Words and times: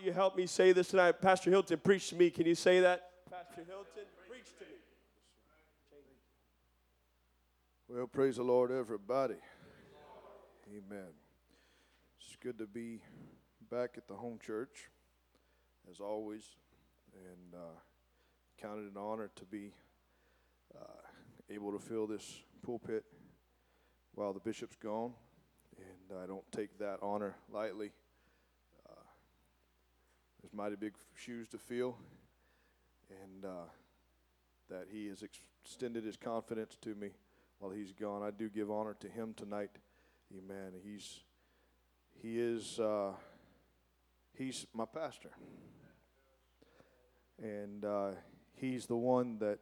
you 0.00 0.12
help 0.12 0.36
me 0.36 0.46
say 0.46 0.72
this 0.72 0.88
tonight. 0.88 1.20
Pastor 1.20 1.50
Hilton, 1.50 1.78
preach 1.78 2.08
to 2.10 2.14
me. 2.14 2.30
Can 2.30 2.46
you 2.46 2.54
say 2.54 2.80
that? 2.80 3.10
Pastor 3.30 3.64
Hilton, 3.66 4.04
preach 4.28 4.46
to 4.58 4.64
me. 4.64 4.70
Well, 7.88 8.06
praise 8.06 8.36
the 8.36 8.42
Lord, 8.42 8.70
everybody. 8.70 9.34
Amen. 10.70 11.08
It's 12.18 12.36
good 12.40 12.58
to 12.58 12.66
be 12.66 13.02
back 13.70 13.94
at 13.96 14.08
the 14.08 14.14
home 14.14 14.38
church, 14.44 14.88
as 15.90 16.00
always, 16.00 16.42
and 17.14 17.54
uh, 17.54 17.78
counted 18.60 18.90
an 18.90 18.96
honor 18.96 19.30
to 19.36 19.44
be 19.44 19.72
uh, 20.74 20.84
able 21.50 21.72
to 21.72 21.78
fill 21.78 22.06
this 22.06 22.42
pulpit 22.64 23.04
while 24.14 24.32
the 24.32 24.40
bishop's 24.40 24.76
gone, 24.76 25.12
and 25.76 26.18
I 26.22 26.26
don't 26.26 26.50
take 26.52 26.78
that 26.78 26.98
honor 27.02 27.34
lightly. 27.52 27.90
There's 30.42 30.52
mighty 30.54 30.74
big 30.74 30.94
shoes 31.14 31.46
to 31.50 31.58
fill, 31.58 31.96
and 33.08 33.44
uh, 33.44 33.68
that 34.68 34.88
he 34.90 35.06
has 35.06 35.22
extended 35.22 36.02
his 36.02 36.16
confidence 36.16 36.76
to 36.80 36.96
me 36.96 37.10
while 37.60 37.70
he's 37.70 37.92
gone. 37.92 38.24
I 38.24 38.32
do 38.32 38.48
give 38.48 38.68
honor 38.68 38.96
to 39.00 39.08
him 39.08 39.34
tonight. 39.36 39.70
Amen. 40.36 40.72
He's 40.82 41.20
he 42.20 42.40
is 42.40 42.80
uh, 42.80 43.12
he's 44.36 44.66
my 44.74 44.84
pastor, 44.84 45.30
and 47.40 47.84
uh, 47.84 48.10
he's 48.56 48.86
the 48.86 48.96
one 48.96 49.38
that 49.38 49.60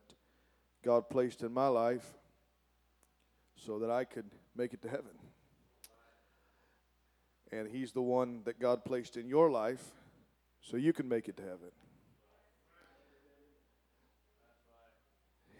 God 0.82 1.10
placed 1.10 1.42
in 1.42 1.52
my 1.52 1.68
life 1.68 2.06
so 3.54 3.78
that 3.80 3.90
I 3.90 4.04
could 4.04 4.30
make 4.56 4.72
it 4.72 4.80
to 4.80 4.88
heaven. 4.88 5.12
And 7.52 7.68
he's 7.68 7.92
the 7.92 8.00
one 8.00 8.40
that 8.44 8.58
God 8.58 8.82
placed 8.82 9.18
in 9.18 9.28
your 9.28 9.50
life 9.50 9.84
so 10.60 10.76
you 10.76 10.92
can 10.92 11.08
make 11.08 11.28
it 11.28 11.36
to 11.36 11.42
heaven. 11.42 11.70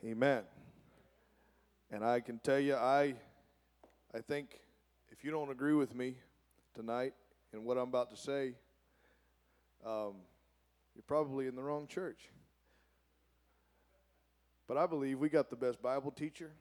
Amen. 0.05 0.43
And 1.91 2.05
I 2.05 2.21
can 2.21 2.39
tell 2.39 2.59
you, 2.59 2.75
I, 2.75 3.15
I 4.15 4.21
think 4.21 4.61
if 5.11 5.25
you 5.25 5.31
don't 5.31 5.51
agree 5.51 5.75
with 5.75 5.95
me 5.95 6.17
tonight 6.75 7.13
in 7.53 7.65
what 7.65 7.77
I'm 7.77 7.89
about 7.89 8.11
to 8.11 8.17
say, 8.17 8.55
um, 9.85 10.15
you're 10.95 11.03
probably 11.07 11.47
in 11.47 11.57
the 11.57 11.63
wrong 11.63 11.87
church. 11.87 12.31
But 14.67 14.77
I 14.77 14.87
believe 14.87 15.19
we 15.19 15.29
got 15.29 15.51
the 15.51 15.57
best 15.57 15.83
Bible 15.83 16.13
teacher, 16.13 16.53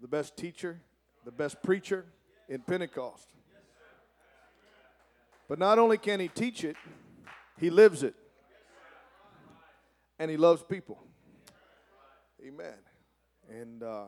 the 0.00 0.08
best 0.08 0.36
teacher, 0.36 0.80
the 1.24 1.32
best 1.32 1.62
preacher 1.62 2.04
in 2.48 2.60
Pentecost. 2.60 3.28
But 5.50 5.58
not 5.58 5.80
only 5.80 5.98
can 5.98 6.20
he 6.20 6.28
teach 6.28 6.62
it, 6.62 6.76
he 7.58 7.70
lives 7.70 8.04
it. 8.04 8.14
And 10.16 10.30
he 10.30 10.36
loves 10.36 10.62
people. 10.62 11.02
Amen. 12.40 12.76
And 13.48 13.82
uh, 13.82 14.04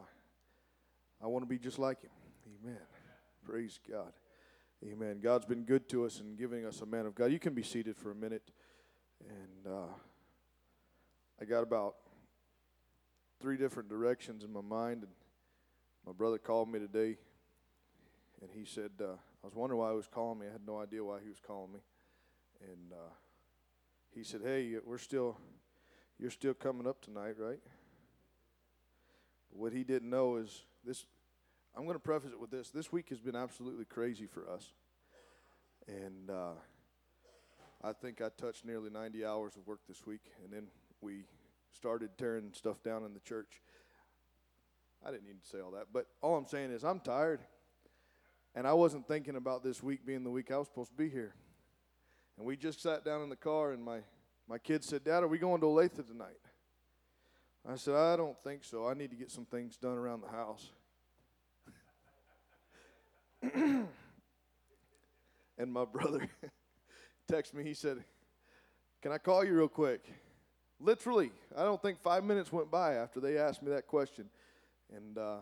I 1.20 1.26
want 1.26 1.42
to 1.42 1.48
be 1.48 1.58
just 1.58 1.80
like 1.80 2.00
him. 2.00 2.12
Amen. 2.46 2.78
Praise 3.44 3.80
God. 3.90 4.12
Amen. 4.86 5.18
God's 5.20 5.44
been 5.44 5.64
good 5.64 5.88
to 5.88 6.04
us 6.04 6.20
and 6.20 6.38
giving 6.38 6.64
us 6.64 6.80
a 6.80 6.86
man 6.86 7.06
of 7.06 7.16
God. 7.16 7.32
You 7.32 7.40
can 7.40 7.54
be 7.54 7.64
seated 7.64 7.96
for 7.96 8.12
a 8.12 8.14
minute. 8.14 8.48
And 9.28 9.66
uh, 9.66 9.92
I 11.40 11.44
got 11.44 11.64
about 11.64 11.96
three 13.40 13.56
different 13.56 13.88
directions 13.88 14.44
in 14.44 14.52
my 14.52 14.60
mind. 14.60 15.02
And 15.02 15.12
my 16.06 16.12
brother 16.12 16.38
called 16.38 16.70
me 16.70 16.78
today. 16.78 17.16
And 18.40 18.48
he 18.54 18.64
said, 18.64 18.92
uh, 19.00 19.16
I 19.42 19.46
was 19.48 19.56
wondering 19.56 19.80
why 19.80 19.90
he 19.90 19.96
was 19.96 20.06
calling 20.06 20.38
me. 20.38 20.46
I 20.48 20.52
had 20.52 20.66
no 20.66 20.78
idea 20.80 21.04
why 21.04 21.18
he 21.20 21.28
was 21.28 21.40
calling 21.44 21.72
me. 21.72 21.80
And 22.60 22.92
uh, 22.92 23.10
he 24.14 24.22
said, 24.22 24.40
Hey, 24.44 24.76
we're 24.84 24.98
still, 24.98 25.36
you're 26.18 26.30
still 26.30 26.54
coming 26.54 26.86
up 26.86 27.02
tonight, 27.02 27.34
right? 27.38 27.58
What 29.50 29.72
he 29.72 29.82
didn't 29.82 30.10
know 30.10 30.36
is 30.36 30.62
this. 30.84 31.06
I'm 31.74 31.84
going 31.84 31.96
to 31.96 32.00
preface 32.00 32.30
it 32.30 32.38
with 32.38 32.50
this. 32.50 32.70
This 32.70 32.92
week 32.92 33.08
has 33.08 33.18
been 33.18 33.34
absolutely 33.34 33.86
crazy 33.86 34.26
for 34.26 34.48
us. 34.48 34.72
And 35.88 36.30
uh, 36.30 36.52
I 37.82 37.92
think 37.92 38.20
I 38.20 38.28
touched 38.28 38.64
nearly 38.64 38.90
90 38.90 39.24
hours 39.24 39.56
of 39.56 39.66
work 39.66 39.80
this 39.88 40.06
week. 40.06 40.20
And 40.44 40.52
then 40.52 40.68
we 41.00 41.24
started 41.70 42.10
tearing 42.18 42.52
stuff 42.52 42.82
down 42.82 43.04
in 43.04 43.14
the 43.14 43.20
church. 43.20 43.62
I 45.04 45.10
didn't 45.10 45.24
need 45.24 45.42
to 45.42 45.48
say 45.48 45.60
all 45.60 45.72
that. 45.72 45.86
But 45.92 46.06
all 46.20 46.36
I'm 46.36 46.46
saying 46.46 46.70
is 46.70 46.84
I'm 46.84 47.00
tired. 47.00 47.40
And 48.54 48.66
I 48.66 48.74
wasn't 48.74 49.08
thinking 49.08 49.36
about 49.36 49.62
this 49.62 49.82
week 49.82 50.04
being 50.04 50.24
the 50.24 50.30
week 50.30 50.50
I 50.50 50.58
was 50.58 50.66
supposed 50.68 50.90
to 50.90 50.96
be 50.96 51.08
here. 51.08 51.34
And 52.36 52.46
we 52.46 52.56
just 52.56 52.80
sat 52.82 53.04
down 53.04 53.22
in 53.22 53.28
the 53.28 53.36
car, 53.36 53.72
and 53.72 53.82
my, 53.82 53.98
my 54.48 54.58
kid 54.58 54.84
said, 54.84 55.04
Dad, 55.04 55.22
are 55.22 55.28
we 55.28 55.38
going 55.38 55.60
to 55.60 55.66
Olathe 55.66 56.06
tonight? 56.06 56.40
I 57.68 57.76
said, 57.76 57.94
I 57.94 58.16
don't 58.16 58.38
think 58.42 58.64
so. 58.64 58.88
I 58.88 58.94
need 58.94 59.10
to 59.10 59.16
get 59.16 59.30
some 59.30 59.44
things 59.44 59.76
done 59.76 59.96
around 59.96 60.22
the 60.22 60.28
house. 60.28 60.70
and 65.58 65.72
my 65.72 65.84
brother 65.84 66.28
texted 67.30 67.54
me. 67.54 67.64
He 67.64 67.74
said, 67.74 68.04
Can 69.00 69.12
I 69.12 69.18
call 69.18 69.44
you 69.44 69.54
real 69.54 69.68
quick? 69.68 70.04
Literally, 70.80 71.30
I 71.56 71.62
don't 71.62 71.80
think 71.80 72.00
five 72.02 72.24
minutes 72.24 72.52
went 72.52 72.70
by 72.70 72.94
after 72.94 73.20
they 73.20 73.38
asked 73.38 73.62
me 73.62 73.70
that 73.70 73.86
question. 73.86 74.28
And 74.94 75.16
uh, 75.16 75.36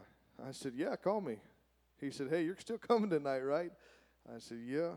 I 0.47 0.53
said, 0.53 0.75
Yeah, 0.77 0.95
call 0.97 1.21
me. 1.21 1.37
He 2.01 2.11
said, 2.11 2.29
Hey, 2.31 2.45
you're 2.45 2.57
still 2.59 2.79
coming 2.79 3.11
tonight, 3.11 3.41
right? 3.41 3.73
I 4.29 4.39
said, 4.39 4.59
Yeah. 4.65 4.93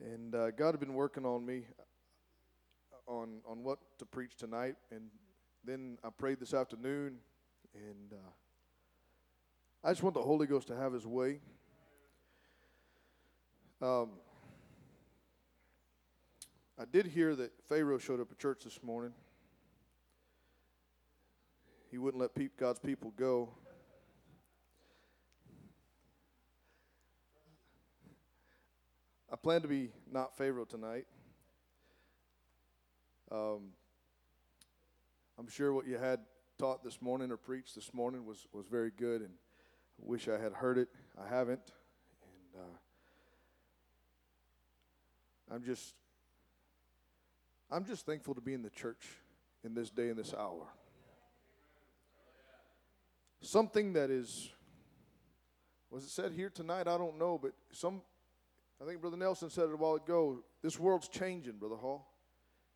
And 0.00 0.34
uh, 0.34 0.50
God 0.50 0.72
had 0.72 0.80
been 0.80 0.94
working 0.94 1.24
on 1.24 1.46
me 1.46 1.66
on 3.06 3.40
on 3.46 3.62
what 3.62 3.78
to 3.98 4.06
preach 4.06 4.36
tonight, 4.36 4.76
and 4.90 5.10
then 5.64 5.98
I 6.02 6.08
prayed 6.10 6.40
this 6.40 6.52
afternoon, 6.52 7.18
and 7.74 8.12
uh, 8.12 9.86
I 9.86 9.90
just 9.90 10.02
want 10.02 10.14
the 10.14 10.22
Holy 10.22 10.46
Ghost 10.46 10.68
to 10.68 10.76
have 10.76 10.92
His 10.92 11.06
way. 11.06 11.40
Um, 13.80 14.10
I 16.78 16.84
did 16.90 17.06
hear 17.06 17.36
that 17.36 17.52
Pharaoh 17.68 17.98
showed 17.98 18.20
up 18.20 18.32
at 18.32 18.38
church 18.38 18.64
this 18.64 18.82
morning. 18.82 19.12
He 21.90 21.98
wouldn't 21.98 22.20
let 22.20 22.34
pe- 22.34 22.48
God's 22.58 22.80
people 22.80 23.12
go. 23.16 23.50
I 29.34 29.36
plan 29.36 29.62
to 29.62 29.68
be 29.68 29.90
not 30.08 30.36
Pharaoh 30.36 30.64
tonight. 30.64 31.06
Um, 33.32 33.72
I'm 35.36 35.48
sure 35.48 35.72
what 35.72 35.88
you 35.88 35.98
had 35.98 36.20
taught 36.56 36.84
this 36.84 37.02
morning 37.02 37.32
or 37.32 37.36
preached 37.36 37.74
this 37.74 37.92
morning 37.92 38.24
was, 38.24 38.46
was 38.52 38.66
very 38.68 38.92
good, 38.96 39.22
and 39.22 39.30
I 40.00 40.04
wish 40.06 40.28
I 40.28 40.38
had 40.38 40.52
heard 40.52 40.78
it. 40.78 40.88
I 41.20 41.26
haven't. 41.26 41.72
And 42.22 42.62
uh, 42.62 42.76
I'm 45.52 45.64
just 45.64 45.94
I'm 47.72 47.84
just 47.84 48.06
thankful 48.06 48.36
to 48.36 48.40
be 48.40 48.54
in 48.54 48.62
the 48.62 48.70
church 48.70 49.04
in 49.64 49.74
this 49.74 49.90
day 49.90 50.10
and 50.10 50.16
this 50.16 50.32
hour. 50.32 50.68
Something 53.40 53.94
that 53.94 54.10
is 54.10 54.52
was 55.90 56.04
it 56.04 56.10
said 56.10 56.30
here 56.30 56.50
tonight? 56.50 56.86
I 56.86 56.96
don't 56.96 57.18
know, 57.18 57.36
but 57.36 57.50
some 57.72 58.00
I 58.80 58.86
think 58.86 59.00
Brother 59.00 59.16
Nelson 59.16 59.50
said 59.50 59.64
it 59.64 59.72
a 59.72 59.76
while 59.76 59.94
ago. 59.94 60.42
This 60.62 60.78
world's 60.78 61.08
changing, 61.08 61.54
Brother 61.54 61.76
Hall. 61.76 62.10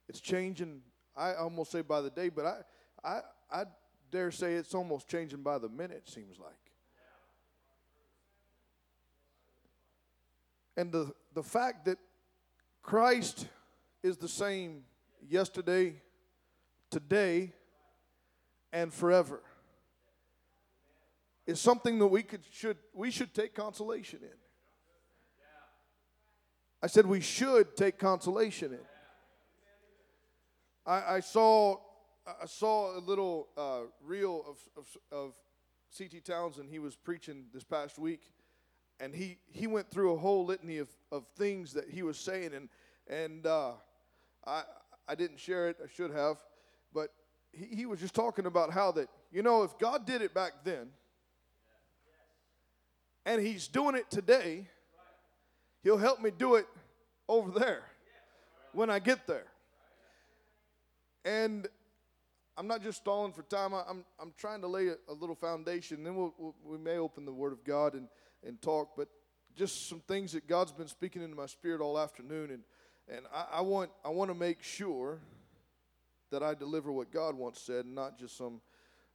It's 0.08 0.20
changing 0.20 0.82
I 1.18 1.34
almost 1.34 1.72
say 1.72 1.82
by 1.82 2.00
the 2.00 2.10
day, 2.10 2.28
but 2.28 2.46
I, 2.46 2.60
I, 3.04 3.20
I 3.50 3.64
dare 4.10 4.30
say 4.30 4.54
it's 4.54 4.74
almost 4.74 5.08
changing 5.08 5.42
by 5.42 5.58
the 5.58 5.68
minute, 5.68 6.04
it 6.06 6.08
seems 6.08 6.38
like. 6.38 6.52
And 10.76 10.92
the, 10.92 11.12
the 11.34 11.42
fact 11.42 11.86
that 11.86 11.98
Christ 12.82 13.48
is 14.04 14.16
the 14.16 14.28
same 14.28 14.84
yesterday, 15.28 16.00
today, 16.88 17.52
and 18.72 18.94
forever 18.94 19.42
is 21.46 21.58
something 21.58 21.98
that 21.98 22.06
we 22.06 22.22
could 22.22 22.42
should 22.52 22.76
we 22.92 23.10
should 23.10 23.34
take 23.34 23.54
consolation 23.54 24.20
in. 24.22 24.47
I 26.82 26.86
said 26.86 27.06
we 27.06 27.20
should 27.20 27.76
take 27.76 27.98
consolation 27.98 28.72
in. 28.72 28.78
I, 30.86 31.16
I 31.16 31.20
saw 31.20 31.78
I 32.42 32.46
saw 32.46 32.98
a 32.98 33.00
little 33.00 33.48
uh, 33.56 33.80
reel 34.04 34.44
of, 34.46 34.58
of, 34.76 34.96
of 35.10 35.34
C.T. 35.90 36.20
Townsend. 36.20 36.68
He 36.70 36.78
was 36.78 36.94
preaching 36.94 37.46
this 37.54 37.64
past 37.64 37.98
week, 37.98 38.20
and 39.00 39.14
he, 39.14 39.38
he 39.50 39.66
went 39.66 39.90
through 39.90 40.12
a 40.12 40.18
whole 40.18 40.44
litany 40.44 40.76
of, 40.76 40.90
of 41.10 41.24
things 41.36 41.72
that 41.72 41.88
he 41.88 42.02
was 42.02 42.18
saying, 42.18 42.52
and 42.54 42.68
and 43.06 43.46
uh, 43.46 43.72
I 44.46 44.62
I 45.08 45.14
didn't 45.14 45.38
share 45.38 45.68
it. 45.68 45.78
I 45.82 45.88
should 45.92 46.10
have, 46.10 46.36
but 46.92 47.10
he, 47.52 47.76
he 47.76 47.86
was 47.86 47.98
just 47.98 48.14
talking 48.14 48.46
about 48.46 48.70
how 48.70 48.92
that 48.92 49.08
you 49.32 49.42
know 49.42 49.62
if 49.62 49.78
God 49.78 50.06
did 50.06 50.20
it 50.20 50.34
back 50.34 50.52
then, 50.64 50.90
and 53.24 53.40
He's 53.40 53.68
doing 53.68 53.94
it 53.94 54.10
today, 54.10 54.68
He'll 55.88 55.96
help 55.96 56.20
me 56.20 56.30
do 56.30 56.56
it 56.56 56.66
over 57.30 57.58
there 57.58 57.82
when 58.74 58.90
I 58.90 58.98
get 58.98 59.26
there. 59.26 59.46
And 61.24 61.66
I'm 62.58 62.66
not 62.66 62.82
just 62.82 62.98
stalling 62.98 63.32
for 63.32 63.40
time. 63.40 63.72
I'm, 63.72 64.04
I'm 64.20 64.34
trying 64.36 64.60
to 64.60 64.66
lay 64.66 64.88
a, 64.88 64.96
a 65.08 65.14
little 65.14 65.34
foundation. 65.34 66.04
Then 66.04 66.14
we'll, 66.14 66.34
we'll, 66.36 66.54
we 66.62 66.76
may 66.76 66.98
open 66.98 67.24
the 67.24 67.32
Word 67.32 67.54
of 67.54 67.64
God 67.64 67.94
and, 67.94 68.06
and 68.46 68.60
talk. 68.60 68.90
But 68.98 69.08
just 69.56 69.88
some 69.88 70.00
things 70.00 70.32
that 70.32 70.46
God's 70.46 70.72
been 70.72 70.88
speaking 70.88 71.22
into 71.22 71.34
my 71.34 71.46
spirit 71.46 71.80
all 71.80 71.98
afternoon. 71.98 72.50
And, 72.50 72.62
and 73.08 73.24
I, 73.32 73.46
I, 73.52 73.60
want, 73.62 73.88
I 74.04 74.10
want 74.10 74.30
to 74.30 74.34
make 74.34 74.62
sure 74.62 75.20
that 76.30 76.42
I 76.42 76.52
deliver 76.52 76.92
what 76.92 77.10
God 77.10 77.34
once 77.34 77.62
said 77.62 77.86
and 77.86 77.94
not 77.94 78.18
just 78.18 78.36
some, 78.36 78.60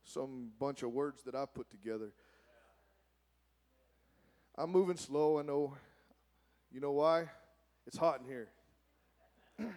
some 0.04 0.50
bunch 0.60 0.82
of 0.82 0.92
words 0.92 1.22
that 1.26 1.36
I 1.36 1.46
put 1.46 1.70
together. 1.70 2.14
I'm 4.58 4.72
moving 4.72 4.98
slow. 4.98 5.38
I 5.38 5.44
know. 5.44 5.76
You 6.74 6.82
know 6.82 6.92
why? 6.92 7.30
It's 7.86 7.98
hot 7.98 8.20
in 8.22 8.26
here. 8.26 8.50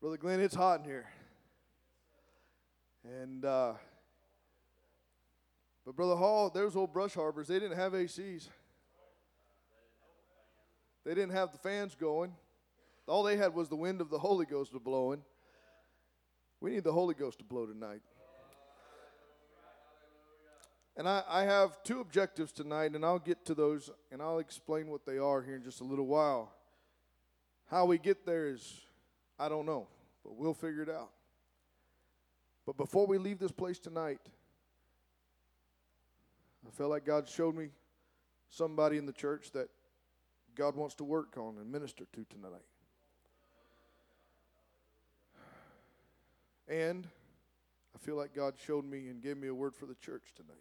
Brother 0.00 0.16
Glenn, 0.16 0.38
it's 0.38 0.54
hot 0.54 0.78
in 0.78 0.84
here. 0.84 1.06
And, 3.04 3.44
uh, 3.44 3.72
but 5.84 5.96
Brother 5.96 6.14
Hall, 6.14 6.48
there's 6.48 6.76
old 6.76 6.92
brush 6.92 7.14
harbors. 7.14 7.48
They 7.48 7.58
didn't 7.58 7.76
have 7.76 7.92
ACs, 7.92 8.48
they 11.04 11.14
didn't 11.14 11.32
have 11.32 11.50
the 11.50 11.58
fans 11.58 11.96
going. 11.96 12.32
All 13.08 13.24
they 13.24 13.36
had 13.36 13.52
was 13.52 13.68
the 13.68 13.74
wind 13.74 14.00
of 14.00 14.10
the 14.10 14.18
Holy 14.20 14.46
Ghost 14.46 14.72
blowing. 14.84 15.24
We 16.60 16.70
need 16.70 16.84
the 16.84 16.92
Holy 16.92 17.16
Ghost 17.16 17.38
to 17.38 17.44
blow 17.44 17.66
tonight. 17.66 18.02
And 21.00 21.08
I, 21.08 21.22
I 21.30 21.42
have 21.44 21.82
two 21.82 22.00
objectives 22.00 22.52
tonight, 22.52 22.94
and 22.94 23.06
I'll 23.06 23.18
get 23.18 23.46
to 23.46 23.54
those 23.54 23.88
and 24.12 24.20
I'll 24.20 24.38
explain 24.38 24.88
what 24.88 25.06
they 25.06 25.16
are 25.16 25.40
here 25.40 25.56
in 25.56 25.62
just 25.62 25.80
a 25.80 25.84
little 25.84 26.06
while. 26.06 26.52
How 27.70 27.86
we 27.86 27.96
get 27.96 28.26
there 28.26 28.48
is, 28.48 28.82
I 29.38 29.48
don't 29.48 29.64
know, 29.64 29.86
but 30.22 30.36
we'll 30.36 30.52
figure 30.52 30.82
it 30.82 30.90
out. 30.90 31.08
But 32.66 32.76
before 32.76 33.06
we 33.06 33.16
leave 33.16 33.38
this 33.38 33.50
place 33.50 33.78
tonight, 33.78 34.20
I 36.68 36.70
felt 36.70 36.90
like 36.90 37.06
God 37.06 37.26
showed 37.26 37.56
me 37.56 37.68
somebody 38.50 38.98
in 38.98 39.06
the 39.06 39.14
church 39.14 39.52
that 39.52 39.70
God 40.54 40.76
wants 40.76 40.96
to 40.96 41.04
work 41.04 41.38
on 41.38 41.56
and 41.56 41.72
minister 41.72 42.04
to 42.12 42.26
tonight. 42.28 42.60
And 46.68 47.08
I 47.94 47.98
feel 48.04 48.16
like 48.16 48.34
God 48.34 48.52
showed 48.66 48.84
me 48.84 49.08
and 49.08 49.22
gave 49.22 49.38
me 49.38 49.48
a 49.48 49.54
word 49.54 49.74
for 49.74 49.86
the 49.86 49.94
church 49.94 50.34
tonight. 50.36 50.58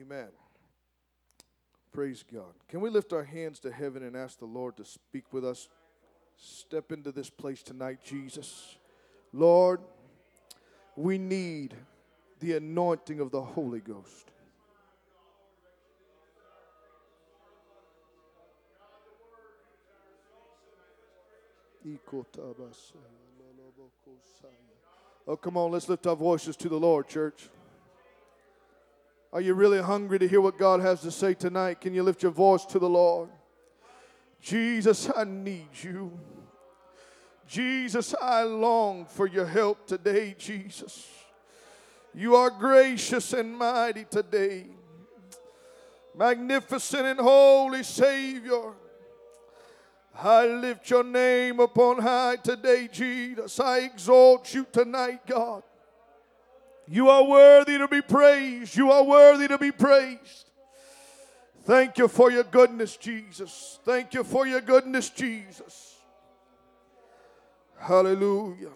Amen. 0.00 0.28
Praise 1.92 2.24
God. 2.32 2.54
Can 2.68 2.80
we 2.80 2.90
lift 2.90 3.12
our 3.12 3.24
hands 3.24 3.58
to 3.60 3.72
heaven 3.72 4.02
and 4.04 4.16
ask 4.16 4.38
the 4.38 4.44
Lord 4.44 4.76
to 4.76 4.84
speak 4.84 5.32
with 5.32 5.44
us? 5.44 5.68
Step 6.36 6.92
into 6.92 7.10
this 7.10 7.30
place 7.30 7.62
tonight, 7.62 7.98
Jesus. 8.04 8.76
Lord, 9.32 9.80
we 10.94 11.18
need 11.18 11.74
the 12.38 12.54
anointing 12.54 13.18
of 13.18 13.32
the 13.32 13.42
Holy 13.42 13.80
Ghost. 13.80 14.30
Oh, 25.26 25.36
come 25.36 25.56
on, 25.56 25.72
let's 25.72 25.88
lift 25.88 26.06
our 26.06 26.14
voices 26.14 26.56
to 26.56 26.68
the 26.68 26.78
Lord, 26.78 27.08
church. 27.08 27.48
Are 29.32 29.40
you 29.42 29.54
really 29.54 29.82
hungry 29.82 30.18
to 30.18 30.28
hear 30.28 30.40
what 30.40 30.56
God 30.56 30.80
has 30.80 31.02
to 31.02 31.10
say 31.10 31.34
tonight? 31.34 31.80
Can 31.80 31.92
you 31.92 32.02
lift 32.02 32.22
your 32.22 32.32
voice 32.32 32.64
to 32.66 32.78
the 32.78 32.88
Lord? 32.88 33.28
Jesus, 34.40 35.10
I 35.14 35.24
need 35.24 35.68
you. 35.82 36.18
Jesus, 37.46 38.14
I 38.20 38.42
long 38.42 39.06
for 39.06 39.26
your 39.26 39.46
help 39.46 39.86
today, 39.86 40.34
Jesus. 40.38 41.06
You 42.14 42.36
are 42.36 42.50
gracious 42.50 43.32
and 43.32 43.56
mighty 43.56 44.04
today, 44.04 44.66
magnificent 46.16 47.06
and 47.06 47.20
holy 47.20 47.82
Savior. 47.82 48.72
I 50.14 50.46
lift 50.46 50.90
your 50.90 51.04
name 51.04 51.60
upon 51.60 51.98
high 51.98 52.36
today, 52.36 52.88
Jesus. 52.90 53.60
I 53.60 53.80
exalt 53.80 54.52
you 54.52 54.66
tonight, 54.72 55.26
God. 55.26 55.62
You 56.90 57.10
are 57.10 57.22
worthy 57.22 57.76
to 57.76 57.86
be 57.86 58.00
praised. 58.00 58.76
You 58.76 58.90
are 58.90 59.04
worthy 59.04 59.46
to 59.48 59.58
be 59.58 59.70
praised. 59.70 60.50
Thank 61.64 61.98
you 61.98 62.08
for 62.08 62.30
your 62.30 62.44
goodness, 62.44 62.96
Jesus. 62.96 63.78
Thank 63.84 64.14
you 64.14 64.24
for 64.24 64.46
your 64.46 64.62
goodness, 64.62 65.10
Jesus. 65.10 65.96
Hallelujah. 67.78 68.70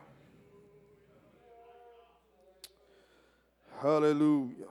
Hallelujah. 3.80 4.66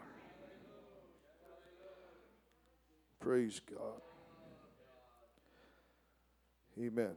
Praise 3.20 3.60
God. 3.60 4.02
Amen. 6.80 7.16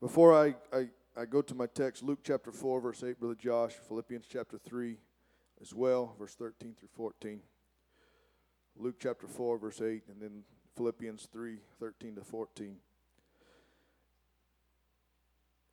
Before 0.00 0.34
I, 0.34 0.54
I, 0.72 0.88
I 1.14 1.26
go 1.26 1.42
to 1.42 1.54
my 1.54 1.66
text, 1.66 2.02
Luke 2.02 2.20
chapter 2.24 2.50
4, 2.50 2.80
verse 2.80 3.02
8, 3.02 3.20
Brother 3.20 3.34
Josh, 3.34 3.72
Philippians 3.86 4.24
chapter 4.26 4.56
3 4.56 4.96
as 5.60 5.74
well, 5.74 6.14
verse 6.18 6.34
13 6.34 6.74
through 6.78 6.88
14. 6.96 7.40
Luke 8.76 8.96
chapter 8.98 9.26
4, 9.26 9.58
verse 9.58 9.82
8, 9.82 10.04
and 10.08 10.22
then 10.22 10.42
Philippians 10.74 11.28
3, 11.30 11.58
13 11.78 12.14
to 12.14 12.22
14. 12.22 12.76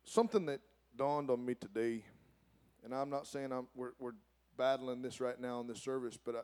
Something 0.04 0.44
that 0.46 0.60
dawned 0.94 1.30
on 1.30 1.42
me 1.42 1.54
today, 1.54 2.04
and 2.84 2.94
I'm 2.94 3.08
not 3.08 3.26
saying 3.26 3.50
I'm, 3.50 3.66
we're, 3.74 3.92
we're 3.98 4.12
battling 4.58 5.00
this 5.00 5.22
right 5.22 5.40
now 5.40 5.60
in 5.60 5.66
this 5.66 5.82
service, 5.82 6.18
but 6.22 6.36
I, 6.36 6.40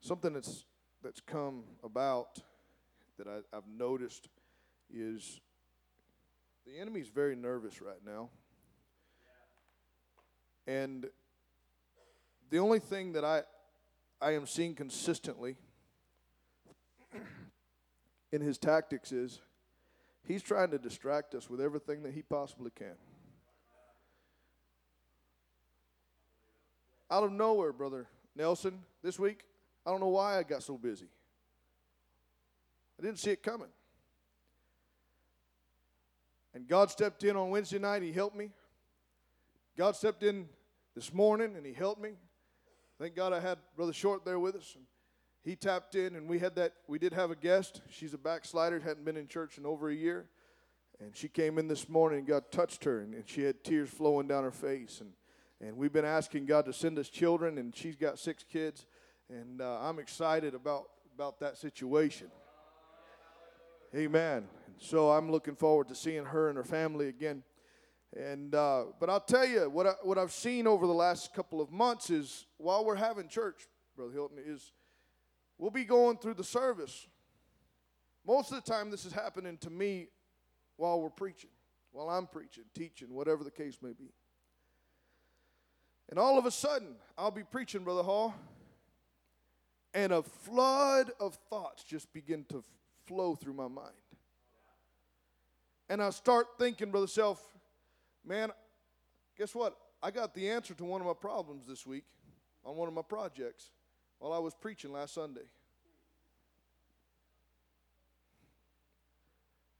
something 0.00 0.34
that's, 0.34 0.66
that's 1.02 1.22
come 1.22 1.64
about 1.82 2.40
that 3.16 3.26
I, 3.26 3.56
I've 3.56 3.66
noticed 3.66 4.28
is 4.92 5.40
the 6.66 6.80
enemy's 6.80 7.08
very 7.08 7.36
nervous 7.36 7.80
right 7.80 8.04
now. 8.04 8.28
And 10.66 11.06
the 12.50 12.58
only 12.58 12.80
thing 12.80 13.12
that 13.12 13.24
I 13.24 13.42
I 14.20 14.32
am 14.32 14.46
seeing 14.46 14.74
consistently 14.74 15.56
in 18.32 18.40
his 18.40 18.58
tactics 18.58 19.12
is 19.12 19.40
he's 20.26 20.42
trying 20.42 20.70
to 20.70 20.78
distract 20.78 21.34
us 21.34 21.48
with 21.48 21.60
everything 21.60 22.02
that 22.02 22.14
he 22.14 22.22
possibly 22.22 22.70
can. 22.74 22.96
Out 27.10 27.22
of 27.22 27.30
nowhere, 27.30 27.72
brother 27.72 28.08
Nelson, 28.34 28.80
this 29.02 29.18
week, 29.18 29.44
I 29.86 29.90
don't 29.90 30.00
know 30.00 30.08
why 30.08 30.38
I 30.38 30.42
got 30.42 30.62
so 30.62 30.76
busy. 30.76 31.08
I 32.98 33.02
didn't 33.02 33.18
see 33.18 33.30
it 33.30 33.42
coming. 33.42 33.68
And 36.56 36.66
God 36.66 36.90
stepped 36.90 37.22
in 37.22 37.36
on 37.36 37.50
Wednesday 37.50 37.78
night, 37.78 38.02
He 38.02 38.12
helped 38.12 38.34
me. 38.34 38.48
God 39.76 39.94
stepped 39.94 40.22
in 40.22 40.48
this 40.94 41.12
morning 41.12 41.54
and 41.54 41.66
He 41.66 41.74
helped 41.74 42.00
me. 42.00 42.14
Thank 42.98 43.14
God 43.14 43.34
I 43.34 43.40
had 43.40 43.58
Brother 43.76 43.92
Short 43.92 44.24
there 44.24 44.38
with 44.38 44.56
us. 44.56 44.72
And 44.74 44.84
he 45.42 45.54
tapped 45.54 45.94
in 45.94 46.16
and 46.16 46.26
we 46.26 46.38
had 46.38 46.56
that 46.56 46.72
we 46.88 46.98
did 46.98 47.12
have 47.12 47.30
a 47.30 47.36
guest. 47.36 47.82
She's 47.90 48.14
a 48.14 48.18
backslider, 48.18 48.80
hadn't 48.80 49.04
been 49.04 49.18
in 49.18 49.28
church 49.28 49.58
in 49.58 49.66
over 49.66 49.90
a 49.90 49.94
year. 49.94 50.24
And 50.98 51.14
she 51.14 51.28
came 51.28 51.58
in 51.58 51.68
this 51.68 51.90
morning 51.90 52.20
and 52.20 52.26
God 52.26 52.50
touched 52.50 52.84
her 52.84 53.00
and, 53.00 53.12
and 53.12 53.28
she 53.28 53.42
had 53.42 53.62
tears 53.62 53.90
flowing 53.90 54.26
down 54.26 54.42
her 54.42 54.50
face. 54.50 55.02
And 55.02 55.12
and 55.60 55.76
we've 55.76 55.92
been 55.92 56.04
asking 56.04 56.46
God 56.46 56.66
to 56.66 56.72
send 56.72 56.98
us 56.98 57.08
children, 57.08 57.56
and 57.56 57.74
she's 57.74 57.96
got 57.96 58.18
six 58.18 58.44
kids, 58.44 58.84
and 59.30 59.62
uh, 59.62 59.78
I'm 59.80 59.98
excited 59.98 60.54
about 60.54 60.84
about 61.14 61.40
that 61.40 61.56
situation. 61.56 62.30
Amen. 63.94 64.46
So 64.78 65.10
I'm 65.10 65.30
looking 65.30 65.56
forward 65.56 65.88
to 65.88 65.94
seeing 65.94 66.24
her 66.24 66.48
and 66.48 66.56
her 66.56 66.64
family 66.64 67.08
again. 67.08 67.42
And 68.16 68.54
uh, 68.54 68.84
but 69.00 69.10
I'll 69.10 69.20
tell 69.20 69.46
you 69.46 69.68
what 69.68 69.86
I, 69.86 69.92
what 70.02 70.18
I've 70.18 70.32
seen 70.32 70.66
over 70.66 70.86
the 70.86 70.94
last 70.94 71.34
couple 71.34 71.60
of 71.60 71.70
months 71.70 72.10
is 72.10 72.46
while 72.56 72.84
we're 72.84 72.96
having 72.96 73.28
church, 73.28 73.66
Brother 73.96 74.12
Hilton, 74.12 74.38
is 74.44 74.72
we'll 75.58 75.70
be 75.70 75.84
going 75.84 76.18
through 76.18 76.34
the 76.34 76.44
service. 76.44 77.06
Most 78.26 78.52
of 78.52 78.64
the 78.64 78.70
time, 78.70 78.90
this 78.90 79.04
is 79.04 79.12
happening 79.12 79.56
to 79.58 79.70
me 79.70 80.08
while 80.76 81.00
we're 81.00 81.10
preaching, 81.10 81.50
while 81.92 82.08
I'm 82.08 82.26
preaching, 82.26 82.64
teaching, 82.74 83.12
whatever 83.14 83.44
the 83.44 83.50
case 83.50 83.78
may 83.82 83.92
be. 83.92 84.12
And 86.08 86.18
all 86.18 86.38
of 86.38 86.46
a 86.46 86.50
sudden, 86.50 86.96
I'll 87.18 87.30
be 87.30 87.44
preaching, 87.44 87.82
Brother 87.82 88.02
Hall, 88.02 88.34
and 89.94 90.12
a 90.12 90.22
flood 90.22 91.10
of 91.18 91.38
thoughts 91.50 91.82
just 91.84 92.12
begin 92.12 92.44
to 92.50 92.62
flow 93.06 93.34
through 93.34 93.54
my 93.54 93.68
mind. 93.68 93.94
And 95.88 96.02
I 96.02 96.10
start 96.10 96.46
thinking, 96.58 96.90
Brother 96.90 97.06
Self, 97.06 97.40
man, 98.24 98.50
guess 99.38 99.54
what? 99.54 99.76
I 100.02 100.10
got 100.10 100.34
the 100.34 100.48
answer 100.50 100.74
to 100.74 100.84
one 100.84 101.00
of 101.00 101.06
my 101.06 101.14
problems 101.14 101.66
this 101.66 101.86
week. 101.86 102.04
on 102.66 102.76
one 102.76 102.88
of 102.88 102.94
my 102.94 103.02
projects 103.02 103.70
while 104.18 104.32
I 104.32 104.38
was 104.38 104.52
preaching 104.54 104.92
last 104.92 105.14
Sunday. 105.14 105.48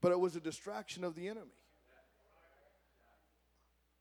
But 0.01 0.13
it 0.13 0.21
was 0.21 0.37
a 0.37 0.41
distraction 0.41 1.03
of 1.03 1.17
the 1.17 1.29
enemy. 1.29 1.51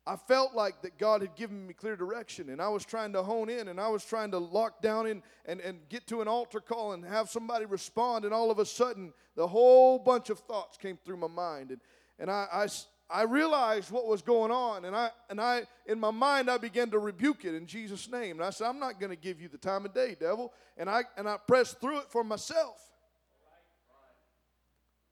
I 0.08 0.18
felt 0.18 0.54
like 0.54 0.84
that 0.84 1.00
God 1.00 1.22
had 1.22 1.36
given 1.36 1.66
me 1.66 1.74
clear 1.74 1.96
direction, 1.96 2.50
and 2.50 2.62
I 2.62 2.68
was 2.68 2.86
trying 2.86 3.12
to 3.14 3.24
hone 3.24 3.50
in, 3.50 3.70
and 3.70 3.82
I 3.82 3.88
was 3.88 4.06
trying 4.06 4.30
to 4.32 4.38
lock 4.38 4.80
down 4.84 5.08
in 5.08 5.24
and, 5.48 5.60
and 5.62 5.80
get 5.90 6.06
to 6.08 6.22
an 6.22 6.28
altar 6.28 6.60
call 6.60 6.94
and 6.94 7.04
have 7.04 7.28
somebody 7.32 7.66
respond, 7.66 8.24
and 8.24 8.32
all 8.32 8.52
of 8.52 8.60
a 8.60 8.68
sudden, 8.68 9.14
the 9.36 9.48
whole 9.48 9.98
bunch 9.98 10.30
of 10.30 10.38
thoughts 10.42 10.78
came 10.78 11.00
through 11.04 11.18
my 11.18 11.28
mind, 11.28 11.72
and 11.72 11.82
and 12.20 12.30
I, 12.30 12.48
I 12.52 12.68
I 13.08 13.22
realized 13.24 13.92
what 13.92 14.08
was 14.08 14.22
going 14.22 14.52
on, 14.52 14.86
and 14.86 14.96
I 14.96 15.12
and 15.30 15.40
I 15.40 15.68
in 15.86 16.00
my 16.00 16.12
mind 16.12 16.50
I 16.50 16.58
began 16.58 16.90
to 16.92 17.00
rebuke 17.00 17.46
it 17.46 17.54
in 17.54 17.68
Jesus' 17.68 18.10
name, 18.10 18.38
and 18.38 18.44
I 18.44 18.50
said, 18.50 18.68
I'm 18.68 18.80
not 18.80 19.00
going 19.00 19.12
to 19.12 19.16
give 19.16 19.40
you 19.40 19.48
the 19.48 19.58
time 19.58 19.86
of 19.86 19.94
day, 19.94 20.16
devil, 20.20 20.54
and 20.78 20.90
I 20.90 21.04
and 21.18 21.30
I 21.30 21.38
pressed 21.38 21.80
through 21.80 22.00
it 22.00 22.10
for 22.10 22.24
myself. 22.24 22.82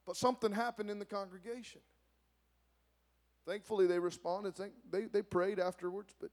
But 0.06 0.18
something 0.18 0.52
happened 0.52 0.90
in 0.90 1.00
the 1.00 1.06
congregation. 1.06 1.82
Thankfully, 3.46 3.88
they 3.88 4.00
responded. 4.00 4.54
They, 4.90 5.06
they 5.06 5.22
prayed 5.22 5.60
afterwards, 5.60 6.14
but 6.20 6.30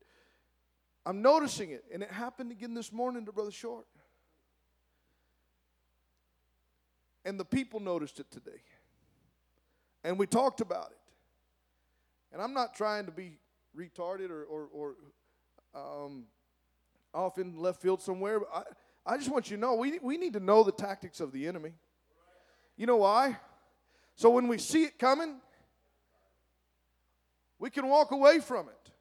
I'm 1.04 1.22
noticing 1.22 1.70
it. 1.70 1.84
And 1.92 2.02
it 2.02 2.10
happened 2.10 2.52
again 2.52 2.74
this 2.74 2.92
morning 2.92 3.26
to 3.26 3.32
Brother 3.32 3.50
Short. 3.50 3.86
And 7.24 7.38
the 7.38 7.44
people 7.44 7.80
noticed 7.80 8.20
it 8.20 8.30
today. 8.30 8.62
And 10.04 10.18
we 10.18 10.26
talked 10.26 10.60
about 10.60 10.90
it. 10.90 10.98
And 12.32 12.40
I'm 12.40 12.54
not 12.54 12.74
trying 12.74 13.06
to 13.06 13.12
be 13.12 13.38
retarded 13.76 14.30
or, 14.30 14.44
or, 14.44 14.68
or 14.72 14.94
um, 15.74 16.24
off 17.12 17.38
in 17.38 17.58
left 17.58 17.82
field 17.82 18.00
somewhere. 18.00 18.40
I, 18.52 18.62
I 19.04 19.16
just 19.16 19.30
want 19.30 19.50
you 19.50 19.56
to 19.56 19.60
know 19.60 19.74
we, 19.74 19.98
we 19.98 20.16
need 20.16 20.34
to 20.34 20.40
know 20.40 20.62
the 20.62 20.72
tactics 20.72 21.20
of 21.20 21.32
the 21.32 21.46
enemy. 21.46 21.72
You 22.76 22.86
know 22.86 22.96
why? 22.96 23.36
So 24.14 24.30
when 24.30 24.48
we 24.48 24.58
see 24.58 24.84
it 24.84 24.98
coming, 24.98 25.36
we 27.58 27.70
can 27.70 27.86
walk 27.88 28.10
away 28.10 28.40
from 28.40 28.68
it. 28.68 28.92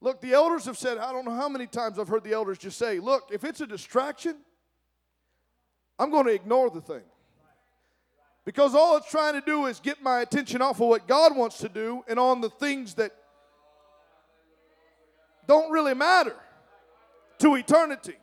Look, 0.00 0.20
the 0.20 0.32
elders 0.32 0.64
have 0.66 0.78
said, 0.78 0.98
I 0.98 1.12
don't 1.12 1.24
know 1.24 1.34
how 1.34 1.48
many 1.48 1.66
times 1.66 1.98
I've 1.98 2.08
heard 2.08 2.22
the 2.22 2.32
elders 2.32 2.58
just 2.58 2.78
say, 2.78 3.00
look, 3.00 3.30
if 3.32 3.42
it's 3.42 3.60
a 3.60 3.66
distraction, 3.66 4.36
I'm 5.98 6.10
going 6.10 6.26
to 6.26 6.32
ignore 6.32 6.70
the 6.70 6.80
thing. 6.80 7.02
Because 8.48 8.74
all 8.74 8.96
it's 8.96 9.10
trying 9.10 9.34
to 9.34 9.42
do 9.42 9.66
is 9.66 9.78
get 9.78 10.02
my 10.02 10.20
attention 10.22 10.62
off 10.62 10.76
of 10.76 10.88
what 10.88 11.06
God 11.06 11.36
wants 11.36 11.58
to 11.58 11.68
do 11.68 12.02
and 12.08 12.18
on 12.18 12.40
the 12.40 12.48
things 12.48 12.94
that 12.94 13.12
don't 15.46 15.70
really 15.70 15.92
matter 15.92 16.34
to 17.40 17.56
eternity. 17.56 18.16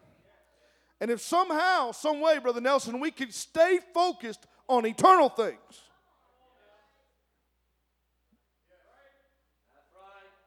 And 1.00 1.12
if 1.12 1.22
somehow, 1.22 1.92
some 1.92 2.22
way, 2.22 2.40
Brother 2.40 2.60
Nelson, 2.60 3.00
we 3.00 3.12
can 3.12 3.30
stay 3.30 3.78
focused 3.94 4.48
on 4.68 4.88
eternal 4.88 5.30
things, 5.30 5.60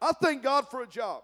I 0.03 0.11
thank 0.21 0.43
God 0.43 0.69
for 0.69 0.83
a 0.83 0.89
job. 0.89 1.23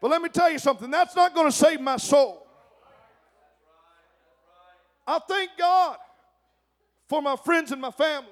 But 0.00 0.12
let 0.12 0.22
me 0.22 0.28
tell 0.28 0.48
you 0.48 0.60
something 0.60 0.92
that's 0.92 1.16
not 1.16 1.34
going 1.34 1.50
to 1.50 1.56
save 1.56 1.80
my 1.80 1.96
soul. 1.96 2.46
I 5.08 5.18
thank 5.28 5.50
God 5.58 5.96
for 7.10 7.20
my 7.20 7.34
friends 7.34 7.72
and 7.72 7.80
my 7.82 7.90
family. 7.90 8.30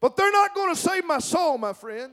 But 0.00 0.16
they're 0.16 0.30
not 0.30 0.54
going 0.54 0.72
to 0.72 0.80
save 0.80 1.04
my 1.04 1.18
soul, 1.18 1.58
my 1.58 1.72
friend. 1.72 2.12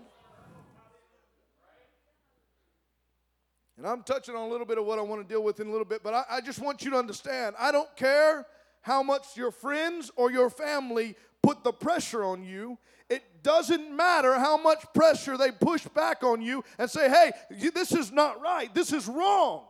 And 3.77 3.85
I'm 3.85 4.01
touching 4.01 4.35
on 4.35 4.41
a 4.41 4.51
little 4.51 4.65
bit 4.65 4.79
of 4.79 4.85
what 4.85 4.97
I 4.97 5.03
want 5.03 5.21
to 5.21 5.27
deal 5.27 5.43
with 5.43 5.59
in 5.59 5.67
a 5.67 5.71
little 5.71 5.85
bit, 5.85 6.01
but 6.03 6.15
I, 6.15 6.23
I 6.29 6.41
just 6.41 6.59
want 6.59 6.83
you 6.83 6.91
to 6.91 6.97
understand 6.97 7.55
I 7.59 7.71
don't 7.71 7.95
care 7.95 8.45
how 8.81 9.03
much 9.03 9.37
your 9.37 9.51
friends 9.51 10.11
or 10.15 10.31
your 10.31 10.49
family 10.49 11.15
put 11.43 11.63
the 11.63 11.71
pressure 11.71 12.23
on 12.23 12.43
you. 12.43 12.79
It 13.07 13.43
doesn't 13.43 13.95
matter 13.95 14.33
how 14.33 14.57
much 14.57 14.83
pressure 14.95 15.37
they 15.37 15.51
push 15.51 15.85
back 15.87 16.23
on 16.23 16.41
you 16.41 16.63
and 16.79 16.89
say, 16.89 17.07
hey, 17.07 17.31
this 17.73 17.91
is 17.91 18.11
not 18.11 18.41
right, 18.41 18.73
this 18.73 18.91
is 18.91 19.07
wrong. 19.07 19.65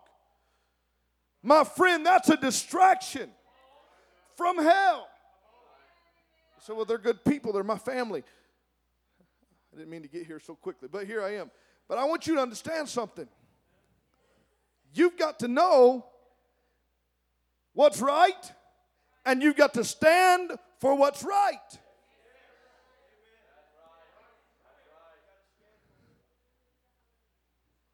My 1.43 1.65
friend, 1.65 2.05
that's 2.05 2.29
a 2.29 2.37
distraction 2.37 3.29
from 4.35 4.57
hell. 4.57 5.08
So, 6.69 6.75
well, 6.75 6.85
they're 6.85 6.99
good 6.99 7.25
people, 7.25 7.51
they're 7.51 7.63
my 7.63 7.79
family. 7.79 8.23
I 9.73 9.77
didn't 9.77 9.89
mean 9.89 10.03
to 10.03 10.07
get 10.07 10.27
here 10.27 10.39
so 10.39 10.53
quickly, 10.53 10.87
but 10.91 11.07
here 11.07 11.23
I 11.23 11.37
am. 11.37 11.49
But 11.87 11.97
I 11.97 12.05
want 12.05 12.27
you 12.27 12.35
to 12.35 12.41
understand 12.41 12.87
something. 12.87 13.27
You've 14.93 15.17
got 15.17 15.39
to 15.39 15.47
know 15.47 16.05
what's 17.73 17.99
right, 17.99 18.53
and 19.25 19.41
you've 19.41 19.55
got 19.55 19.73
to 19.73 19.83
stand 19.83 20.51
for 20.79 20.93
what's 20.93 21.23
right. 21.23 21.57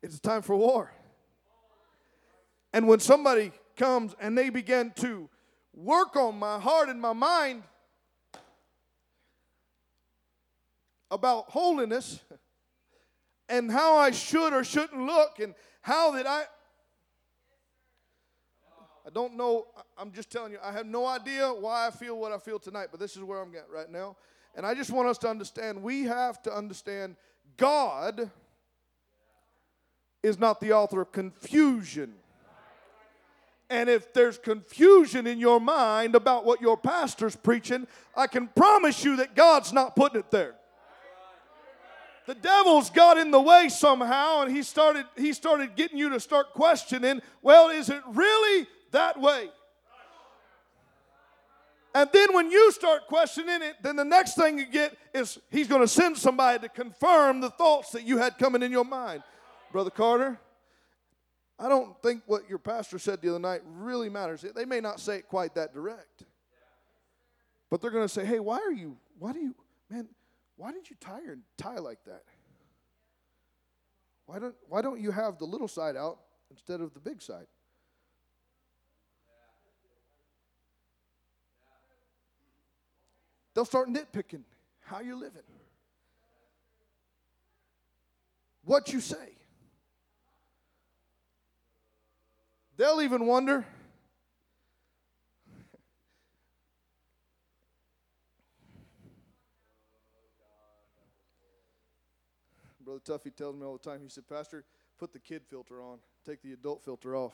It's 0.03 0.19
time 0.19 0.41
for 0.41 0.57
war. 0.57 0.91
And 2.73 2.89
when 2.89 2.99
somebody 2.99 3.53
comes 3.77 4.13
and 4.19 4.37
they 4.37 4.49
begin 4.49 4.91
to 4.97 5.29
work 5.73 6.17
on 6.17 6.37
my 6.37 6.59
heart 6.59 6.89
and 6.89 6.99
my 6.99 7.13
mind 7.13 7.63
about 11.11 11.49
holiness 11.49 12.19
and 13.49 13.71
how 13.71 13.97
I 13.97 14.11
should 14.11 14.53
or 14.53 14.63
shouldn't 14.63 15.01
look 15.05 15.39
and 15.39 15.53
how 15.81 16.11
that 16.11 16.25
I 16.25 16.43
I 19.07 19.11
don't 19.13 19.37
know 19.37 19.67
I'm 19.97 20.11
just 20.11 20.31
telling 20.31 20.51
you 20.51 20.57
I 20.63 20.71
have 20.71 20.85
no 20.85 21.05
idea 21.05 21.47
why 21.49 21.87
I 21.87 21.91
feel 21.91 22.17
what 22.17 22.31
I 22.31 22.37
feel 22.37 22.59
tonight 22.59 22.87
but 22.91 22.99
this 22.99 23.15
is 23.15 23.23
where 23.23 23.41
I'm 23.41 23.53
at 23.55 23.69
right 23.71 23.89
now 23.89 24.17
and 24.55 24.65
I 24.65 24.73
just 24.73 24.91
want 24.91 25.07
us 25.07 25.17
to 25.19 25.29
understand 25.29 25.83
we 25.83 26.03
have 26.03 26.41
to 26.43 26.53
understand 26.55 27.15
God 27.57 28.31
is 30.25 30.39
not 30.39 30.59
the 30.59 30.73
author 30.73 31.01
of 31.01 31.11
confusion. 31.11 32.13
And 33.69 33.89
if 33.89 34.13
there's 34.13 34.37
confusion 34.37 35.25
in 35.25 35.39
your 35.39 35.59
mind 35.59 36.15
about 36.15 36.45
what 36.45 36.61
your 36.61 36.77
pastor's 36.77 37.35
preaching, 37.35 37.87
I 38.15 38.27
can 38.27 38.47
promise 38.47 39.03
you 39.03 39.15
that 39.17 39.35
God's 39.35 39.73
not 39.73 39.95
putting 39.95 40.19
it 40.19 40.31
there. 40.31 40.55
The 42.27 42.35
devil's 42.35 42.89
got 42.89 43.17
in 43.17 43.31
the 43.31 43.39
way 43.39 43.69
somehow 43.69 44.41
and 44.41 44.55
he 44.55 44.63
started 44.63 45.05
he 45.15 45.31
started 45.33 45.75
getting 45.75 45.97
you 45.97 46.09
to 46.09 46.19
start 46.19 46.53
questioning, 46.53 47.21
well, 47.41 47.69
is 47.69 47.89
it 47.89 48.01
really 48.07 48.67
that 48.91 49.19
way? 49.19 49.49
And 51.93 52.09
then 52.11 52.33
when 52.33 52.51
you 52.51 52.71
start 52.73 53.07
questioning 53.07 53.61
it, 53.61 53.75
then 53.81 53.95
the 53.95 54.03
next 54.03 54.35
thing 54.35 54.59
you 54.59 54.65
get 54.65 54.97
is 55.13 55.39
he's 55.49 55.67
going 55.67 55.81
to 55.81 55.87
send 55.87 56.17
somebody 56.17 56.59
to 56.59 56.67
confirm 56.67 57.39
the 57.39 57.49
thoughts 57.51 57.91
that 57.91 58.03
you 58.03 58.17
had 58.17 58.37
coming 58.37 58.61
in 58.63 58.71
your 58.71 58.83
mind. 58.83 59.23
Brother 59.71 59.91
Carter, 59.91 60.37
I 61.57 61.69
don't 61.69 62.01
think 62.01 62.23
what 62.25 62.49
your 62.49 62.57
pastor 62.59 62.99
said 62.99 63.21
the 63.21 63.29
other 63.29 63.39
night 63.39 63.61
really 63.65 64.09
matters. 64.09 64.43
They 64.53 64.65
may 64.65 64.81
not 64.81 64.99
say 64.99 65.17
it 65.17 65.29
quite 65.29 65.55
that 65.55 65.73
direct. 65.73 66.25
But 67.69 67.81
they're 67.81 67.91
going 67.91 68.03
to 68.03 68.13
say, 68.13 68.25
hey, 68.25 68.39
why 68.39 68.57
are 68.57 68.73
you, 68.73 68.97
why 69.17 69.31
do 69.31 69.39
you, 69.39 69.55
man, 69.89 70.09
why 70.57 70.71
did 70.71 70.89
you 70.89 70.95
tie 70.99 71.21
your 71.21 71.37
tie 71.57 71.79
like 71.79 72.03
that? 72.05 72.23
Why 74.25 74.39
don't, 74.39 74.55
why 74.67 74.81
don't 74.81 74.99
you 74.99 75.11
have 75.11 75.37
the 75.37 75.45
little 75.45 75.67
side 75.67 75.95
out 75.95 76.19
instead 76.49 76.81
of 76.81 76.93
the 76.93 76.99
big 76.99 77.21
side? 77.21 77.45
They'll 83.53 83.65
start 83.65 83.87
nitpicking 83.87 84.43
how 84.81 84.99
you're 84.99 85.15
living, 85.15 85.41
what 88.65 88.91
you 88.91 88.99
say. 88.99 89.37
They'll 92.75 93.01
even 93.01 93.25
wonder 93.25 93.65
Brother 102.85 102.99
Tuffy 102.99 103.35
tells 103.35 103.55
me 103.55 103.65
all 103.65 103.77
the 103.77 103.89
time, 103.89 103.99
he 104.03 104.09
said, 104.09 104.27
Pastor, 104.29 104.63
put 104.99 105.11
the 105.11 105.19
kid 105.19 105.41
filter 105.49 105.81
on, 105.81 105.97
take 106.25 106.41
the 106.41 106.53
adult 106.53 106.83
filter 106.83 107.15
off. 107.15 107.33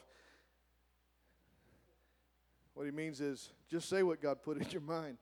What 2.73 2.85
he 2.85 2.91
means 2.91 3.19
is 3.19 3.51
just 3.69 3.89
say 3.89 4.01
what 4.01 4.21
God 4.21 4.41
put 4.41 4.57
in 4.57 4.69
your 4.71 4.81
mind. 4.81 5.17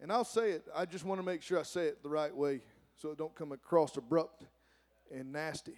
And 0.00 0.10
I'll 0.10 0.24
say 0.24 0.52
it. 0.52 0.66
I 0.74 0.86
just 0.86 1.04
want 1.04 1.20
to 1.20 1.24
make 1.24 1.42
sure 1.42 1.60
I 1.60 1.62
say 1.62 1.86
it 1.86 2.02
the 2.02 2.08
right 2.08 2.34
way 2.34 2.62
so 2.96 3.10
it 3.10 3.18
don't 3.18 3.34
come 3.34 3.52
across 3.52 3.96
abrupt 3.96 4.44
and 5.14 5.32
nasty. 5.32 5.76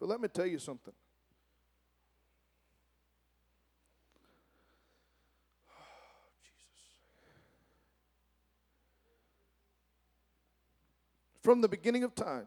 But 0.00 0.08
let 0.08 0.20
me 0.20 0.28
tell 0.28 0.46
you 0.46 0.58
something. 0.58 0.94
Jesus. 6.42 6.80
From 11.42 11.60
the 11.60 11.68
beginning 11.68 12.04
of 12.04 12.14
time, 12.14 12.46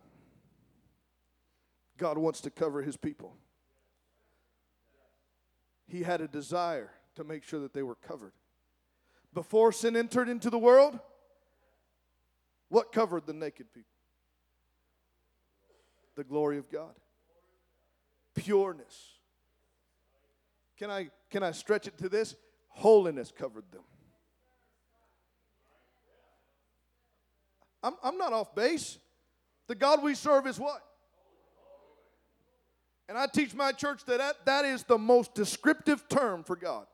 God 1.98 2.18
wants 2.18 2.42
to 2.42 2.50
cover 2.50 2.82
his 2.82 2.98
people. 2.98 3.36
He 5.88 6.04
had 6.04 6.22
a 6.22 6.28
desire 6.28 6.92
to 7.16 7.24
make 7.24 7.44
sure 7.44 7.60
that 7.60 7.74
they 7.74 7.84
were 7.84 7.96
covered. 7.96 8.34
Before 9.34 9.72
sin 9.72 9.96
entered 9.96 10.30
into 10.30 10.50
the 10.50 10.58
world, 10.58 11.00
what 12.70 12.92
covered 12.92 13.26
the 13.26 13.34
naked 13.34 13.72
people? 13.74 13.90
The 16.16 16.24
glory 16.24 16.58
of 16.58 16.72
God. 16.72 16.94
Pureness. 18.36 19.14
Can 20.78 20.90
I 20.90 21.10
can 21.30 21.44
I 21.44 21.52
stretch 21.52 21.88
it 21.88 21.98
to 22.00 22.10
this? 22.10 22.36
Holiness 22.70 23.32
covered 23.36 23.66
them. 23.72 23.84
I'm, 27.84 27.94
I'm 28.04 28.18
not 28.18 28.34
off 28.34 28.56
base. 28.56 28.98
The 29.68 29.75
God 29.75 30.02
we 30.02 30.16
serve 30.16 30.48
is 30.48 30.58
what? 30.58 30.82
And 33.10 33.18
I 33.18 33.28
teach 33.28 33.54
my 33.54 33.74
church 33.74 34.06
that, 34.06 34.20
that 34.20 34.46
that 34.46 34.66
is 34.66 34.84
the 34.84 34.98
most 34.98 35.36
descriptive 35.36 36.08
term 36.08 36.44
for 36.44 36.56
God. 36.56 36.86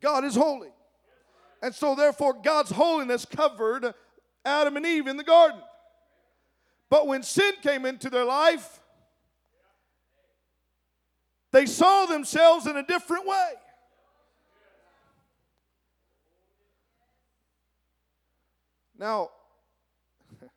God 0.00 0.24
is 0.24 0.36
holy. 0.36 0.70
And 1.62 1.74
so, 1.74 1.94
therefore, 1.94 2.34
God's 2.34 2.70
holiness 2.70 3.24
covered 3.24 3.92
Adam 4.44 4.76
and 4.76 4.86
Eve 4.86 5.06
in 5.06 5.16
the 5.16 5.24
garden. 5.24 5.60
But 6.88 7.08
when 7.08 7.22
sin 7.22 7.52
came 7.62 7.84
into 7.84 8.08
their 8.08 8.24
life, 8.24 8.80
they 11.52 11.66
saw 11.66 12.06
themselves 12.06 12.66
in 12.66 12.76
a 12.76 12.82
different 12.84 13.26
way. 13.26 13.50
Now, 18.98 19.30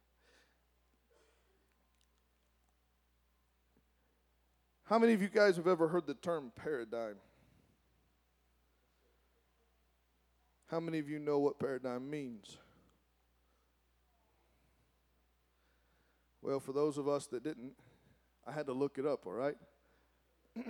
how 4.85 4.97
many 4.97 5.13
of 5.13 5.21
you 5.21 5.27
guys 5.27 5.57
have 5.57 5.67
ever 5.67 5.87
heard 5.89 6.07
the 6.07 6.13
term 6.13 6.51
paradigm? 6.55 7.15
How 10.67 10.79
many 10.79 10.99
of 10.99 11.09
you 11.09 11.19
know 11.19 11.39
what 11.39 11.59
paradigm 11.59 12.09
means? 12.09 12.57
Well, 16.41 16.59
for 16.59 16.71
those 16.71 16.97
of 16.97 17.09
us 17.09 17.27
that 17.27 17.43
didn't, 17.43 17.73
I 18.47 18.51
had 18.51 18.67
to 18.67 18.73
look 18.73 18.97
it 18.97 19.05
up, 19.05 19.25
all 19.25 19.33
right? 19.33 19.57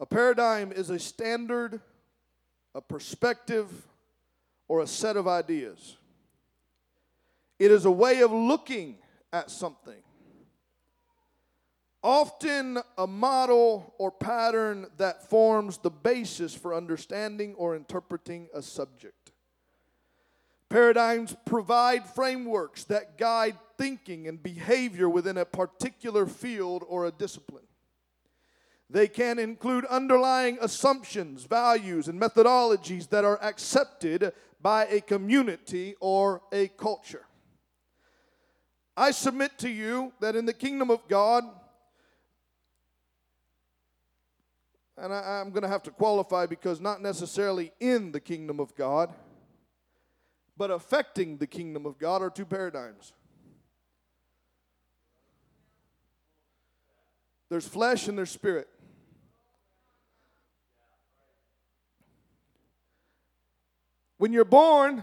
a 0.00 0.06
paradigm 0.06 0.72
is 0.72 0.90
a 0.90 0.98
standard, 0.98 1.80
a 2.74 2.80
perspective, 2.80 3.68
or 4.72 4.80
a 4.80 4.86
set 4.86 5.18
of 5.18 5.28
ideas. 5.28 5.98
It 7.58 7.70
is 7.70 7.84
a 7.84 7.90
way 7.90 8.22
of 8.22 8.32
looking 8.32 8.96
at 9.30 9.50
something. 9.50 10.02
Often 12.02 12.78
a 12.96 13.06
model 13.06 13.92
or 13.98 14.10
pattern 14.10 14.86
that 14.96 15.28
forms 15.28 15.76
the 15.76 15.90
basis 15.90 16.54
for 16.54 16.74
understanding 16.74 17.52
or 17.56 17.76
interpreting 17.76 18.48
a 18.54 18.62
subject. 18.62 19.32
Paradigms 20.70 21.36
provide 21.44 22.08
frameworks 22.08 22.84
that 22.84 23.18
guide 23.18 23.58
thinking 23.76 24.26
and 24.26 24.42
behavior 24.42 25.06
within 25.06 25.36
a 25.36 25.44
particular 25.44 26.24
field 26.24 26.82
or 26.88 27.04
a 27.04 27.12
discipline. 27.12 27.66
They 28.92 29.08
can 29.08 29.38
include 29.38 29.86
underlying 29.86 30.58
assumptions, 30.60 31.44
values, 31.44 32.08
and 32.08 32.20
methodologies 32.20 33.08
that 33.08 33.24
are 33.24 33.42
accepted 33.42 34.34
by 34.62 34.86
a 34.86 35.00
community 35.00 35.96
or 36.00 36.40
a 36.52 36.68
culture. 36.68 37.26
I 38.96 39.10
submit 39.10 39.58
to 39.58 39.68
you 39.68 40.12
that 40.20 40.36
in 40.36 40.46
the 40.46 40.52
kingdom 40.52 40.90
of 40.90 41.06
God, 41.08 41.44
and 44.96 45.12
I, 45.12 45.40
am 45.40 45.50
going 45.50 45.62
to 45.62 45.68
have 45.68 45.82
to 45.84 45.90
qualify 45.90 46.46
because 46.46 46.80
not 46.80 47.02
necessarily 47.02 47.72
in 47.80 48.12
the 48.12 48.20
kingdom 48.20 48.60
of 48.60 48.74
God, 48.76 49.12
but 50.56 50.70
affecting 50.70 51.38
the 51.38 51.46
kingdom 51.46 51.86
of 51.86 51.98
God 51.98 52.22
are 52.22 52.30
two 52.30 52.44
paradigms. 52.44 53.12
There's 57.48 57.66
flesh 57.66 58.08
and 58.08 58.16
there's 58.16 58.30
spirit. 58.30 58.68
When 64.22 64.32
you're 64.32 64.44
born, 64.44 65.02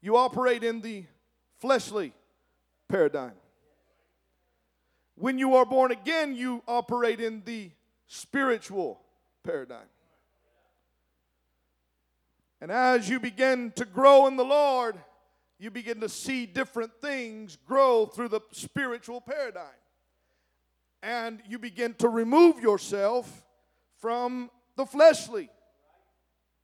you 0.00 0.16
operate 0.16 0.62
in 0.62 0.82
the 0.82 1.04
fleshly 1.56 2.12
paradigm. 2.88 3.32
When 5.16 5.36
you 5.36 5.56
are 5.56 5.64
born 5.64 5.90
again, 5.90 6.36
you 6.36 6.62
operate 6.68 7.20
in 7.20 7.42
the 7.44 7.72
spiritual 8.06 9.00
paradigm. 9.42 9.88
And 12.60 12.70
as 12.70 13.08
you 13.08 13.18
begin 13.18 13.72
to 13.72 13.84
grow 13.84 14.28
in 14.28 14.36
the 14.36 14.44
Lord, 14.44 14.94
you 15.58 15.72
begin 15.72 15.98
to 15.98 16.08
see 16.08 16.46
different 16.46 16.92
things 17.00 17.58
grow 17.66 18.06
through 18.06 18.28
the 18.28 18.42
spiritual 18.52 19.20
paradigm. 19.20 19.74
And 21.02 21.40
you 21.48 21.58
begin 21.58 21.94
to 21.94 22.08
remove 22.08 22.60
yourself 22.60 23.42
from 23.96 24.50
the 24.76 24.86
fleshly 24.86 25.50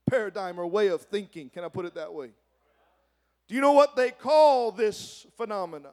paradigm 0.08 0.58
or 0.58 0.66
way 0.66 0.88
of 0.88 1.02
thinking. 1.02 1.48
Can 1.48 1.64
I 1.64 1.68
put 1.68 1.84
it 1.84 1.94
that 1.94 2.12
way? 2.12 2.30
Do 3.48 3.54
you 3.54 3.60
know 3.60 3.72
what 3.72 3.96
they 3.96 4.10
call 4.10 4.72
this 4.72 5.26
phenomena? 5.36 5.90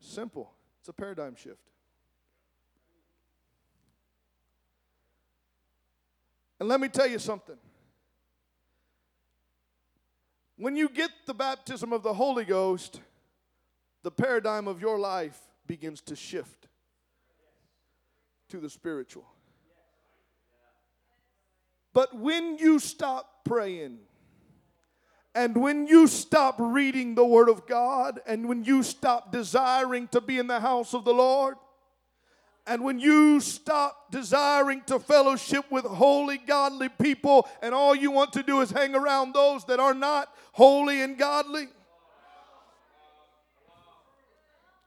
Simple. 0.00 0.50
It's 0.80 0.88
a 0.88 0.92
paradigm 0.92 1.36
shift. 1.36 1.60
And 6.58 6.68
let 6.68 6.80
me 6.80 6.88
tell 6.88 7.06
you 7.06 7.18
something. 7.18 7.56
When 10.56 10.76
you 10.76 10.88
get 10.88 11.10
the 11.26 11.34
baptism 11.34 11.92
of 11.92 12.02
the 12.02 12.14
Holy 12.14 12.44
Ghost, 12.44 13.00
the 14.02 14.10
paradigm 14.10 14.68
of 14.68 14.80
your 14.80 14.98
life 14.98 15.38
begins 15.66 16.00
to 16.02 16.14
shift 16.14 16.68
to 18.48 18.58
the 18.58 18.70
spiritual. 18.70 19.24
But 21.92 22.18
when 22.18 22.58
you 22.58 22.78
stop 22.78 23.44
praying, 23.44 23.98
and 25.34 25.56
when 25.56 25.86
you 25.86 26.06
stop 26.06 26.56
reading 26.58 27.14
the 27.14 27.24
Word 27.24 27.48
of 27.48 27.66
God, 27.66 28.20
and 28.26 28.48
when 28.48 28.64
you 28.64 28.82
stop 28.82 29.32
desiring 29.32 30.08
to 30.08 30.20
be 30.20 30.38
in 30.38 30.46
the 30.46 30.60
house 30.60 30.94
of 30.94 31.04
the 31.04 31.14
Lord, 31.14 31.56
and 32.66 32.84
when 32.84 33.00
you 33.00 33.40
stop 33.40 34.10
desiring 34.10 34.82
to 34.86 34.98
fellowship 34.98 35.64
with 35.70 35.84
holy, 35.84 36.38
godly 36.38 36.88
people, 36.88 37.48
and 37.60 37.74
all 37.74 37.94
you 37.94 38.10
want 38.10 38.32
to 38.34 38.42
do 38.42 38.60
is 38.60 38.70
hang 38.70 38.94
around 38.94 39.32
those 39.34 39.64
that 39.64 39.80
are 39.80 39.94
not 39.94 40.32
holy 40.52 41.02
and 41.02 41.18
godly, 41.18 41.68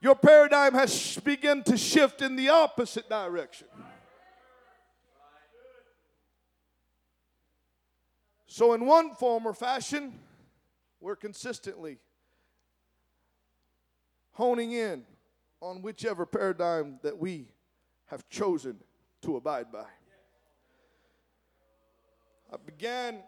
your 0.00 0.14
paradigm 0.14 0.74
has 0.74 1.18
begun 1.18 1.62
to 1.64 1.76
shift 1.76 2.22
in 2.22 2.36
the 2.36 2.48
opposite 2.48 3.08
direction. 3.08 3.66
So, 8.56 8.72
in 8.72 8.86
one 8.86 9.14
form 9.14 9.44
or 9.44 9.52
fashion, 9.52 10.18
we're 10.98 11.14
consistently 11.14 11.98
honing 14.32 14.72
in 14.72 15.04
on 15.60 15.82
whichever 15.82 16.24
paradigm 16.24 16.98
that 17.02 17.18
we 17.18 17.48
have 18.06 18.26
chosen 18.30 18.78
to 19.20 19.36
abide 19.36 19.70
by. 19.70 19.84
I 22.50 22.56
began 22.64 23.18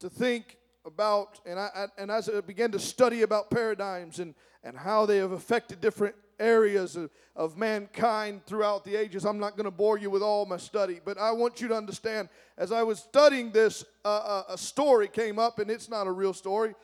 to 0.00 0.10
think 0.10 0.58
about, 0.84 1.40
and, 1.46 1.58
I, 1.58 1.86
and 1.96 2.10
as 2.10 2.28
I 2.28 2.42
began 2.42 2.70
to 2.72 2.78
study 2.78 3.22
about 3.22 3.48
paradigms 3.48 4.18
and, 4.18 4.34
and 4.62 4.76
how 4.76 5.06
they 5.06 5.16
have 5.16 5.32
affected 5.32 5.80
different 5.80 6.16
areas 6.38 6.96
of, 6.96 7.10
of 7.36 7.56
mankind 7.56 8.44
throughout 8.46 8.84
the 8.84 8.96
ages. 8.96 9.24
I'm 9.24 9.38
not 9.38 9.56
going 9.56 9.64
to 9.64 9.70
bore 9.70 9.98
you 9.98 10.10
with 10.10 10.22
all 10.22 10.46
my 10.46 10.56
study, 10.56 11.00
but 11.04 11.18
I 11.18 11.32
want 11.32 11.60
you 11.60 11.68
to 11.68 11.74
understand 11.74 12.28
as 12.56 12.72
I 12.72 12.82
was 12.82 12.98
studying 12.98 13.50
this, 13.50 13.84
uh, 14.04 14.08
uh, 14.08 14.42
a 14.50 14.58
story 14.58 15.08
came 15.08 15.38
up, 15.38 15.58
and 15.58 15.70
it's 15.70 15.88
not 15.88 16.06
a 16.06 16.10
real 16.12 16.32
story, 16.32 16.74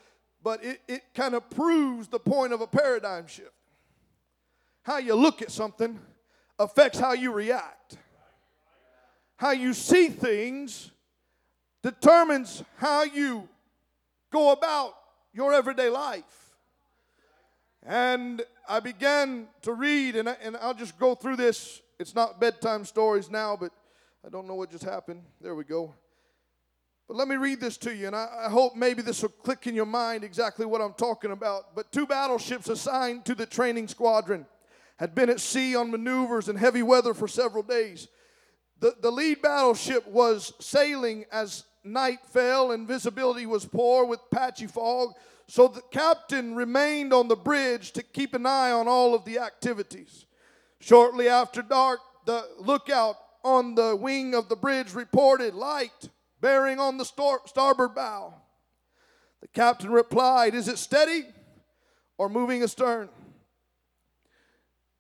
but 0.43 0.65
it, 0.65 0.81
it 0.89 1.03
kind 1.15 1.35
of 1.35 1.49
proves 1.51 2.09
the 2.09 2.19
point 2.19 2.53
of 2.53 2.61
a 2.61 2.67
paradigm 2.67 3.27
shift. 3.27 3.53
How 4.83 4.99
you 4.99 5.15
look 5.15 5.43
at 5.43 5.51
something 5.51 5.99
affects 6.59 6.99
how 6.99 7.13
you 7.13 7.33
react. 7.33 7.99
How 9.37 9.53
you 9.53 9.73
see 9.75 10.09
things 10.09 10.91
determines 11.83 12.63
how 12.77 13.05
you 13.05 13.49
go 14.31 14.53
about 14.53 14.95
your 15.33 15.55
everyday 15.55 15.89
life. 15.89 16.40
And 17.83 18.43
I 18.69 18.81
began 18.81 19.49
to 19.63 19.73
read, 19.73 20.17
and, 20.17 20.29
I, 20.29 20.37
and 20.43 20.57
I'll 20.59 20.75
just 20.75 20.99
go 20.99 21.15
through 21.15 21.37
this. 21.37 21.81
It's 21.99 22.15
not 22.15 22.41
bedtime 22.41 22.85
stories 22.85 23.31
now, 23.31 23.57
but 23.57 23.73
I 24.25 24.29
don't 24.29 24.47
know 24.47 24.55
what 24.55 24.71
just 24.71 24.85
happened. 24.85 25.23
There 25.41 25.55
we 25.55 25.65
go. 25.65 25.95
But 27.09 27.17
let 27.17 27.27
me 27.27 27.37
read 27.37 27.61
this 27.61 27.77
to 27.79 27.95
you, 27.95 28.07
and 28.07 28.15
I, 28.15 28.29
I 28.47 28.51
hope 28.51 28.77
maybe 28.77 29.03
this 29.03 29.23
will 29.23 29.31
click 29.31 29.67
in 29.67 29.75
your 29.75 29.87
mind 29.87 30.23
exactly 30.23 30.67
what 30.67 30.81
I'm 30.81 30.93
talking 30.93 31.33
about. 31.33 31.75
But 31.75 31.91
two 31.91 32.07
battleships 32.07 32.69
assigned 32.69 33.25
to 33.25 33.35
the 33.35 33.47
training 33.47 33.89
squadron 33.89 34.47
had 34.99 35.15
been 35.15 35.31
at 35.31 35.41
sea 35.41 35.75
on 35.75 35.91
maneuvers 35.91 36.49
in 36.49 36.57
heavy 36.57 36.83
weather 36.83 37.15
for 37.15 37.27
several 37.27 37.63
days. 37.63 38.09
The, 38.79 38.95
the 39.01 39.11
lead 39.11 39.43
battleship 39.43 40.07
was 40.07 40.53
sailing 40.61 41.25
as 41.33 41.65
night 41.83 42.21
fell 42.27 42.73
and 42.73 42.87
visibility 42.87 43.47
was 43.47 43.65
poor 43.65 44.05
with 44.05 44.21
patchy 44.31 44.67
fog. 44.67 45.15
So 45.51 45.67
the 45.67 45.83
captain 45.91 46.55
remained 46.55 47.13
on 47.13 47.27
the 47.27 47.35
bridge 47.35 47.91
to 47.93 48.05
keep 48.05 48.35
an 48.35 48.47
eye 48.47 48.71
on 48.71 48.87
all 48.87 49.17
of 49.17 49.25
the 49.25 49.41
activities. 49.41 50.27
Shortly 50.79 51.29
after 51.29 51.61
dark, 51.61 51.99
the 52.25 52.49
lookout 52.61 53.17
on 53.43 53.75
the 53.75 53.97
wing 53.97 54.33
of 54.37 54.49
the 54.49 54.55
bridge 54.55 54.95
reported 54.95 55.55
light 55.55 56.09
bearing 56.41 56.79
on 56.79 56.99
the 56.99 57.05
star- 57.05 57.41
starboard 57.47 57.97
bow. 57.97 58.33
The 59.41 59.49
captain 59.49 59.91
replied, 59.91 60.55
Is 60.55 60.69
it 60.69 60.79
steady 60.79 61.25
or 62.17 62.29
moving 62.29 62.63
astern? 62.63 63.09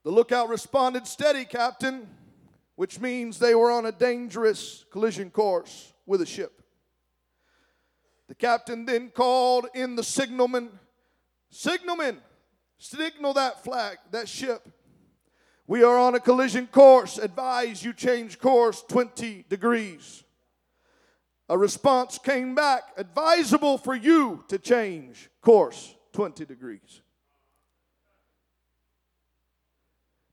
The 0.02 0.10
lookout 0.10 0.48
responded, 0.48 1.06
Steady, 1.06 1.44
Captain, 1.44 2.08
which 2.74 2.98
means 2.98 3.38
they 3.38 3.54
were 3.54 3.70
on 3.70 3.86
a 3.86 3.92
dangerous 3.92 4.84
collision 4.90 5.30
course 5.30 5.92
with 6.06 6.20
a 6.22 6.26
ship. 6.26 6.59
The 8.30 8.36
captain 8.36 8.84
then 8.84 9.10
called 9.10 9.66
in 9.74 9.96
the 9.96 10.04
signalman, 10.04 10.70
Signalman, 11.50 12.18
signal 12.78 13.32
that 13.34 13.64
flag, 13.64 13.98
that 14.12 14.28
ship. 14.28 14.62
We 15.66 15.82
are 15.82 15.98
on 15.98 16.14
a 16.14 16.20
collision 16.20 16.68
course. 16.68 17.18
Advise 17.18 17.82
you 17.82 17.92
change 17.92 18.38
course 18.38 18.84
20 18.88 19.46
degrees. 19.48 20.22
A 21.48 21.58
response 21.58 22.18
came 22.18 22.54
back 22.54 22.84
advisable 22.96 23.78
for 23.78 23.96
you 23.96 24.44
to 24.46 24.60
change 24.60 25.28
course 25.40 25.92
20 26.12 26.44
degrees. 26.44 27.02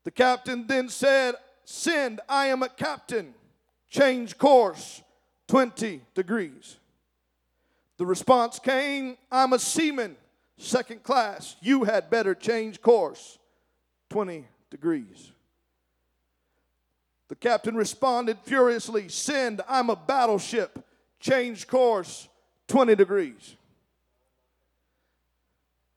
The 0.03 0.11
captain 0.11 0.67
then 0.67 0.89
said, 0.89 1.33
Send, 1.65 2.21
I 2.29 2.45
am 2.45 2.61
a 2.61 2.69
captain. 2.69 3.33
Change 3.89 4.37
course 4.37 5.01
20 5.47 6.03
degrees. 6.13 6.77
The 7.97 8.05
response 8.05 8.59
came, 8.59 9.17
I'm 9.31 9.53
a 9.53 9.59
seaman, 9.59 10.15
second 10.57 11.03
class. 11.03 11.55
You 11.61 11.83
had 11.83 12.09
better 12.09 12.35
change 12.35 12.81
course 12.81 13.39
20 14.09 14.45
degrees. 14.69 15.31
The 17.27 17.35
captain 17.35 17.75
responded 17.75 18.37
furiously, 18.43 19.09
Send, 19.09 19.61
I'm 19.67 19.89
a 19.89 19.95
battleship. 19.95 20.83
Change 21.19 21.67
course 21.67 22.29
20 22.67 22.95
degrees. 22.95 23.55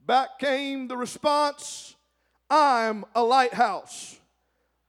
Back 0.05 0.39
came 0.39 0.89
the 0.89 0.97
response, 0.97 1.95
I'm 2.49 3.05
a 3.15 3.23
lighthouse. 3.23 4.19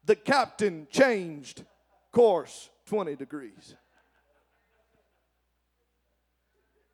The 0.06 0.15
captain 0.15 0.88
changed 0.89 1.63
course 2.12 2.69
20 2.88 3.15
degrees. 3.17 3.76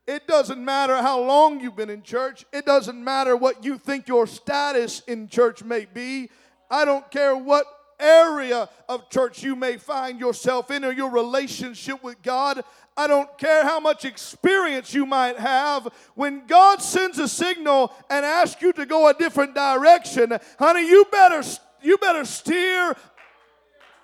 It 0.07 0.25
doesn't 0.25 0.63
matter 0.63 0.95
how 0.97 1.21
long 1.21 1.59
you've 1.59 1.75
been 1.75 1.89
in 1.89 2.01
church. 2.01 2.45
It 2.53 2.65
doesn't 2.65 3.03
matter 3.03 3.35
what 3.35 3.65
you 3.65 3.77
think 3.77 4.07
your 4.07 4.25
status 4.25 5.01
in 5.01 5.27
church 5.27 5.63
may 5.65 5.85
be. 5.85 6.29
I 6.71 6.85
don't 6.85 7.09
care 7.11 7.35
what 7.35 7.65
area 7.99 8.69
of 8.87 9.09
church 9.09 9.43
you 9.43 9.55
may 9.55 9.75
find 9.75 10.19
yourself 10.19 10.71
in 10.71 10.85
or 10.85 10.91
your 10.91 11.09
relationship 11.09 12.01
with 12.03 12.21
God. 12.21 12.63
I 12.95 13.07
don't 13.07 13.37
care 13.37 13.63
how 13.63 13.81
much 13.81 14.05
experience 14.05 14.93
you 14.93 15.05
might 15.05 15.37
have. 15.37 15.89
When 16.15 16.47
God 16.47 16.81
sends 16.81 17.19
a 17.19 17.27
signal 17.27 17.93
and 18.09 18.25
asks 18.25 18.61
you 18.61 18.71
to 18.73 18.85
go 18.85 19.09
a 19.09 19.13
different 19.13 19.55
direction, 19.55 20.37
honey, 20.57 20.87
you 20.87 21.05
better 21.11 21.43
you 21.81 21.97
better 21.97 22.25
steer 22.25 22.95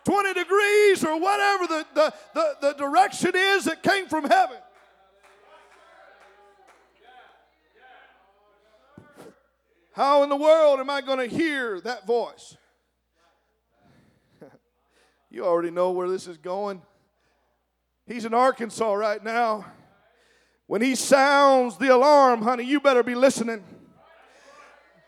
20 0.03 0.33
degrees 0.33 1.03
or 1.03 1.19
whatever 1.19 1.67
the, 1.67 1.85
the, 1.95 2.13
the, 2.33 2.57
the 2.61 2.73
direction 2.73 3.31
is 3.35 3.65
that 3.65 3.81
came 3.81 4.07
from 4.07 4.25
heaven. 4.25 4.57
How 9.93 10.23
in 10.23 10.29
the 10.29 10.35
world 10.35 10.79
am 10.79 10.89
I 10.89 11.01
going 11.01 11.19
to 11.19 11.35
hear 11.35 11.79
that 11.81 12.07
voice? 12.07 12.57
you 15.29 15.45
already 15.45 15.69
know 15.69 15.91
where 15.91 16.09
this 16.09 16.27
is 16.27 16.37
going. 16.37 16.81
He's 18.07 18.25
in 18.25 18.33
Arkansas 18.33 18.93
right 18.93 19.23
now. 19.23 19.65
When 20.65 20.81
he 20.81 20.95
sounds 20.95 21.77
the 21.77 21.89
alarm, 21.89 22.41
honey, 22.41 22.63
you 22.63 22.79
better 22.79 23.03
be 23.03 23.13
listening. 23.13 23.63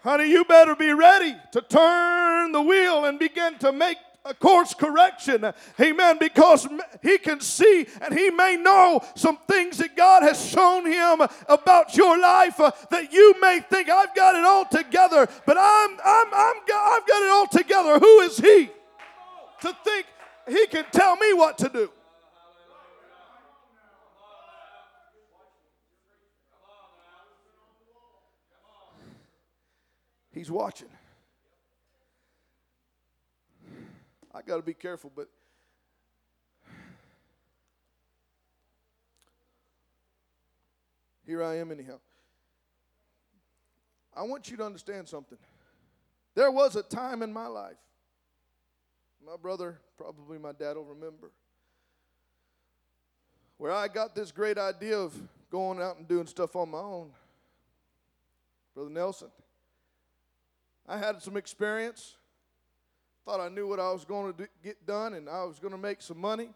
Honey, 0.04 0.30
you 0.30 0.46
better 0.46 0.76
be 0.76 0.94
ready 0.94 1.36
to 1.54 1.62
turn 1.62 2.52
the 2.52 2.62
wheel 2.62 3.06
and 3.06 3.18
begin 3.18 3.58
to 3.60 3.72
make 3.72 3.98
course 4.34 4.74
correction. 4.74 5.54
Amen. 5.80 6.18
Because 6.20 6.68
he 7.02 7.18
can 7.18 7.40
see 7.40 7.88
and 8.02 8.14
he 8.14 8.30
may 8.32 8.56
know 8.56 9.02
some 9.16 9.38
things 9.48 9.78
that 9.78 9.96
God 9.96 10.24
has 10.24 10.44
shown 10.44 10.86
him 10.86 11.22
about 11.48 11.96
your 11.96 12.20
life 12.20 12.60
uh, 12.60 12.72
that 12.90 13.14
you 13.14 13.36
may 13.40 13.60
think 13.60 13.90
I've 13.90 14.16
got 14.16 14.36
it 14.36 14.44
all 14.44 14.66
together, 14.66 15.28
but 15.46 15.58
I'm 15.60 15.92
I'm 16.04 16.28
I'm 16.34 16.56
I've 16.58 17.08
got 17.08 17.24
it 17.24 17.30
all 17.30 17.48
together. 17.48 18.00
Who 18.00 18.20
is 18.22 18.38
he 18.38 18.70
to 19.62 19.76
think 19.84 20.06
he 20.48 20.66
can 20.68 20.86
tell 20.92 21.16
me 21.16 21.34
what 21.34 21.58
to 21.60 21.70
do? 21.70 21.92
He's 30.32 30.52
watching. 30.52 30.90
I 34.36 34.42
got 34.42 34.58
to 34.58 34.62
be 34.62 34.74
careful, 34.74 35.10
but 35.16 35.30
here 41.26 41.42
I 41.42 41.56
am, 41.56 41.72
anyhow. 41.72 42.00
I 44.14 44.24
want 44.24 44.52
you 44.52 44.58
to 44.58 44.66
understand 44.66 45.08
something. 45.08 45.38
There 46.34 46.52
was 46.52 46.76
a 46.76 46.84
time 46.84 47.24
in 47.24 47.32
my 47.32 47.48
life, 47.48 47.78
my 49.26 49.38
brother, 49.42 49.80
probably 49.98 50.38
my 50.38 50.52
dad 50.52 50.76
will 50.76 50.84
remember, 50.84 51.32
where 53.58 53.72
I 53.72 53.88
got 53.88 54.16
this 54.16 54.34
great 54.34 54.58
idea 54.58 54.98
of 55.00 55.14
going 55.50 55.82
out 55.82 55.98
and 55.98 56.10
doing 56.10 56.28
stuff 56.28 56.58
on 56.58 56.72
my 56.72 56.80
own. 56.80 57.12
Brother 58.74 58.90
Nelson, 58.90 59.30
I 60.86 60.98
had 60.98 61.22
some 61.22 61.38
experience. 61.38 62.18
Thought 63.26 63.40
I 63.40 63.50
knew 63.50 63.68
what 63.68 63.80
I 63.80 63.92
was 63.92 64.06
going 64.06 64.32
to 64.32 64.38
do, 64.38 64.48
get 64.64 64.86
done 64.86 65.16
and 65.16 65.28
I 65.28 65.44
was 65.46 65.58
going 65.58 65.72
to 65.72 65.80
make 65.80 66.02
some 66.02 66.20
money. 66.20 66.50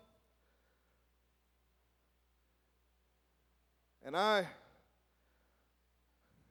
And 4.05 4.15
I, 4.15 4.39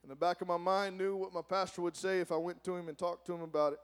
in 0.03 0.09
the 0.09 0.17
back 0.17 0.41
of 0.41 0.49
my 0.49 0.57
mind, 0.57 0.99
knew 0.99 1.17
what 1.17 1.33
my 1.33 1.43
pastor 1.43 1.83
would 1.83 1.97
say 1.97 2.21
if 2.21 2.33
I 2.33 2.37
went 2.37 2.63
to 2.65 2.77
him 2.77 2.89
and 2.89 2.99
talked 2.99 3.27
to 3.27 3.35
him 3.35 3.43
about 3.43 3.75
it. 3.75 3.79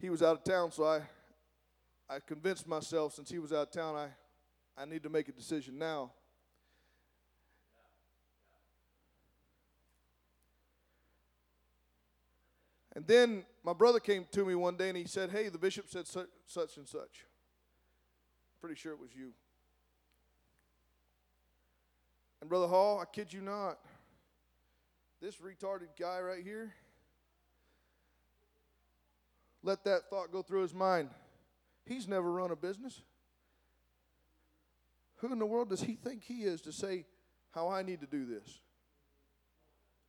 He 0.00 0.10
was 0.10 0.22
out 0.22 0.36
of 0.36 0.44
town, 0.44 0.70
so 0.70 0.84
I, 0.84 1.00
I 2.08 2.20
convinced 2.20 2.68
myself 2.68 3.14
since 3.14 3.30
he 3.30 3.38
was 3.38 3.52
out 3.52 3.68
of 3.68 3.70
town, 3.70 3.96
I, 3.96 4.08
I 4.80 4.84
need 4.84 5.02
to 5.02 5.08
make 5.08 5.28
a 5.28 5.32
decision 5.32 5.78
now. 5.78 6.12
And 12.94 13.06
then 13.06 13.44
my 13.64 13.72
brother 13.72 13.98
came 13.98 14.26
to 14.32 14.44
me 14.44 14.54
one 14.54 14.76
day 14.76 14.88
and 14.88 14.96
he 14.96 15.06
said, 15.06 15.30
Hey, 15.30 15.48
the 15.48 15.58
bishop 15.58 15.86
said 15.88 16.06
such, 16.06 16.28
such 16.46 16.76
and 16.76 16.86
such. 16.86 17.26
Pretty 18.60 18.76
sure 18.76 18.92
it 18.92 19.00
was 19.00 19.10
you. 19.14 19.32
And 22.40 22.48
Brother 22.48 22.66
Hall, 22.66 23.00
I 23.00 23.04
kid 23.04 23.32
you 23.32 23.40
not, 23.40 23.78
this 25.20 25.36
retarded 25.36 25.88
guy 25.98 26.20
right 26.20 26.42
here, 26.42 26.74
let 29.62 29.82
that 29.84 30.10
thought 30.10 30.30
go 30.30 30.42
through 30.42 30.62
his 30.62 30.74
mind. 30.74 31.08
He's 31.86 32.06
never 32.06 32.30
run 32.30 32.50
a 32.50 32.56
business. 32.56 33.00
Who 35.16 35.32
in 35.32 35.38
the 35.38 35.46
world 35.46 35.70
does 35.70 35.80
he 35.80 35.94
think 35.94 36.22
he 36.22 36.42
is 36.42 36.60
to 36.62 36.72
say 36.72 37.06
how 37.52 37.70
I 37.70 37.82
need 37.82 38.00
to 38.00 38.06
do 38.06 38.26
this? 38.26 38.60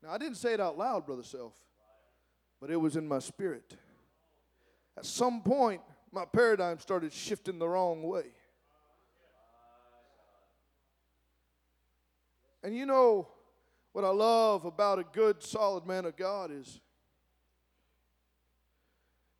Now, 0.03 0.11
I 0.11 0.17
didn't 0.17 0.35
say 0.35 0.53
it 0.53 0.59
out 0.59 0.77
loud, 0.77 1.05
Brother 1.05 1.23
Self 1.23 1.53
but 2.59 2.69
it 2.69 2.77
was 2.77 2.95
in 2.95 3.07
my 3.07 3.19
spirit. 3.19 3.75
At 4.97 5.05
some 5.05 5.41
point, 5.41 5.81
my 6.11 6.25
paradigm 6.25 6.79
started 6.79 7.11
shifting 7.11 7.59
the 7.59 7.67
wrong 7.67 8.03
way. 8.03 8.25
And 12.63 12.75
you 12.75 12.85
know 12.85 13.27
what 13.91 14.03
I 14.03 14.09
love 14.09 14.65
about 14.65 14.99
a 14.99 15.03
good, 15.03 15.43
solid 15.43 15.85
man 15.85 16.05
of 16.05 16.15
God 16.15 16.51
is 16.51 16.79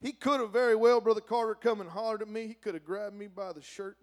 he 0.02 0.12
could 0.12 0.40
have 0.40 0.52
very 0.52 0.76
well, 0.76 1.02
Brother 1.02 1.22
Carter, 1.22 1.56
come 1.56 1.82
and 1.82 1.90
hollered 1.90 2.22
at 2.22 2.28
me. 2.28 2.48
He 2.48 2.54
could 2.54 2.76
have 2.76 2.86
grabbed 2.86 3.16
me 3.16 3.28
by 3.28 3.54
the 3.54 3.62
shirt 3.62 3.98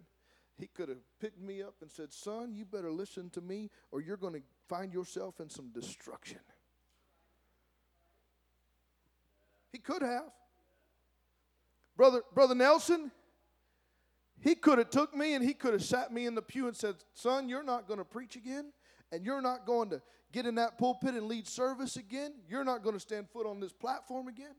he 0.58 0.68
could 0.68 0.88
have 0.88 0.98
picked 1.20 1.40
me 1.40 1.62
up 1.62 1.74
and 1.80 1.90
said, 1.90 2.12
Son, 2.12 2.54
you 2.54 2.64
better 2.64 2.90
listen 2.90 3.30
to 3.30 3.40
me 3.40 3.70
or 3.90 4.00
you're 4.00 4.16
going 4.16 4.34
to 4.34 4.42
find 4.68 4.92
yourself 4.92 5.40
in 5.40 5.48
some 5.48 5.70
destruction. 5.70 6.38
He 9.72 9.78
could 9.78 10.02
have. 10.02 10.30
Brother, 11.96 12.22
Brother 12.34 12.54
Nelson, 12.54 13.10
he 14.40 14.54
could 14.54 14.78
have 14.78 14.90
took 14.90 15.14
me 15.14 15.34
and 15.34 15.44
he 15.44 15.54
could 15.54 15.72
have 15.72 15.84
sat 15.84 16.12
me 16.12 16.26
in 16.26 16.34
the 16.34 16.42
pew 16.42 16.66
and 16.66 16.76
said, 16.76 16.96
Son, 17.14 17.48
you're 17.48 17.62
not 17.62 17.86
going 17.86 17.98
to 17.98 18.04
preach 18.04 18.36
again, 18.36 18.72
and 19.10 19.24
you're 19.24 19.40
not 19.40 19.66
going 19.66 19.90
to 19.90 20.02
get 20.32 20.46
in 20.46 20.56
that 20.56 20.78
pulpit 20.78 21.14
and 21.14 21.26
lead 21.26 21.46
service 21.46 21.96
again. 21.96 22.32
You're 22.48 22.64
not 22.64 22.82
going 22.82 22.94
to 22.94 23.00
stand 23.00 23.28
foot 23.30 23.46
on 23.46 23.60
this 23.60 23.72
platform 23.72 24.28
again. 24.28 24.54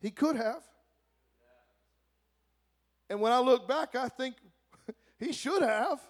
He 0.00 0.10
could 0.10 0.36
have. 0.36 0.62
And 3.08 3.20
when 3.20 3.30
I 3.30 3.38
look 3.38 3.68
back, 3.68 3.94
I 3.94 4.08
think 4.08 4.36
he 5.18 5.32
should 5.32 5.62
have. 5.62 6.00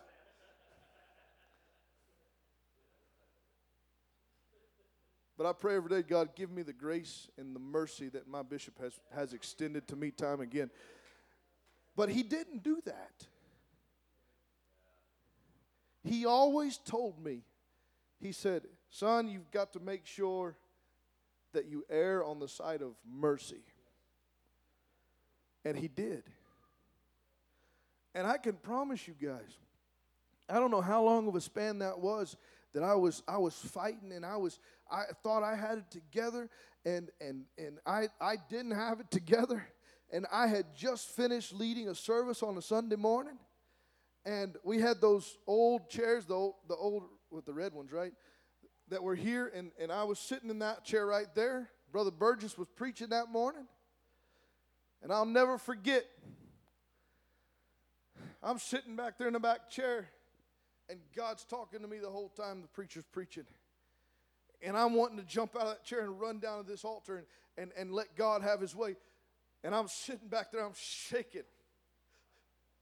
But 5.43 5.49
I 5.49 5.53
pray 5.55 5.75
every 5.75 5.91
day, 5.91 6.03
God, 6.03 6.37
give 6.37 6.53
me 6.53 6.63
the 6.63 6.73
grace 6.73 7.29
and 7.37 7.53
the 7.53 7.59
mercy 7.59 8.09
that 8.11 8.29
my 8.29 8.43
bishop 8.43 8.79
has, 8.81 8.93
has 9.13 9.33
extended 9.33 9.89
to 9.89 9.97
me 9.97 10.13
time 10.13 10.41
again. 10.41 10.71
But 11.97 12.11
he 12.11 12.23
didn't 12.23 12.63
do 12.63 12.81
that. 12.85 13.27
He 16.05 16.27
always 16.27 16.79
told 16.79 17.19
me, 17.21 17.41
he 18.21 18.31
said, 18.31 18.69
Son, 18.89 19.27
you've 19.27 19.51
got 19.51 19.73
to 19.73 19.81
make 19.81 20.07
sure 20.07 20.55
that 21.55 21.67
you 21.67 21.85
err 21.91 22.23
on 22.23 22.39
the 22.39 22.47
side 22.47 22.81
of 22.81 22.95
mercy. 23.05 23.65
And 25.65 25.77
he 25.77 25.89
did. 25.89 26.23
And 28.15 28.29
I 28.29 28.37
can 28.37 28.53
promise 28.53 29.09
you 29.09 29.15
guys, 29.21 29.57
I 30.49 30.61
don't 30.61 30.71
know 30.71 30.81
how 30.81 31.03
long 31.03 31.27
of 31.27 31.35
a 31.35 31.41
span 31.41 31.81
that 31.81 31.99
was 31.99 32.37
that 32.73 32.83
I 32.83 32.95
was 32.95 33.23
I 33.29 33.39
was 33.39 33.55
fighting 33.55 34.13
and 34.13 34.25
I 34.25 34.37
was 34.37 34.59
I 34.93 35.05
thought 35.23 35.43
I 35.43 35.57
had 35.57 35.79
it 35.79 35.91
together 35.91 36.51
and 36.85 37.11
and 37.21 37.45
and 37.59 37.79
I 37.87 38.09
I 38.21 38.37
didn't 38.49 38.73
have 38.73 39.01
it 39.01 39.11
together. 39.11 39.67
And 40.15 40.27
I 40.31 40.47
had 40.47 40.75
just 40.77 41.09
finished 41.09 41.55
leading 41.55 41.89
a 41.89 41.95
service 41.95 42.43
on 42.43 42.59
a 42.59 42.63
Sunday 42.63 42.97
morning. 42.97 43.39
And 44.27 44.57
we 44.63 44.79
had 44.79 45.01
those 45.01 45.39
old 45.47 45.89
chairs 45.89 46.27
the 46.27 46.35
old, 46.35 46.55
the 46.69 46.77
old 46.77 47.05
with 47.31 47.47
the 47.47 47.55
red 47.55 47.73
ones 47.73 47.91
right 47.91 48.13
that 48.89 49.03
were 49.03 49.15
here. 49.15 49.51
And 49.55 49.73
and 49.81 49.91
I 49.91 50.05
was 50.05 50.19
sitting 50.19 50.51
in 50.51 50.59
that 50.59 50.85
chair 50.85 51.07
right 51.07 51.35
there. 51.35 51.71
Brother 51.91 52.11
Burgess 52.11 52.59
was 52.59 52.69
preaching 52.77 53.09
that 53.09 53.31
morning. 53.31 53.67
And 55.03 55.13
I'll 55.13 55.27
never 55.27 55.59
forget 55.59 56.05
I'm 58.43 58.59
sitting 58.59 58.97
back 58.97 59.19
there 59.19 59.29
in 59.29 59.35
the 59.35 59.41
back 59.41 59.71
chair 59.71 60.09
and 60.89 60.99
God's 61.17 61.45
talking 61.45 61.81
to 61.81 61.89
me 61.89 61.99
the 61.99 62.11
whole 62.11 62.29
time 62.29 62.61
the 62.61 62.69
preacher's 62.69 63.05
preaching. 63.13 63.45
And 64.63 64.77
I'm 64.77 64.95
wanting 64.95 65.19
to 65.19 65.25
jump 65.25 65.57
out 65.57 65.63
of 65.63 65.69
that 65.69 65.85
chair 65.85 66.03
and 66.03 66.21
run 66.21 66.39
down 66.39 66.63
to 66.63 66.71
this 66.71 66.85
altar 66.85 67.17
and, 67.17 67.27
and, 67.59 67.73
and 67.77 67.93
let 67.93 68.17
God 68.17 68.43
have 68.43 68.61
his 68.61 68.75
way. 68.75 68.97
And 69.65 69.75
I'm 69.75 69.89
sitting 69.89 70.29
back 70.29 70.53
there, 70.53 70.65
I'm 70.65 70.73
shaking. 70.77 71.43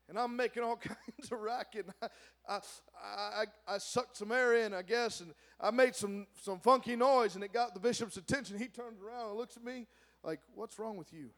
And 0.08 0.18
I'm 0.18 0.36
making 0.36 0.62
all 0.62 0.76
kinds 0.76 1.32
of 1.32 1.40
racket. 1.40 1.86
I, 2.02 2.08
I, 2.48 2.60
I, 3.06 3.44
I 3.66 3.78
sucked 3.78 4.16
some 4.16 4.32
air 4.32 4.56
in, 4.56 4.74
I 4.74 4.82
guess, 4.82 5.20
and 5.20 5.32
I 5.60 5.70
made 5.70 5.94
some, 5.94 6.26
some 6.42 6.58
funky 6.60 6.96
noise, 6.96 7.34
and 7.34 7.44
it 7.44 7.52
got 7.52 7.74
the 7.74 7.80
bishop's 7.80 8.16
attention. 8.16 8.58
He 8.58 8.66
turns 8.66 9.00
around 9.00 9.30
and 9.30 9.38
looks 9.38 9.56
at 9.56 9.64
me 9.64 9.86
like, 10.22 10.40
What's 10.54 10.78
wrong 10.78 10.96
with 10.96 11.12
you? 11.12 11.30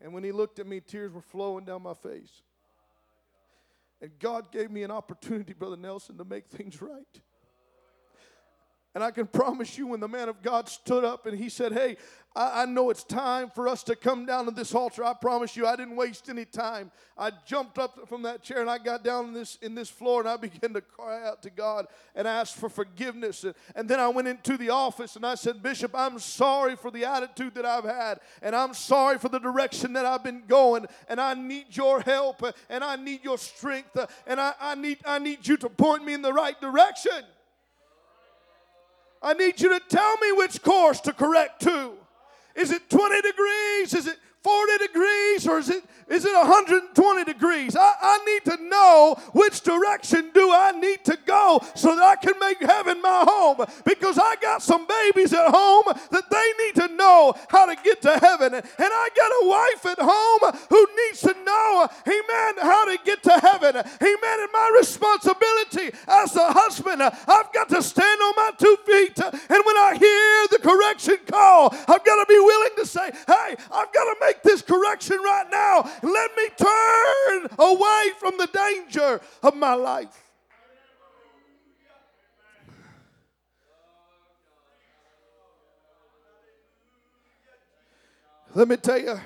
And 0.00 0.14
when 0.14 0.24
he 0.24 0.32
looked 0.32 0.58
at 0.58 0.66
me, 0.66 0.80
tears 0.80 1.12
were 1.12 1.20
flowing 1.20 1.64
down 1.64 1.82
my 1.82 1.94
face. 1.94 2.42
And 4.00 4.10
God 4.18 4.50
gave 4.50 4.70
me 4.70 4.82
an 4.82 4.90
opportunity, 4.90 5.52
Brother 5.52 5.76
Nelson, 5.76 6.16
to 6.16 6.24
make 6.24 6.48
things 6.48 6.80
right. 6.80 7.20
And 8.94 9.04
I 9.04 9.12
can 9.12 9.26
promise 9.26 9.78
you, 9.78 9.86
when 9.86 10.00
the 10.00 10.08
man 10.08 10.28
of 10.28 10.42
God 10.42 10.68
stood 10.68 11.04
up 11.04 11.26
and 11.26 11.38
he 11.38 11.48
said, 11.48 11.72
Hey, 11.72 11.96
I, 12.34 12.62
I, 12.62 12.64
know 12.64 12.90
it's 12.90 13.04
time 13.04 13.50
for 13.54 13.68
us 13.68 13.84
to 13.84 13.94
come 13.94 14.26
down 14.26 14.46
to 14.46 14.50
this 14.50 14.74
altar. 14.74 15.04
I 15.04 15.14
promise 15.14 15.56
you, 15.56 15.66
I 15.66 15.76
didn't 15.76 15.94
waste 15.94 16.28
any 16.28 16.44
time. 16.44 16.90
I 17.16 17.30
jumped 17.46 17.78
up 17.78 18.08
from 18.08 18.22
that 18.22 18.42
chair 18.42 18.60
and 18.60 18.70
I 18.70 18.78
got 18.78 19.04
down 19.04 19.26
in 19.26 19.32
this, 19.32 19.58
in 19.62 19.76
this 19.76 19.88
floor 19.88 20.20
and 20.20 20.28
I 20.28 20.36
began 20.38 20.72
to 20.74 20.80
cry 20.80 21.24
out 21.24 21.42
to 21.42 21.50
God 21.50 21.86
and 22.16 22.26
ask 22.26 22.56
for 22.56 22.68
forgiveness. 22.68 23.44
And, 23.44 23.54
and 23.76 23.88
then 23.88 24.00
I 24.00 24.08
went 24.08 24.26
into 24.26 24.56
the 24.56 24.70
office 24.70 25.14
and 25.14 25.24
I 25.24 25.36
said, 25.36 25.62
Bishop, 25.62 25.92
I'm 25.94 26.18
sorry 26.18 26.74
for 26.74 26.90
the 26.90 27.04
attitude 27.04 27.54
that 27.54 27.64
I've 27.64 27.84
had. 27.84 28.18
And 28.42 28.56
I'm 28.56 28.74
sorry 28.74 29.18
for 29.18 29.28
the 29.28 29.40
direction 29.40 29.92
that 29.92 30.04
I've 30.04 30.24
been 30.24 30.42
going. 30.48 30.86
And 31.08 31.20
I 31.20 31.34
need 31.34 31.76
your 31.76 32.00
help 32.00 32.42
and 32.68 32.82
I 32.82 32.96
need 32.96 33.22
your 33.22 33.38
strength. 33.38 33.96
And 34.26 34.40
I, 34.40 34.54
I, 34.60 34.74
need, 34.74 34.98
I 35.04 35.20
need 35.20 35.46
you 35.46 35.56
to 35.58 35.68
point 35.68 36.04
me 36.04 36.14
in 36.14 36.22
the 36.22 36.32
right 36.32 36.60
direction. 36.60 37.24
I 39.22 39.34
need 39.34 39.60
you 39.60 39.68
to 39.68 39.80
tell 39.88 40.16
me 40.18 40.32
which 40.32 40.62
course 40.62 41.00
to 41.02 41.12
correct 41.12 41.62
to. 41.62 41.92
Is 42.54 42.70
it 42.70 42.88
20 42.88 43.20
degrees? 43.22 43.94
Is 43.94 44.06
it 44.06 44.18
40 44.42 44.86
degrees 44.86 45.46
or 45.46 45.58
is 45.58 45.68
it 45.68 45.84
is 46.10 46.24
it 46.24 46.34
120 46.34 47.24
degrees? 47.24 47.76
I, 47.76 47.94
I 48.02 48.18
need 48.26 48.50
to 48.50 48.62
know 48.64 49.14
which 49.32 49.60
direction 49.60 50.30
do 50.34 50.50
I 50.52 50.72
need 50.72 51.04
to 51.04 51.16
go 51.24 51.64
so 51.76 51.94
that 51.94 52.02
I 52.02 52.16
can 52.16 52.36
make 52.40 52.60
heaven 52.60 53.00
my 53.00 53.24
home. 53.28 53.64
Because 53.84 54.18
I 54.18 54.34
got 54.42 54.60
some 54.60 54.88
babies 54.88 55.32
at 55.32 55.48
home 55.50 55.84
that 56.10 56.28
they 56.28 56.64
need 56.64 56.74
to 56.82 56.96
know 56.96 57.34
how 57.48 57.64
to 57.66 57.76
get 57.84 58.02
to 58.02 58.18
heaven. 58.18 58.54
And 58.54 58.64
I 58.78 59.08
got 59.14 59.30
a 59.30 59.46
wife 59.46 59.86
at 59.86 60.04
home 60.04 60.58
who 60.68 60.86
needs 61.06 61.20
to 61.20 61.34
know, 61.44 61.88
amen, 62.08 62.54
how 62.58 62.86
to 62.86 62.98
get 63.04 63.22
to 63.22 63.38
heaven. 63.38 63.76
Amen. 63.76 64.40
And 64.40 64.52
my 64.52 64.74
responsibility 64.76 65.96
as 66.08 66.34
a 66.34 66.52
husband, 66.52 67.02
I've 67.02 67.52
got 67.52 67.68
to 67.68 67.80
stand 67.82 68.20
on 68.20 68.34
my 68.36 68.50
two 68.58 68.76
feet. 68.84 69.16
And 69.20 69.62
when 69.64 69.76
I 69.78 69.96
hear 69.96 70.29
correction 70.60 71.16
call, 71.26 71.70
I've 71.72 72.04
got 72.04 72.24
to 72.24 72.26
be 72.28 72.38
willing 72.38 72.76
to 72.76 72.86
say, 72.86 73.10
hey, 73.26 73.56
I've 73.72 73.92
got 73.92 74.04
to 74.04 74.16
make 74.20 74.42
this 74.42 74.62
correction 74.62 75.18
right 75.18 75.46
now 75.50 75.90
let 76.02 76.30
me 76.36 76.48
turn 76.56 77.48
away 77.58 78.10
from 78.18 78.36
the 78.38 78.48
danger 78.52 79.20
of 79.42 79.56
my 79.56 79.74
life. 79.74 80.26
Let 88.52 88.66
me 88.66 88.76
tell 88.76 88.98
you, 88.98 89.20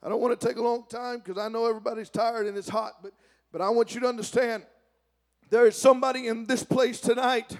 I 0.00 0.08
don't 0.08 0.20
want 0.20 0.38
to 0.38 0.46
take 0.46 0.56
a 0.56 0.62
long 0.62 0.84
time 0.88 1.18
because 1.18 1.38
I 1.38 1.48
know 1.48 1.66
everybody's 1.66 2.08
tired 2.08 2.46
and 2.46 2.56
it's 2.56 2.68
hot, 2.68 2.92
but, 3.02 3.12
but 3.50 3.60
I 3.60 3.68
want 3.68 3.94
you 3.94 4.00
to 4.02 4.06
understand 4.06 4.62
there 5.50 5.66
is 5.66 5.76
somebody 5.76 6.28
in 6.28 6.44
this 6.44 6.62
place 6.62 7.00
tonight 7.00 7.56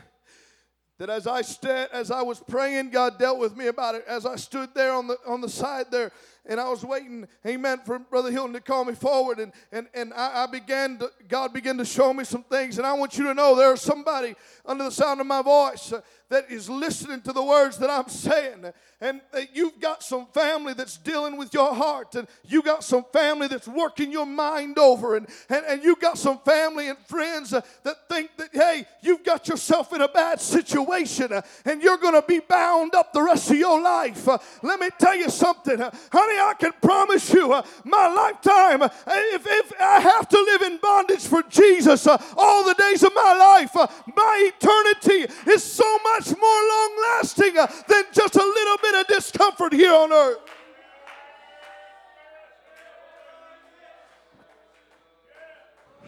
that 0.99 1.09
as 1.09 1.27
I 1.27 1.43
st- 1.43 1.91
as 1.93 2.11
I 2.11 2.23
was 2.23 2.41
praying, 2.41 2.91
God 2.91 3.19
dealt 3.19 3.39
with 3.39 3.57
me 3.57 3.69
about 3.69 3.95
it. 3.95 4.05
As 4.07 4.27
I 4.27 4.37
stood 4.37 4.75
there 4.75 4.93
on 4.93 5.07
the 5.07 5.17
on 5.27 5.41
the 5.41 5.49
side 5.49 5.87
there, 5.91 6.13
and 6.49 6.59
I 6.59 6.69
was 6.69 6.83
waiting, 6.83 7.29
amen, 7.47 7.81
for 7.85 7.99
Brother 7.99 8.31
Hilton 8.31 8.55
to 8.55 8.61
call 8.61 8.85
me 8.85 8.95
forward. 8.95 9.39
And, 9.39 9.53
and, 9.71 9.87
and 9.93 10.15
I, 10.15 10.45
I 10.45 10.47
began 10.47 10.99
to, 10.99 11.11
God 11.29 11.53
began 11.53 11.77
to 11.77 11.85
show 11.85 12.15
me 12.15 12.25
some 12.25 12.43
things. 12.43 12.79
And 12.79 12.87
I 12.87 12.95
want 12.95 13.19
you 13.19 13.25
to 13.25 13.35
know 13.35 13.55
there's 13.55 13.83
somebody 13.83 14.35
under 14.65 14.85
the 14.85 14.91
sound 14.91 15.21
of 15.21 15.27
my 15.27 15.43
voice 15.43 15.93
uh, 15.93 16.01
that 16.31 16.51
is 16.51 16.69
listening 16.69 17.21
to 17.23 17.33
the 17.33 17.43
words 17.43 17.79
that 17.79 17.91
I'm 17.91 18.09
saying. 18.09 18.73
And 19.01 19.21
uh, 19.33 19.41
you've 19.53 19.79
got 19.81 20.03
some 20.03 20.27
family 20.27 20.73
that's 20.75 20.97
dealing 20.97 21.37
with 21.37 21.53
your 21.53 21.75
heart. 21.75 22.15
And 22.15 22.27
you 22.45 22.63
got 22.63 22.83
some 22.83 23.05
family 23.13 23.47
that's 23.47 23.69
working 23.69 24.11
your 24.11 24.27
mind 24.27 24.79
over. 24.79 25.17
And, 25.17 25.29
and, 25.51 25.65
and 25.67 25.83
you 25.83 25.97
got 25.97 26.17
some 26.17 26.39
family 26.39 26.89
and 26.89 26.99
friends 27.07 27.53
uh, 27.53 27.61
that 27.83 28.09
think 28.09 28.31
that, 28.39 28.49
hey, 28.53 28.87
you've 29.03 29.25
got 29.25 29.49
yourself 29.49 29.93
in 29.93 30.01
a 30.01 30.09
bad 30.09 30.41
situation 30.41 31.33
uh, 31.33 31.43
and 31.65 31.83
you're 31.83 31.99
going 31.99 32.15
to 32.15 32.27
be 32.27 32.41
bound 32.41 32.95
up 32.95 33.13
the 33.13 33.23
rest 33.23 33.51
of 33.51 33.57
your 33.57 33.81
life. 33.81 34.27
Let 34.63 34.81
me 34.81 34.89
tell 34.99 35.17
you 35.17 35.29
something, 35.29 35.79
honey. 35.79 36.38
I 36.39 36.55
can 36.55 36.73
promise 36.81 37.33
you 37.33 37.53
uh, 37.53 37.63
my 37.85 38.09
lifetime, 38.09 38.83
uh, 38.83 38.89
if, 39.07 39.47
if 39.47 39.73
I 39.81 40.01
have 40.01 40.29
to 40.29 40.37
live 40.37 40.63
in 40.63 40.79
bondage 40.79 41.27
for 41.27 41.43
Jesus 41.43 42.07
uh, 42.07 42.23
all 42.37 42.65
the 42.65 42.75
days 42.75 43.03
of 43.03 43.13
my 43.15 43.35
life, 43.35 43.77
uh, 43.77 43.87
my 44.17 44.51
eternity 44.53 45.33
is 45.51 45.63
so 45.63 45.99
much 46.05 46.29
more 46.29 46.63
long 46.69 46.97
lasting 47.13 47.59
uh, 47.59 47.67
than 47.89 48.05
just 48.13 48.37
a 48.37 48.45
little 48.45 48.77
bit 48.83 48.95
of 48.95 49.07
discomfort 49.07 49.73
here 49.73 49.93
on 49.93 50.13
earth. 50.13 50.39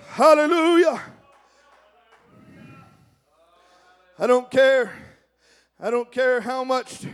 Hallelujah. 0.08 1.00
I 4.18 4.26
don't 4.26 4.50
care. 4.50 4.92
I 5.78 5.90
don't 5.90 6.12
care 6.12 6.42
how 6.42 6.62
much 6.62 7.06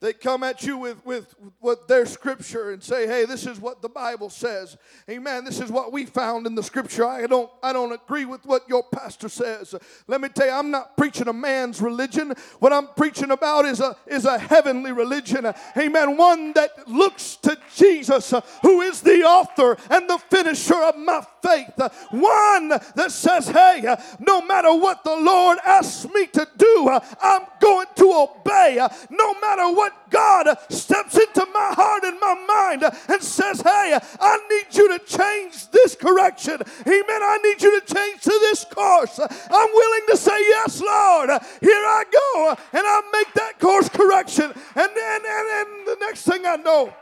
they 0.00 0.12
come 0.12 0.42
at 0.42 0.62
you 0.62 0.76
with, 0.76 1.04
with 1.06 1.34
what 1.60 1.88
their 1.88 2.04
scripture 2.04 2.70
and 2.70 2.82
say, 2.82 3.06
hey, 3.06 3.24
this 3.24 3.46
is 3.46 3.58
what 3.58 3.80
the 3.80 3.88
Bible 3.88 4.28
says. 4.28 4.76
Amen. 5.08 5.44
This 5.44 5.58
is 5.58 5.70
what 5.70 5.90
we 5.90 6.04
found 6.04 6.46
in 6.46 6.54
the 6.54 6.62
scripture. 6.62 7.06
I 7.06 7.26
don't 7.26 7.50
I 7.62 7.72
don't 7.72 7.92
agree 7.92 8.26
with 8.26 8.44
what 8.44 8.68
your 8.68 8.82
pastor 8.82 9.28
says. 9.28 9.74
Let 10.06 10.20
me 10.20 10.28
tell 10.28 10.46
you, 10.46 10.52
I'm 10.52 10.70
not 10.70 10.96
preaching 10.96 11.28
a 11.28 11.32
man's 11.32 11.80
religion. 11.80 12.34
What 12.58 12.72
I'm 12.72 12.88
preaching 12.96 13.30
about 13.30 13.64
is 13.64 13.80
a 13.80 13.96
is 14.06 14.26
a 14.26 14.38
heavenly 14.38 14.92
religion. 14.92 15.50
Amen. 15.76 16.16
One 16.16 16.52
that 16.52 16.86
looks 16.86 17.36
to 17.36 17.56
Jesus, 17.74 18.34
who 18.62 18.82
is 18.82 19.00
the 19.00 19.22
author 19.22 19.78
and 19.90 20.08
the 20.08 20.18
finisher 20.18 20.74
of 20.74 20.96
my 20.98 21.24
faith. 21.42 21.72
One 22.10 22.68
that 22.68 23.12
says, 23.12 23.48
hey, 23.48 23.96
no 24.20 24.42
matter 24.42 24.74
what 24.74 25.04
the 25.04 25.16
Lord 25.16 25.58
asks 25.64 26.06
me 26.12 26.26
to 26.26 26.46
do, 26.56 26.98
I'm 27.22 27.42
going 27.60 27.86
to 27.96 28.12
obey. 28.12 28.86
No 29.10 29.34
matter 29.40 29.74
what 29.74 29.92
God 30.10 30.56
steps 30.70 31.16
into 31.16 31.46
my 31.52 31.72
heart 31.74 32.04
and 32.04 32.18
my 32.20 32.34
mind 32.46 32.84
and 33.08 33.22
says, 33.22 33.60
Hey, 33.60 33.98
I 34.20 34.38
need 34.48 34.76
you 34.76 34.96
to 34.96 35.04
change 35.04 35.70
this 35.70 35.94
correction. 35.94 36.60
Amen. 36.86 37.22
I 37.22 37.38
need 37.42 37.62
you 37.62 37.80
to 37.80 37.94
change 37.94 38.22
to 38.22 38.30
this 38.30 38.64
course. 38.64 39.18
I'm 39.18 39.72
willing 39.72 40.06
to 40.08 40.16
say, 40.16 40.38
Yes, 40.38 40.80
Lord. 40.80 41.30
Here 41.60 41.70
I 41.72 42.04
go. 42.12 42.56
And 42.72 42.82
I 42.86 43.02
make 43.12 43.34
that 43.34 43.58
course 43.58 43.88
correction. 43.88 44.44
And 44.44 44.90
then, 44.94 45.20
and, 45.26 45.68
and 45.68 45.86
the 45.86 45.96
next 46.00 46.22
thing 46.22 46.46
I 46.46 46.56
know, 46.56 46.94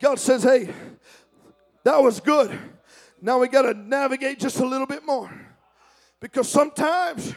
God 0.00 0.18
says, 0.18 0.42
Hey, 0.42 0.72
that 1.84 2.02
was 2.02 2.20
good. 2.20 2.58
Now 3.20 3.38
we 3.38 3.48
got 3.48 3.62
to 3.62 3.74
navigate 3.74 4.38
just 4.38 4.60
a 4.60 4.66
little 4.66 4.86
bit 4.86 5.04
more. 5.04 5.30
Because 6.20 6.48
sometimes, 6.48 7.34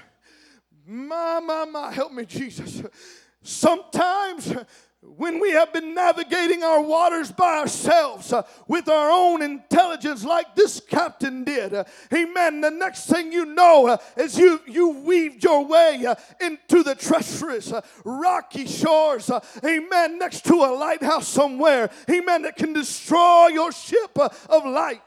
my, 0.86 1.40
my, 1.40 1.66
my, 1.66 1.92
help 1.92 2.12
me, 2.12 2.26
Jesus. 2.26 2.82
Sometimes 3.44 4.54
when 5.02 5.40
we 5.40 5.52
have 5.52 5.74
been 5.74 5.96
navigating 5.96 6.64
our 6.64 6.82
waters 6.82 7.32
by 7.32 7.58
ourselves 7.58 8.32
uh, 8.32 8.44
with 8.68 8.88
our 8.88 9.10
own 9.10 9.42
intelligence 9.42 10.24
like 10.24 10.56
this 10.56 10.80
captain 10.80 11.44
did 11.44 11.74
uh, 11.74 11.84
amen 12.14 12.62
the 12.62 12.70
next 12.70 13.08
thing 13.08 13.32
you 13.32 13.46
know 13.46 13.88
uh, 13.88 13.98
is 14.16 14.38
you 14.38 14.62
you 14.68 14.90
weaved 14.90 15.44
your 15.44 15.66
way 15.66 16.06
uh, 16.06 16.14
into 16.40 16.84
the 16.84 16.94
treacherous 16.94 17.72
uh, 17.74 17.82
rocky 18.06 18.68
shores 18.68 19.32
uh, 19.32 19.40
amen 19.66 20.20
next 20.20 20.46
to 20.46 20.54
a 20.54 20.72
lighthouse 20.74 21.28
somewhere 21.28 21.90
amen 22.10 22.44
that 22.44 22.56
can 22.56 22.72
destroy 22.72 23.48
your 23.48 23.72
ship 23.72 24.18
of 24.18 24.66
light 24.66 25.02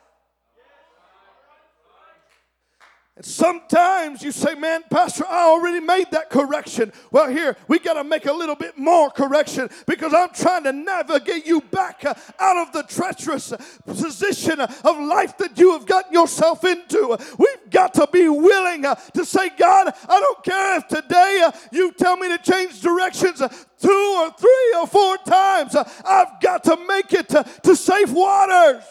and 3.16 3.24
sometimes 3.24 4.22
you 4.22 4.32
say, 4.32 4.56
Man, 4.56 4.82
Pastor, 4.90 5.24
I 5.28 5.44
already 5.44 5.78
made 5.78 6.10
that 6.10 6.30
correction. 6.30 6.92
Well, 7.12 7.28
here, 7.30 7.56
we 7.68 7.78
got 7.78 7.94
to 7.94 8.02
make 8.02 8.26
a 8.26 8.32
little 8.32 8.56
bit 8.56 8.76
more 8.76 9.08
correction 9.08 9.70
because 9.86 10.12
I'm 10.12 10.30
trying 10.30 10.64
to 10.64 10.72
navigate 10.72 11.46
you 11.46 11.60
back 11.60 12.04
uh, 12.04 12.14
out 12.40 12.66
of 12.66 12.72
the 12.72 12.82
treacherous 12.82 13.52
position 13.86 14.58
of 14.58 14.98
life 14.98 15.38
that 15.38 15.56
you 15.60 15.70
have 15.72 15.86
gotten 15.86 16.12
yourself 16.12 16.64
into. 16.64 17.16
We've 17.38 17.70
got 17.70 17.94
to 17.94 18.08
be 18.12 18.28
willing 18.28 18.84
uh, 18.84 18.96
to 18.96 19.24
say, 19.24 19.48
God, 19.56 19.94
I 20.08 20.20
don't 20.20 20.44
care 20.44 20.78
if 20.78 20.88
today 20.88 21.42
uh, 21.46 21.52
you 21.70 21.92
tell 21.92 22.16
me 22.16 22.36
to 22.36 22.38
change 22.38 22.80
directions 22.80 23.42
two 23.80 24.16
or 24.18 24.32
three 24.32 24.74
or 24.76 24.88
four 24.88 25.18
times. 25.18 25.76
I've 26.04 26.40
got 26.40 26.64
to 26.64 26.76
make 26.88 27.12
it 27.12 27.28
to 27.28 27.76
safe 27.76 28.10
waters. 28.10 28.82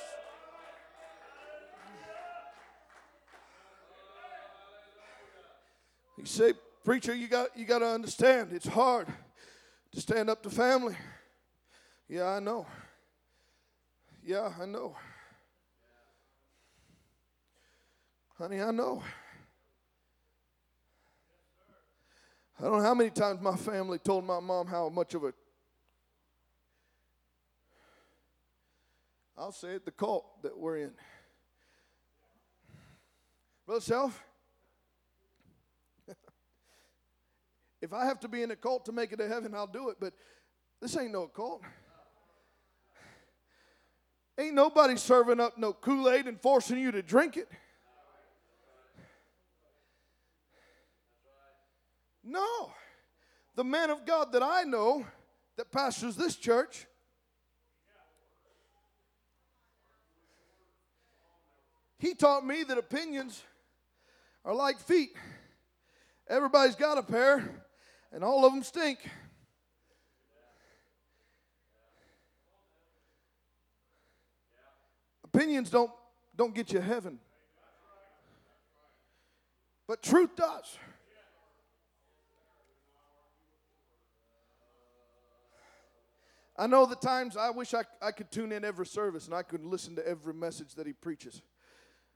You 6.24 6.28
say, 6.28 6.54
preacher, 6.86 7.14
you 7.14 7.28
got 7.28 7.50
you 7.58 7.66
got 7.66 7.80
to 7.80 7.86
understand. 7.86 8.54
It's 8.54 8.66
hard 8.66 9.08
to 9.92 10.00
stand 10.00 10.30
up 10.30 10.42
to 10.44 10.50
family. 10.50 10.96
Yeah, 12.08 12.30
I 12.30 12.40
know. 12.40 12.66
Yeah, 14.24 14.54
I 14.58 14.66
know. 14.66 14.96
Honey, 18.38 18.62
I 18.62 18.72
know. 18.72 19.04
I 22.58 22.64
don't 22.64 22.78
know 22.78 22.84
how 22.84 22.94
many 22.94 23.10
times 23.10 23.42
my 23.42 23.58
family 23.58 24.00
told 24.00 24.24
my 24.24 24.40
mom 24.40 24.68
how 24.68 24.88
much 24.88 25.16
of 25.16 25.26
a 25.26 25.34
I'll 29.38 29.52
say 29.52 29.72
it, 29.72 29.84
the 29.84 29.92
cult 29.92 30.42
that 30.42 30.58
we're 30.58 30.78
in. 30.78 30.92
Brother 33.66 33.82
Self, 33.82 34.24
If 37.84 37.92
I 37.92 38.06
have 38.06 38.22
to 38.22 38.30
be 38.30 38.42
in 38.42 38.50
a 38.50 38.56
cult 38.56 38.86
to 38.86 38.94
make 38.94 39.12
it 39.12 39.18
to 39.18 39.28
heaven, 39.28 39.54
I'll 39.54 39.68
do 39.68 39.90
it. 39.90 39.98
But 40.00 40.14
this 40.80 40.96
ain't 40.96 41.12
no 41.12 41.28
cult. 41.28 41.64
Ain't 44.40 44.54
nobody 44.54 44.96
serving 44.96 45.42
up 45.42 45.58
no 45.58 45.74
Kool 45.74 46.10
Aid 46.10 46.28
and 46.28 46.40
forcing 46.40 46.80
you 46.80 46.94
to 46.94 47.02
drink 47.02 47.36
it. 47.36 47.50
No. 52.24 52.72
The 53.56 53.66
man 53.66 53.90
of 53.90 54.06
God 54.06 54.32
that 54.32 54.42
I 54.42 54.64
know 54.64 55.06
that 55.58 55.70
pastors 55.70 56.16
this 56.16 56.38
church. 56.38 56.88
He 62.00 62.14
taught 62.14 62.46
me 62.46 62.64
that 62.64 62.78
opinions 62.78 63.44
are 64.46 64.56
like 64.56 64.80
feet. 64.80 65.12
Everybody's 66.30 66.76
got 66.76 66.98
a 66.98 67.04
pair 67.04 67.63
and 68.14 68.24
all 68.24 68.46
of 68.46 68.54
them 68.54 68.64
stink. 68.64 69.00
Opinions 75.24 75.72
don't, 75.72 75.90
don't 76.36 76.54
get 76.54 76.72
you 76.72 76.80
heaven. 76.80 77.18
But 79.88 80.04
truth 80.04 80.36
does. 80.36 80.78
I 86.56 86.68
know 86.68 86.86
the 86.86 86.96
times 86.96 87.36
I 87.36 87.50
wish 87.50 87.74
I, 87.74 87.82
I 88.00 88.12
could 88.12 88.32
tune 88.32 88.52
in 88.52 88.64
every 88.64 88.86
service 88.86 89.26
and 89.26 89.34
I 89.34 89.42
could 89.42 89.66
listen 89.66 89.96
to 89.96 90.08
every 90.08 90.36
message 90.36 90.76
that 90.76 90.86
he 90.86 90.94
preaches. 90.94 91.42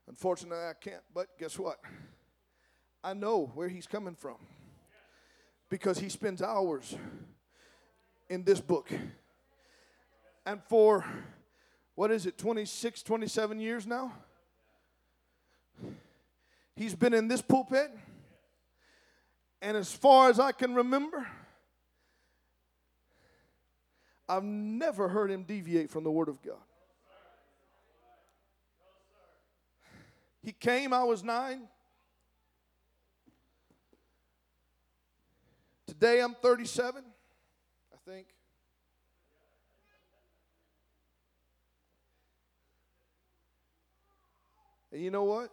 Unfortunately, 0.08 0.64
I 0.64 0.74
can't. 0.80 1.02
But 1.12 1.28
guess 1.40 1.58
what? 1.58 1.80
I 3.04 3.16
know 3.16 3.52
where 3.56 3.68
he's 3.68 3.88
coming 3.88 4.14
from 4.14 4.38
because 5.70 6.00
he 6.00 6.10
spends 6.10 6.42
hours 6.42 6.96
in 8.30 8.44
this 8.44 8.60
book. 8.60 8.90
And 10.46 10.62
for, 10.64 11.06
what 11.96 12.12
is 12.12 12.26
it, 12.26 12.38
26, 12.38 13.04
27 13.04 13.60
years 13.60 13.86
now? 13.86 14.14
He's 16.76 16.96
been 16.96 17.14
in 17.14 17.28
this 17.28 17.42
pulpit. 17.42 17.92
And 19.62 19.76
as 19.76 19.92
far 19.92 20.30
as 20.30 20.40
I 20.40 20.52
can 20.52 20.76
remember, 20.76 21.28
I've 24.30 24.44
never 24.44 25.08
heard 25.08 25.32
him 25.32 25.44
deviate 25.44 25.90
from 25.90 26.04
the 26.04 26.12
Word 26.12 26.30
of 26.30 26.42
God. 26.42 26.56
He 30.44 30.52
came, 30.52 30.94
I 30.94 31.04
was 31.04 31.24
nine. 31.24 31.68
Today 36.00 36.22
I'm 36.22 36.36
37, 36.36 37.02
I 37.92 37.96
think. 38.08 38.28
And 44.92 45.02
you 45.02 45.10
know 45.10 45.24
what? 45.24 45.50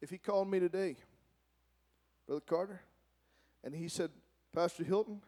If 0.00 0.10
he 0.10 0.16
called 0.16 0.48
me 0.48 0.60
today, 0.60 0.94
Brother 2.28 2.40
Carter, 2.40 2.80
and 3.64 3.74
he 3.74 3.88
said, 3.88 4.10
Pastor 4.54 4.84
Hilton, 4.84 5.20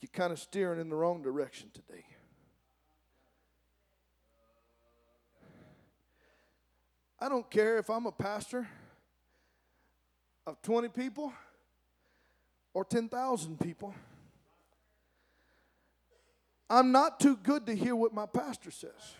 you're 0.00 0.10
kind 0.12 0.32
of 0.32 0.38
steering 0.38 0.80
in 0.80 0.88
the 0.88 0.94
wrong 0.94 1.20
direction 1.20 1.68
today. 1.74 2.04
I 7.18 7.28
don't 7.28 7.50
care 7.50 7.78
if 7.78 7.90
I'm 7.90 8.06
a 8.06 8.12
pastor 8.12 8.68
of 10.46 10.62
20 10.62 10.90
people 10.90 11.32
or 12.72 12.84
10,000 12.84 13.58
people. 13.60 13.94
I'm 16.68 16.92
not 16.92 17.18
too 17.18 17.36
good 17.36 17.66
to 17.66 17.74
hear 17.74 17.96
what 17.96 18.14
my 18.14 18.26
pastor 18.26 18.70
says. 18.70 19.14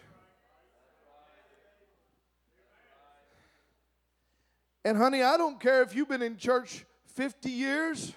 And, 4.85 4.97
honey, 4.97 5.23
I 5.23 5.37
don't 5.37 5.61
care 5.61 5.83
if 5.83 5.95
you've 5.95 6.09
been 6.09 6.23
in 6.23 6.37
church 6.37 6.87
50 7.15 7.51
years 7.51 8.13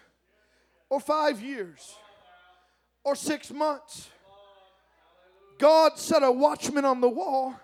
or 0.90 1.00
five 1.00 1.42
years 1.42 1.96
or 3.04 3.16
six 3.16 3.52
months. 3.52 4.10
God 5.58 5.98
set 5.98 6.24
a 6.24 6.32
watchman 6.32 6.86
on 6.86 7.02
the 7.02 7.10
wall 7.10 7.56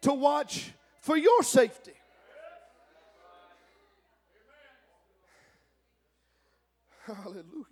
to 0.00 0.12
watch 0.12 0.72
for 1.00 1.16
your 1.16 1.42
safety. 1.42 1.92
Hallelujah. 7.22 7.64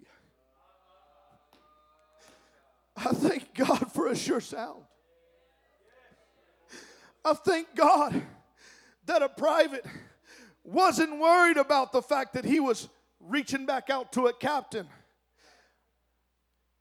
I 2.96 3.12
thank 3.12 3.54
God 3.54 3.92
for 3.92 4.08
a 4.08 4.16
sure 4.16 4.40
sound. 4.40 4.82
I 7.24 7.34
thank 7.34 7.74
God 7.76 8.20
that 9.06 9.22
a 9.22 9.28
private 9.28 9.84
wasn't 10.64 11.18
worried 11.20 11.56
about 11.56 11.92
the 11.92 12.02
fact 12.02 12.34
that 12.34 12.44
he 12.44 12.58
was 12.58 12.88
reaching 13.20 13.66
back 13.66 13.90
out 13.90 14.12
to 14.12 14.26
a 14.26 14.32
captain. 14.32 14.88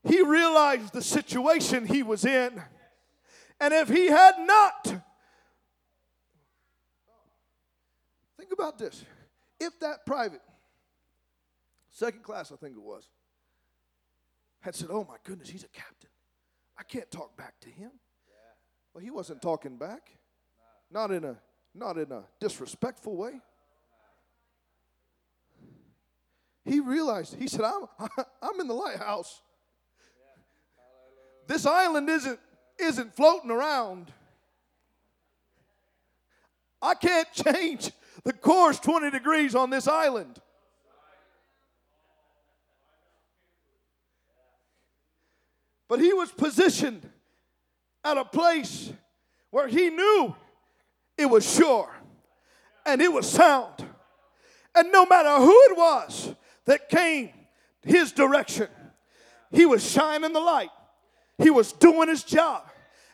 He 0.04 0.22
realized 0.22 0.94
the 0.94 1.02
situation 1.02 1.86
he 1.86 2.02
was 2.02 2.26
in. 2.26 2.62
And 3.60 3.74
if 3.74 3.90
he 3.90 4.08
had 4.08 4.36
not, 4.40 4.84
think 8.38 8.52
about 8.52 8.78
this. 8.78 9.04
If 9.60 9.80
that 9.80 10.06
private, 10.06 10.42
second 11.98 12.24
class, 12.24 12.52
I 12.52 12.56
think 12.56 12.76
it 12.76 12.82
was, 12.82 13.10
had 14.62 14.76
said, 14.76 14.90
Oh 14.92 15.06
my 15.08 15.18
goodness, 15.24 15.50
he's 15.50 15.64
a 15.64 15.70
captain. 15.70 16.10
I 16.78 16.84
can't 16.84 17.10
talk 17.10 17.36
back 17.36 17.60
to 17.62 17.70
him. 17.70 17.92
Well, 18.94 19.04
he 19.04 19.10
wasn't 19.10 19.42
talking 19.42 19.78
back. 19.78 20.12
Not 20.92 21.12
in 21.12 21.24
a 21.24 21.38
not 21.74 21.98
in 21.98 22.12
a 22.12 22.24
disrespectful 22.40 23.16
way. 23.16 23.40
He 26.66 26.80
realized, 26.80 27.36
he 27.36 27.48
said, 27.48 27.62
I'm, 27.62 27.86
I'm 28.42 28.60
in 28.60 28.68
the 28.68 28.74
lighthouse. 28.74 29.42
This 31.48 31.66
island 31.66 32.10
isn't, 32.10 32.40
isn't 32.80 33.16
floating 33.16 33.52
around. 33.52 34.12
I 36.82 36.94
can't 36.96 37.32
change 37.54 37.92
the 38.24 38.34
course 38.34 38.80
20 38.80 39.12
degrees 39.12 39.56
on 39.56 39.70
this 39.70 39.88
island. 39.88 40.42
But 45.88 46.00
he 46.00 46.14
was 46.14 46.32
positioned 46.32 47.10
at 48.04 48.18
a 48.18 48.26
place 48.26 48.92
where 49.52 49.68
he 49.68 49.90
knew 49.90 50.36
it 51.18 51.26
was 51.26 51.50
sure 51.50 51.90
and 52.86 53.02
it 53.02 53.12
was 53.12 53.30
sound. 53.30 53.86
And 54.76 54.92
no 54.92 55.06
matter 55.06 55.38
who 55.38 55.52
it 55.70 55.78
was 55.78 56.36
that 56.66 56.90
came 56.90 57.30
his 57.82 58.12
direction, 58.12 58.68
he 59.52 59.66
was 59.66 59.90
shining 59.90 60.34
the 60.34 60.40
light. 60.40 60.70
He 61.38 61.50
was 61.50 61.72
doing 61.72 62.10
his 62.10 62.24
job. 62.24 62.64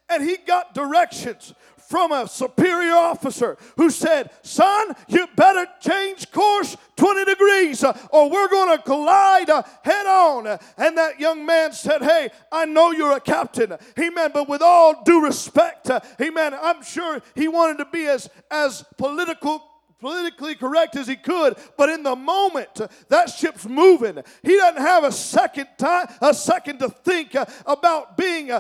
And 0.10 0.24
he 0.24 0.38
got 0.38 0.74
directions 0.74 1.54
from 1.94 2.12
a 2.12 2.28
superior 2.28 2.96
officer 2.96 3.56
who 3.78 3.88
said, 3.88 4.32
Son, 4.42 4.96
you 5.08 5.28
better 5.36 5.68
change 5.80 6.32
course 6.32 6.76
20 6.96 7.26
degrees 7.26 7.84
uh, 7.84 7.96
or 8.10 8.32
we're 8.32 8.48
going 8.48 8.76
to 8.76 8.84
collide 8.84 9.48
uh, 9.52 9.62
head 9.84 10.08
on. 10.08 10.48
And 10.76 10.98
that 10.98 11.20
young 11.20 11.46
man 11.46 11.72
said, 11.72 12.02
Hey, 12.02 12.32
I 12.52 12.66
know 12.66 12.90
you're 12.90 13.16
a 13.16 13.20
captain. 13.20 13.78
Amen. 14.00 14.32
But 14.34 14.50
with 14.50 14.64
all 14.64 15.04
due 15.04 15.24
respect, 15.24 15.92
uh, 15.92 16.00
amen, 16.20 16.56
I'm 16.60 16.82
sure 16.82 17.22
he 17.36 17.48
wanted 17.48 17.78
to 17.78 17.86
be 17.86 18.08
as, 18.08 18.28
as 18.50 18.84
political 18.98 19.64
politically 20.00 20.56
correct 20.56 20.98
as 20.98 21.08
he 21.08 21.16
could, 21.16 21.56
but 21.78 21.90
in 21.90 22.04
the 22.04 22.14
moment 22.14 22.82
that 23.08 23.30
ship's 23.30 23.66
moving, 23.66 24.22
he 24.42 24.58
doesn't 24.58 24.82
have 24.82 25.06
a 25.06 25.12
second 25.14 25.66
time, 25.78 26.08
a 26.22 26.34
second 26.34 26.80
to 26.80 26.90
think 26.90 27.34
about 27.66 28.18
being 28.18 28.52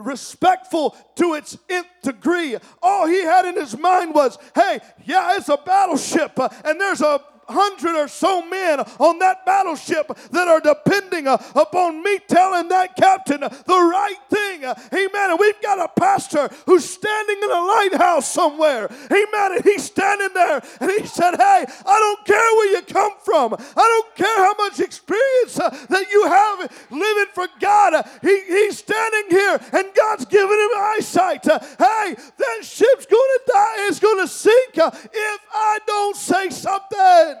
respectful 0.00 0.96
to 1.16 1.34
its 1.34 1.56
nth 1.68 1.86
degree. 2.02 2.56
All 2.82 3.06
he 3.06 3.22
had 3.22 3.44
in 3.44 3.56
his 3.56 3.76
mind 3.76 4.14
was, 4.14 4.38
hey, 4.54 4.80
yeah, 5.04 5.36
it's 5.36 5.48
a 5.48 5.56
battleship, 5.56 6.38
uh, 6.38 6.48
and 6.64 6.80
there's 6.80 7.00
a 7.00 7.20
hundred 7.50 7.96
or 7.96 8.08
so 8.08 8.46
men 8.48 8.80
on 8.98 9.18
that 9.18 9.44
battleship 9.44 10.06
that 10.30 10.48
are 10.48 10.60
depending 10.60 11.26
uh, 11.26 11.36
upon 11.54 12.02
me 12.02 12.18
telling 12.28 12.68
that 12.68 12.96
captain 12.96 13.40
the 13.40 13.50
right 13.66 14.16
thing. 14.28 14.64
Amen. 14.64 15.30
And 15.30 15.38
we've 15.38 15.60
got 15.62 15.78
a 15.78 15.88
pastor 15.98 16.48
who's 16.66 16.88
standing 16.88 17.36
in 17.42 17.50
a 17.50 17.62
lighthouse 17.62 18.30
somewhere. 18.30 18.88
Amen. 19.10 19.52
And 19.56 19.64
he's 19.64 19.84
standing 19.84 20.30
there 20.34 20.62
and 20.80 20.90
he 20.90 21.06
said, 21.06 21.36
Hey, 21.36 21.64
I 21.86 21.98
don't 21.98 22.26
care 22.26 22.38
where 22.38 22.72
you 22.72 22.82
come 22.82 23.12
from. 23.24 23.54
I 23.54 23.58
don't 23.74 24.14
care 24.16 24.38
how 24.38 24.54
much 24.58 24.80
experience 24.80 25.58
uh, 25.58 25.70
that 25.88 26.10
you 26.10 26.26
have 26.26 26.86
living 26.90 27.32
for 27.34 27.48
God. 27.60 28.04
He, 28.22 28.40
he's 28.46 28.78
standing 28.78 29.30
here 29.30 29.60
and 29.72 29.86
God's 29.94 30.24
given 30.26 30.58
him 30.58 30.70
eyesight. 30.76 31.44
Hey, 31.44 32.16
that 32.38 32.58
ship's 32.62 33.06
going 33.06 33.38
to 33.38 33.40
die. 33.46 33.74
It's 33.88 34.00
going 34.00 34.20
to 34.20 34.28
sink 34.28 34.78
uh, 34.78 34.90
if 34.94 35.40
I 35.52 35.78
don't 35.86 36.16
say 36.16 36.50
something. 36.50 37.39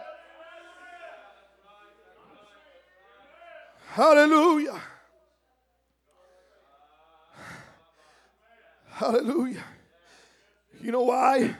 Hallelujah. 3.90 4.80
Hallelujah. 8.88 9.64
You 10.80 10.92
know 10.92 11.02
why? 11.02 11.56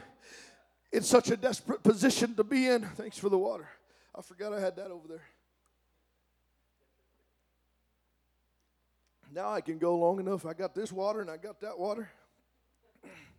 It's 0.93 1.09
such 1.09 1.29
a 1.29 1.35
desperate 1.35 1.83
position 1.83 2.33
to 2.35 2.45
be 2.45 2.67
in. 2.67 2.83
Thanks 2.95 3.17
for 3.17 3.27
the 3.27 3.37
water. 3.37 3.67
I 4.15 4.21
forgot 4.21 4.53
I 4.53 4.61
had 4.61 4.77
that 4.77 4.91
over 4.91 5.09
there. 5.09 5.23
Now 9.33 9.51
I 9.51 9.59
can 9.59 9.77
go 9.77 9.97
long 9.97 10.21
enough. 10.21 10.45
I 10.45 10.53
got 10.53 10.73
this 10.73 10.93
water 10.93 11.19
and 11.19 11.29
I 11.29 11.35
got 11.35 11.59
that 11.59 11.77
water. 11.77 12.09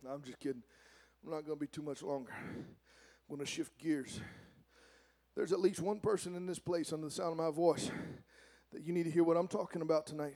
no, 0.03 0.11
I'm 0.11 0.21
just 0.21 0.39
kidding. 0.39 0.61
I'm 1.25 1.31
not 1.31 1.47
going 1.47 1.57
to 1.57 1.59
be 1.59 1.67
too 1.67 1.81
much 1.81 2.03
longer. 2.03 2.31
I'm 2.31 3.35
going 3.37 3.39
to 3.39 3.51
shift 3.51 3.75
gears. 3.79 4.19
There's 5.35 5.51
at 5.51 5.59
least 5.59 5.81
one 5.81 5.99
person 5.99 6.35
in 6.35 6.45
this 6.45 6.59
place 6.59 6.93
under 6.93 7.07
the 7.07 7.11
sound 7.11 7.31
of 7.31 7.37
my 7.37 7.49
voice 7.49 7.89
that 8.73 8.83
you 8.83 8.91
need 8.91 9.03
to 9.03 9.11
hear 9.11 9.23
what 9.23 9.37
I'm 9.37 9.47
talking 9.47 9.81
about 9.81 10.07
tonight. 10.07 10.35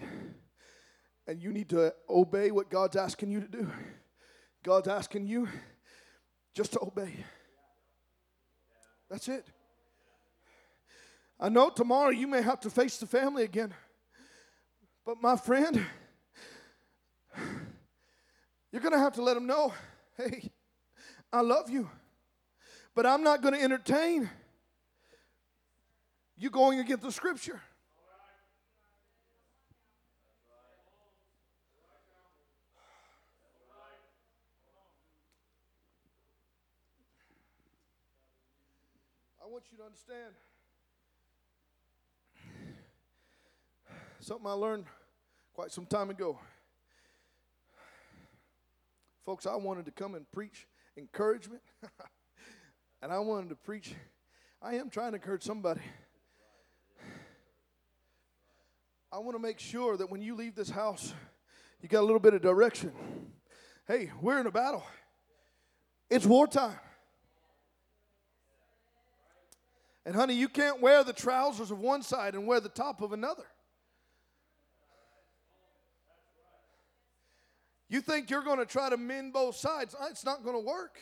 And 1.27 1.41
you 1.41 1.51
need 1.51 1.69
to 1.69 1.93
obey 2.09 2.51
what 2.51 2.69
God's 2.69 2.95
asking 2.95 3.31
you 3.31 3.41
to 3.41 3.47
do. 3.47 3.69
God's 4.63 4.87
asking 4.87 5.27
you 5.27 5.49
just 6.53 6.73
to 6.73 6.79
obey. 6.81 7.13
That's 9.09 9.27
it. 9.27 9.45
I 11.39 11.49
know 11.49 11.69
tomorrow 11.69 12.09
you 12.09 12.27
may 12.27 12.41
have 12.41 12.59
to 12.61 12.69
face 12.69 12.97
the 12.97 13.07
family 13.07 13.43
again. 13.43 13.73
But 15.05 15.21
my 15.21 15.35
friend, 15.35 15.83
you're 18.71 18.81
going 18.81 18.93
to 18.93 18.99
have 18.99 19.13
to 19.13 19.21
let 19.21 19.33
them 19.33 19.47
know 19.47 19.73
hey, 20.17 20.51
I 21.31 21.41
love 21.41 21.69
you. 21.69 21.89
But 22.95 23.05
I'm 23.05 23.23
not 23.23 23.41
going 23.41 23.53
to 23.53 23.61
entertain 23.61 24.29
you 26.35 26.49
going 26.49 26.79
against 26.79 27.03
the 27.03 27.11
scripture. 27.11 27.61
I 39.47 39.49
want 39.49 39.63
you 39.71 39.77
to 39.77 39.83
understand 39.85 40.33
something 44.19 44.45
I 44.45 44.51
learned 44.51 44.83
quite 45.53 45.71
some 45.71 45.85
time 45.85 46.09
ago. 46.09 46.37
Folks, 49.25 49.45
I 49.45 49.55
wanted 49.55 49.85
to 49.85 49.91
come 49.91 50.15
and 50.15 50.29
preach 50.33 50.67
encouragement, 50.97 51.61
and 53.01 53.09
I 53.09 53.19
wanted 53.19 53.47
to 53.49 53.55
preach. 53.55 53.95
I 54.61 54.75
am 54.75 54.89
trying 54.89 55.11
to 55.11 55.15
encourage 55.15 55.43
somebody. 55.43 55.81
I 59.13 59.19
want 59.19 59.37
to 59.37 59.41
make 59.41 59.59
sure 59.59 59.95
that 59.95 60.11
when 60.11 60.21
you 60.21 60.35
leave 60.35 60.55
this 60.55 60.69
house, 60.69 61.13
you 61.81 61.87
got 61.87 62.01
a 62.01 62.05
little 62.05 62.19
bit 62.19 62.33
of 62.33 62.41
direction. 62.41 62.91
Hey, 63.87 64.11
we're 64.19 64.41
in 64.41 64.47
a 64.47 64.51
battle, 64.51 64.83
it's 66.09 66.25
wartime. 66.25 66.75
And 70.07 70.15
honey, 70.15 70.35
you 70.35 70.47
can't 70.47 70.81
wear 70.81 71.03
the 71.03 71.11
trousers 71.11 71.69
of 71.69 71.79
one 71.79 72.01
side 72.01 72.33
and 72.33 72.47
wear 72.47 72.61
the 72.61 72.69
top 72.69 73.01
of 73.01 73.11
another. 73.11 73.43
You 77.89 77.99
think 77.99 78.29
you're 78.29 78.41
going 78.41 78.59
to 78.59 78.65
try 78.65 78.89
to 78.89 78.95
mend 78.95 79.33
both 79.33 79.57
sides? 79.57 79.93
Uh, 79.93 80.07
it's 80.09 80.23
not 80.23 80.45
going 80.45 80.55
to 80.55 80.65
work. 80.65 80.97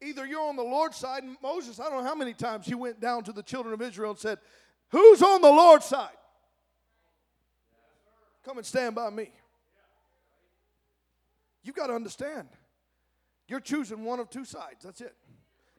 Either 0.00 0.24
you're 0.24 0.48
on 0.48 0.54
the 0.54 0.62
Lord's 0.62 0.96
side, 0.96 1.24
and 1.24 1.36
Moses, 1.42 1.80
I 1.80 1.90
don't 1.90 2.04
know 2.04 2.08
how 2.08 2.14
many 2.14 2.34
times 2.34 2.66
he 2.66 2.76
went 2.76 3.00
down 3.00 3.24
to 3.24 3.32
the 3.32 3.42
children 3.42 3.74
of 3.74 3.82
Israel 3.82 4.10
and 4.10 4.18
said, 4.18 4.38
Who's 4.90 5.20
on 5.20 5.42
the 5.42 5.50
Lord's 5.50 5.86
side? 5.86 6.10
Come 8.44 8.58
and 8.58 8.66
stand 8.66 8.94
by 8.94 9.10
me. 9.10 9.32
You've 11.64 11.74
got 11.74 11.88
to 11.88 11.94
understand. 11.94 12.46
You're 13.48 13.58
choosing 13.58 14.04
one 14.04 14.20
of 14.20 14.30
two 14.30 14.44
sides. 14.44 14.84
That's 14.84 15.00
it 15.00 15.16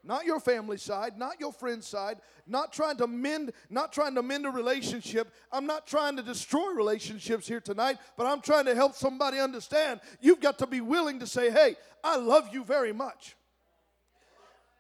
not 0.04 0.26
your 0.26 0.40
family 0.40 0.78
side, 0.78 1.18
not 1.18 1.40
your 1.40 1.52
friend's 1.52 1.88
side, 1.88 2.18
not 2.48 2.74
trying 2.74 2.98
to 2.98 3.08
mend, 3.08 3.52
not 3.70 3.92
trying 3.92 4.16
to 4.16 4.24
mend 4.24 4.46
a 4.46 4.50
relationship. 4.50 5.32
I'm 5.52 5.66
not 5.66 5.88
trying 5.88 6.16
to 6.18 6.24
destroy 6.24 6.72
relationships 6.74 7.48
here 7.48 7.60
tonight, 7.60 7.98
but 8.18 8.26
I'm 8.26 8.42
trying 8.42 8.66
to 8.66 8.76
help 8.76 8.96
somebody 8.96 9.40
understand. 9.40 10.00
You've 10.22 10.42
got 10.42 10.60
to 10.60 10.68
be 10.68 10.82
willing 10.82 11.20
to 11.20 11.28
say, 11.28 11.50
"Hey, 11.50 11.76
I 12.04 12.18
love 12.18 12.50
you 12.54 12.64
very 12.64 12.94
much. 12.94 13.36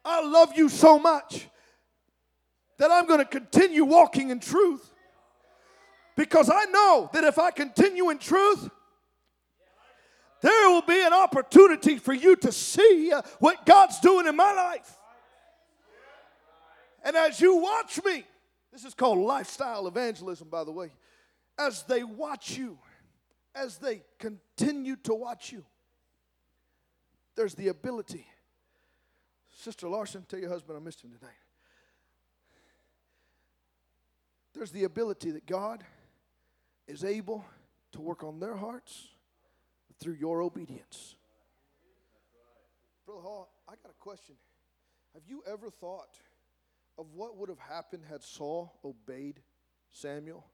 I 0.03 0.25
love 0.25 0.53
you 0.55 0.69
so 0.69 0.97
much 0.97 1.47
that 2.77 2.91
I'm 2.91 3.05
going 3.05 3.19
to 3.19 3.25
continue 3.25 3.85
walking 3.85 4.29
in 4.29 4.39
truth." 4.39 4.93
Because 6.15 6.49
I 6.49 6.65
know 6.65 7.09
that 7.13 7.23
if 7.23 7.39
I 7.39 7.51
continue 7.51 8.09
in 8.09 8.17
truth, 8.17 8.69
there 10.41 10.69
will 10.69 10.81
be 10.81 11.01
an 11.01 11.13
opportunity 11.13 11.97
for 11.97 12.13
you 12.13 12.35
to 12.37 12.51
see 12.51 13.11
uh, 13.13 13.21
what 13.39 13.65
God's 13.65 13.99
doing 13.99 14.27
in 14.27 14.35
my 14.35 14.53
life. 14.53 14.98
And 17.03 17.15
as 17.15 17.39
you 17.39 17.57
watch 17.57 18.03
me, 18.03 18.23
this 18.71 18.85
is 18.85 18.93
called 18.93 19.19
lifestyle 19.19 19.87
evangelism, 19.87 20.49
by 20.49 20.63
the 20.63 20.71
way, 20.71 20.91
as 21.57 21.83
they 21.83 22.03
watch 22.03 22.57
you, 22.57 22.77
as 23.55 23.77
they 23.77 24.03
continue 24.17 24.95
to 24.97 25.13
watch 25.13 25.51
you, 25.51 25.65
there's 27.35 27.55
the 27.55 27.69
ability. 27.69 28.25
Sister 29.51 29.87
Larson, 29.87 30.25
tell 30.27 30.39
your 30.39 30.49
husband 30.49 30.77
I 30.77 30.81
missed 30.81 31.03
him 31.03 31.11
tonight. 31.17 31.33
There's 34.53 34.71
the 34.71 34.83
ability 34.83 35.31
that 35.31 35.45
God 35.45 35.83
is 36.87 37.03
able 37.03 37.45
to 37.91 38.01
work 38.01 38.23
on 38.23 38.39
their 38.39 38.55
hearts 38.55 39.07
through 39.99 40.15
your 40.15 40.41
obedience. 40.41 41.15
Brother 43.05 43.21
Hall, 43.21 43.49
I 43.67 43.73
got 43.81 43.91
a 43.91 44.01
question. 44.01 44.35
Have 45.13 45.23
you 45.27 45.43
ever 45.47 45.69
thought 45.69 46.19
of 46.99 47.13
what 47.15 47.37
would 47.37 47.47
have 47.47 47.59
happened 47.59 48.03
had 48.09 48.21
Saul 48.21 48.77
obeyed 48.83 49.39
Samuel 49.89 50.45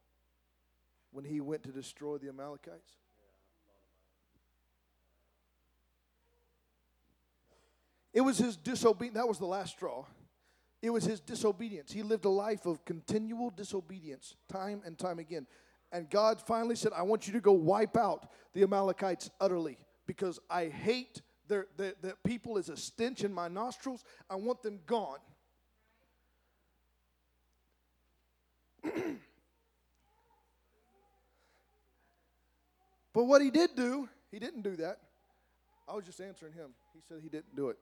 when 1.12 1.26
he 1.26 1.42
went 1.42 1.64
to 1.64 1.72
destroy 1.72 2.20
the 2.20 2.30
Amalekites? 2.30 2.92
It 8.14 8.22
was 8.22 8.38
his 8.38 8.56
disobedience. 8.56 9.18
That 9.18 9.28
was 9.28 9.40
the 9.40 9.48
last 9.48 9.74
straw. 9.74 10.06
It 10.82 10.92
was 10.92 11.04
his 11.04 11.20
disobedience. 11.20 11.92
He 11.92 12.04
lived 12.04 12.26
a 12.26 12.30
life 12.30 12.68
of 12.68 12.86
continual 12.86 13.50
disobedience, 13.50 14.36
time 14.48 14.84
and 14.86 14.98
time 14.98 15.18
again. 15.18 15.48
And 15.92 16.10
God 16.10 16.40
finally 16.40 16.76
said, 16.76 16.94
I 16.96 17.02
want 17.02 17.26
you 17.26 17.34
to 17.34 17.42
go 17.42 17.54
wipe 17.54 17.98
out 17.98 18.30
the 18.54 18.62
Amalekites 18.62 19.32
utterly 19.42 19.80
because 20.06 20.40
I 20.50 20.68
hate 20.68 21.24
their, 21.48 21.68
their, 21.76 21.94
their 22.02 22.16
people 22.24 22.58
as 22.58 22.70
a 22.70 22.78
stench 22.78 23.24
in 23.24 23.34
my 23.34 23.48
nostrils. 23.48 24.04
I 24.30 24.36
want 24.36 24.62
them 24.62 24.80
gone. 24.86 25.18
But 33.16 33.24
what 33.24 33.42
he 33.42 33.50
did 33.50 33.78
do, 33.78 34.10
he 34.30 34.40
didn't 34.40 34.62
do 34.64 34.76
that. 34.76 35.00
I 35.88 35.96
was 35.96 36.04
just 36.04 36.20
answering 36.20 36.52
him. 36.52 36.72
He 36.94 37.00
said 37.08 37.20
he 37.24 37.30
didn't 37.30 37.56
do 37.56 37.70
it. 37.70 37.78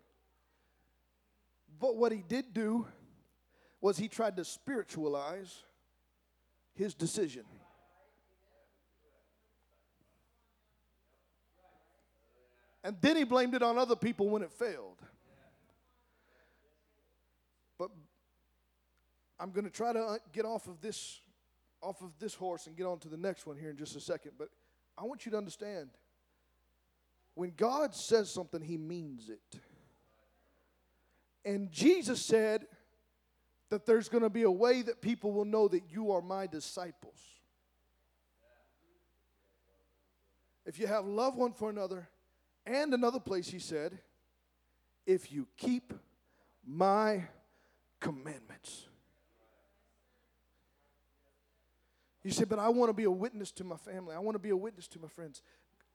But 1.80 1.98
what 1.98 2.12
he 2.12 2.24
did 2.26 2.54
do 2.54 2.86
was 3.82 3.98
he 3.98 4.08
tried 4.08 4.38
to 4.38 4.46
spiritualize 4.46 5.64
his 6.76 6.94
decision. 6.94 7.46
And 12.84 12.96
then 13.02 13.16
he 13.16 13.24
blamed 13.24 13.56
it 13.56 13.64
on 13.64 13.80
other 13.80 13.96
people 13.96 14.30
when 14.30 14.44
it 14.44 14.52
failed. 14.52 15.02
But 17.80 17.90
I'm 19.40 19.50
going 19.50 19.66
to 19.66 19.72
try 19.72 19.94
to 19.94 20.00
uh, 20.00 20.18
get 20.32 20.46
off 20.46 20.68
of 20.68 20.80
this 20.80 21.22
off 21.82 22.02
of 22.02 22.12
this 22.20 22.36
horse 22.36 22.68
and 22.68 22.78
get 22.78 22.86
on 22.86 23.00
to 23.00 23.10
the 23.10 23.18
next 23.18 23.48
one 23.48 23.58
here 23.58 23.70
in 23.70 23.76
just 23.76 23.96
a 23.96 24.00
second, 24.00 24.34
but 24.38 24.48
I 24.98 25.04
want 25.04 25.26
you 25.26 25.32
to 25.32 25.38
understand 25.38 25.90
when 27.36 27.54
God 27.56 27.96
says 27.96 28.30
something, 28.30 28.62
he 28.62 28.78
means 28.78 29.30
it. 29.30 29.60
And 31.46 31.72
Jesus 31.72 32.22
said 32.22 32.68
that 33.70 33.86
there's 33.86 34.08
going 34.08 34.24
to 34.24 34.30
be 34.30 34.44
a 34.44 34.52
way 34.52 34.82
that 34.84 35.02
people 35.02 35.32
will 35.32 35.46
know 35.46 35.68
that 35.68 35.84
you 35.90 36.12
are 36.12 36.22
my 36.22 36.48
disciples. 36.48 37.20
If 40.66 40.80
you 40.80 40.88
have 40.88 41.06
love 41.06 41.36
one 41.36 41.54
for 41.54 41.70
another, 41.70 42.08
and 42.66 42.94
another 42.94 43.20
place 43.20 43.50
he 43.50 43.60
said, 43.60 43.98
if 45.06 45.32
you 45.32 45.48
keep 45.58 45.92
my 46.66 47.26
commandments. 48.00 48.86
You 52.24 52.32
say, 52.32 52.46
but 52.46 52.58
I 52.60 52.70
want 52.70 52.90
to 52.90 52.94
be 52.94 53.04
a 53.04 53.12
witness 53.12 53.52
to 53.54 53.64
my 53.64 53.76
family. 53.76 54.16
I 54.16 54.20
want 54.20 54.36
to 54.36 54.40
be 54.40 54.50
a 54.50 54.58
witness 54.58 54.88
to 54.90 55.00
my 55.00 55.10
friends. 55.10 55.42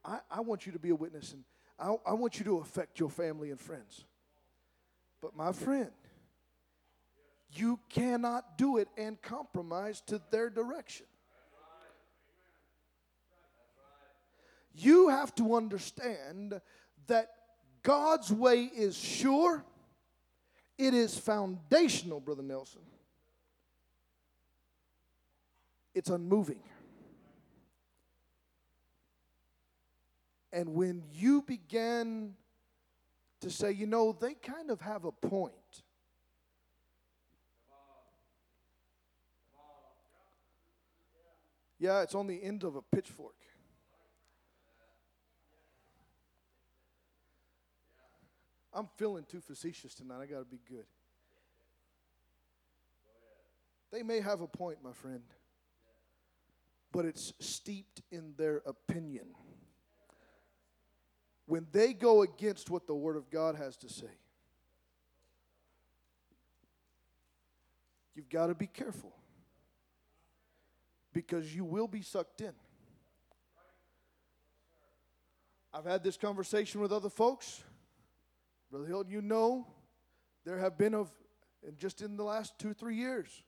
I, 0.05 0.19
I 0.29 0.41
want 0.41 0.65
you 0.65 0.71
to 0.71 0.79
be 0.79 0.91
a 0.91 0.95
witness, 0.95 1.33
and 1.33 1.43
I, 1.79 1.95
I 2.05 2.13
want 2.13 2.37
you 2.37 2.45
to 2.45 2.57
affect 2.59 2.99
your 2.99 3.09
family 3.09 3.49
and 3.49 3.59
friends. 3.59 4.05
But 5.21 5.35
my 5.35 5.51
friend, 5.51 5.91
you 7.51 7.79
cannot 7.89 8.57
do 8.57 8.77
it 8.77 8.87
and 8.97 9.21
compromise 9.21 10.01
to 10.07 10.21
their 10.29 10.49
direction. 10.49 11.07
You 14.73 15.09
have 15.09 15.33
to 15.35 15.55
understand 15.55 16.61
that 17.07 17.31
God's 17.81 18.31
way 18.31 18.63
is 18.63 18.95
sure, 18.95 19.65
it 20.77 20.93
is 20.93 21.17
foundational, 21.17 22.19
Brother 22.19 22.43
Nelson. 22.43 22.81
It's 25.93 26.09
unmoving. 26.09 26.61
And 30.51 30.73
when 30.73 31.03
you 31.13 31.41
begin 31.41 32.35
to 33.41 33.49
say, 33.49 33.71
you 33.71 33.85
know, 33.85 34.11
they 34.19 34.33
kind 34.33 34.71
of 34.71 34.81
have 34.81 35.05
a 35.05 35.11
point. 35.11 35.53
Yeah, 41.79 42.01
it's 42.01 42.15
on 42.15 42.27
the 42.27 42.43
end 42.43 42.63
of 42.63 42.75
a 42.75 42.81
pitchfork. 42.81 43.35
I'm 48.73 48.87
feeling 48.97 49.25
too 49.27 49.41
facetious 49.41 49.93
tonight. 49.95 50.19
I 50.21 50.25
got 50.25 50.39
to 50.39 50.45
be 50.45 50.59
good. 50.69 50.85
They 53.91 54.03
may 54.03 54.19
have 54.19 54.41
a 54.41 54.47
point, 54.47 54.79
my 54.83 54.93
friend, 54.93 55.23
but 56.91 57.05
it's 57.05 57.33
steeped 57.39 58.01
in 58.11 58.33
their 58.37 58.61
opinion. 58.65 59.27
When 61.45 61.67
they 61.71 61.93
go 61.93 62.21
against 62.21 62.69
what 62.69 62.87
the 62.87 62.95
Word 62.95 63.15
of 63.15 63.29
God 63.29 63.55
has 63.55 63.75
to 63.77 63.89
say, 63.89 64.11
you've 68.15 68.29
got 68.29 68.47
to 68.47 68.55
be 68.55 68.67
careful 68.67 69.15
because 71.13 71.55
you 71.55 71.65
will 71.65 71.87
be 71.87 72.01
sucked 72.01 72.41
in. 72.41 72.53
I've 75.73 75.85
had 75.85 76.03
this 76.03 76.17
conversation 76.17 76.81
with 76.81 76.91
other 76.91 77.09
folks 77.09 77.63
Brother 78.71 78.85
Hilton, 78.85 79.11
you 79.11 79.21
know 79.21 79.67
there 80.45 80.57
have 80.57 80.77
been 80.77 80.93
of 80.93 81.11
and 81.65 81.77
just 81.77 82.01
in 82.01 82.15
the 82.15 82.23
last 82.23 82.57
two, 82.57 82.73
three 82.73 82.95
years. 82.95 83.43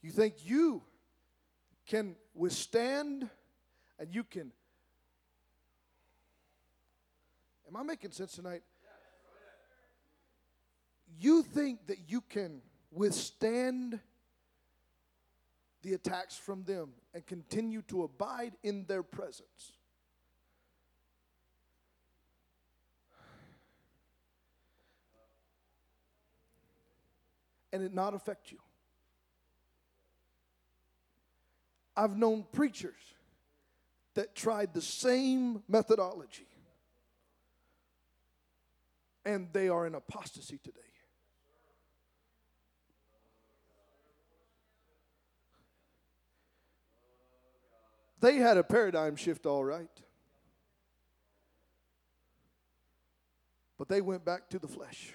You 0.00 0.10
think 0.10 0.34
you 0.44 0.82
can 1.86 2.16
withstand 2.34 3.28
and 3.98 4.14
you 4.14 4.24
can. 4.24 4.52
Am 7.68 7.76
I 7.76 7.82
making 7.82 8.12
sense 8.12 8.32
tonight? 8.32 8.62
You 11.18 11.42
think 11.42 11.86
that 11.86 12.08
you 12.08 12.20
can 12.20 12.62
withstand 12.90 14.00
the 15.82 15.94
attacks 15.94 16.36
from 16.36 16.64
them 16.64 16.90
and 17.14 17.26
continue 17.26 17.82
to 17.82 18.04
abide 18.04 18.52
in 18.62 18.84
their 18.86 19.02
presence. 19.02 19.72
and 27.72 27.82
it 27.82 27.94
not 27.94 28.14
affect 28.14 28.52
you. 28.52 28.58
I've 31.96 32.16
known 32.16 32.44
preachers 32.52 32.94
that 34.14 34.34
tried 34.34 34.74
the 34.74 34.82
same 34.82 35.62
methodology 35.68 36.48
and 39.24 39.48
they 39.52 39.68
are 39.68 39.86
in 39.86 39.94
apostasy 39.94 40.58
today. 40.58 40.80
They 48.20 48.36
had 48.36 48.56
a 48.56 48.62
paradigm 48.62 49.16
shift, 49.16 49.46
all 49.46 49.64
right. 49.64 49.90
But 53.78 53.88
they 53.88 54.00
went 54.00 54.24
back 54.24 54.48
to 54.50 54.60
the 54.60 54.68
flesh. 54.68 55.12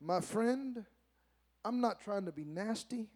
My 0.00 0.20
friend, 0.20 0.84
I'm 1.64 1.80
not 1.80 2.00
trying 2.00 2.24
to 2.24 2.32
be 2.32 2.44
nasty. 2.44 3.06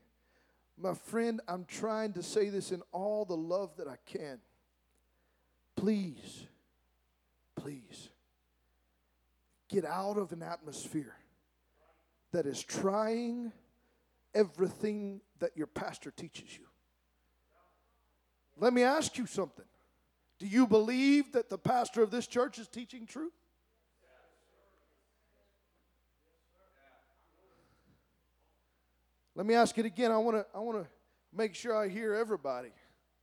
My 0.78 0.94
friend, 0.94 1.40
I'm 1.46 1.64
trying 1.64 2.12
to 2.14 2.22
say 2.22 2.48
this 2.48 2.72
in 2.72 2.82
all 2.92 3.24
the 3.24 3.36
love 3.36 3.76
that 3.76 3.86
I 3.86 3.96
can. 4.06 4.38
Please, 5.76 6.46
please, 7.56 8.08
get 9.68 9.84
out 9.84 10.18
of 10.18 10.32
an 10.32 10.42
atmosphere 10.42 11.16
that 12.32 12.46
is 12.46 12.62
trying 12.62 13.52
everything 14.34 15.20
that 15.38 15.56
your 15.56 15.66
pastor 15.66 16.10
teaches 16.10 16.56
you? 16.56 16.66
Let 18.58 18.72
me 18.72 18.82
ask 18.82 19.18
you 19.18 19.26
something. 19.26 19.64
Do 20.38 20.46
you 20.46 20.66
believe 20.66 21.32
that 21.32 21.50
the 21.50 21.58
pastor 21.58 22.02
of 22.02 22.10
this 22.10 22.26
church 22.26 22.58
is 22.58 22.68
teaching 22.68 23.06
truth? 23.06 23.32
Let 29.34 29.46
me 29.46 29.54
ask 29.54 29.76
it 29.78 29.86
again. 29.86 30.10
I 30.10 30.18
want 30.18 30.36
to 30.36 30.46
I 30.54 30.60
want 30.60 30.82
to 30.82 30.88
make 31.34 31.54
sure 31.54 31.76
I 31.76 31.88
hear 31.88 32.14
everybody. 32.14 32.70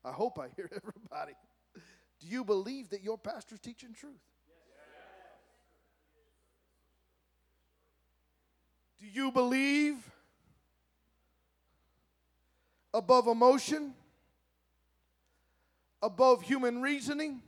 I 0.03 0.11
hope 0.11 0.39
I 0.39 0.47
hear 0.55 0.69
everybody. 0.75 1.33
Do 2.19 2.27
you 2.27 2.43
believe 2.43 2.89
that 2.89 3.01
your 3.01 3.17
pastor's 3.17 3.59
teaching 3.59 3.93
truth? 3.93 4.19
Do 8.99 9.07
you 9.07 9.31
believe 9.31 9.95
above 12.93 13.27
emotion, 13.27 13.93
above 16.01 16.41
human 16.41 16.81
reasoning, 16.81 17.41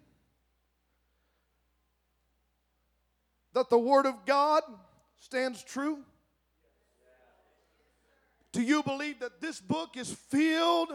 that 3.53 3.69
the 3.69 3.77
Word 3.77 4.05
of 4.05 4.25
God 4.25 4.63
stands 5.19 5.61
true? 5.61 5.99
Do 8.51 8.61
you 8.61 8.83
believe 8.83 9.19
that 9.19 9.39
this 9.41 9.59
book 9.59 9.95
is 9.95 10.11
filled 10.11 10.91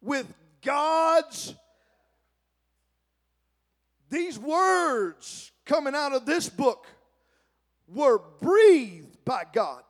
with 0.00 0.32
God's 0.62 1.54
these 4.10 4.38
words 4.38 5.52
coming 5.66 5.94
out 5.94 6.12
of 6.12 6.24
this 6.24 6.48
book 6.48 6.86
were 7.86 8.20
breathed 8.40 9.24
by 9.24 9.44
God. 9.52 9.82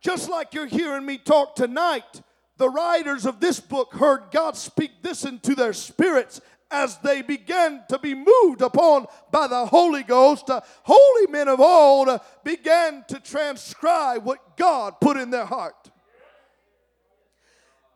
Just 0.00 0.28
like 0.28 0.54
you're 0.54 0.66
hearing 0.66 1.06
me 1.06 1.18
talk 1.18 1.54
tonight, 1.54 2.22
the 2.56 2.68
writers 2.68 3.26
of 3.26 3.40
this 3.40 3.60
book 3.60 3.94
heard 3.94 4.24
God 4.30 4.56
speak 4.56 5.02
this 5.02 5.24
into 5.24 5.54
their 5.54 5.72
spirits 5.72 6.40
as 6.72 6.96
they 6.98 7.22
began 7.22 7.82
to 7.88 7.98
be 7.98 8.14
moved 8.14 8.62
upon 8.62 9.06
by 9.30 9.46
the 9.46 9.66
Holy 9.66 10.02
Ghost. 10.02 10.48
Uh, 10.50 10.60
holy 10.82 11.30
men 11.30 11.48
of 11.48 11.60
old 11.60 12.08
uh, 12.08 12.18
began 12.42 13.04
to 13.08 13.20
transcribe 13.20 14.24
what 14.24 14.56
God 14.56 14.94
put 15.00 15.16
in 15.16 15.30
their 15.30 15.44
heart. 15.44 15.90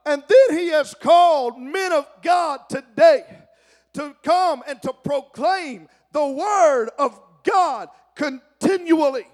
And 0.05 0.23
then 0.29 0.59
he 0.59 0.69
has 0.69 0.95
called 0.95 1.59
men 1.59 1.93
of 1.93 2.07
God 2.23 2.61
today 2.69 3.25
to 3.95 4.15
come 4.23 4.63
and 4.69 4.81
to 4.83 4.93
proclaim 4.93 5.89
the 6.13 6.27
word 6.27 6.91
of 6.99 7.19
God 7.43 7.89
continually. 8.15 9.27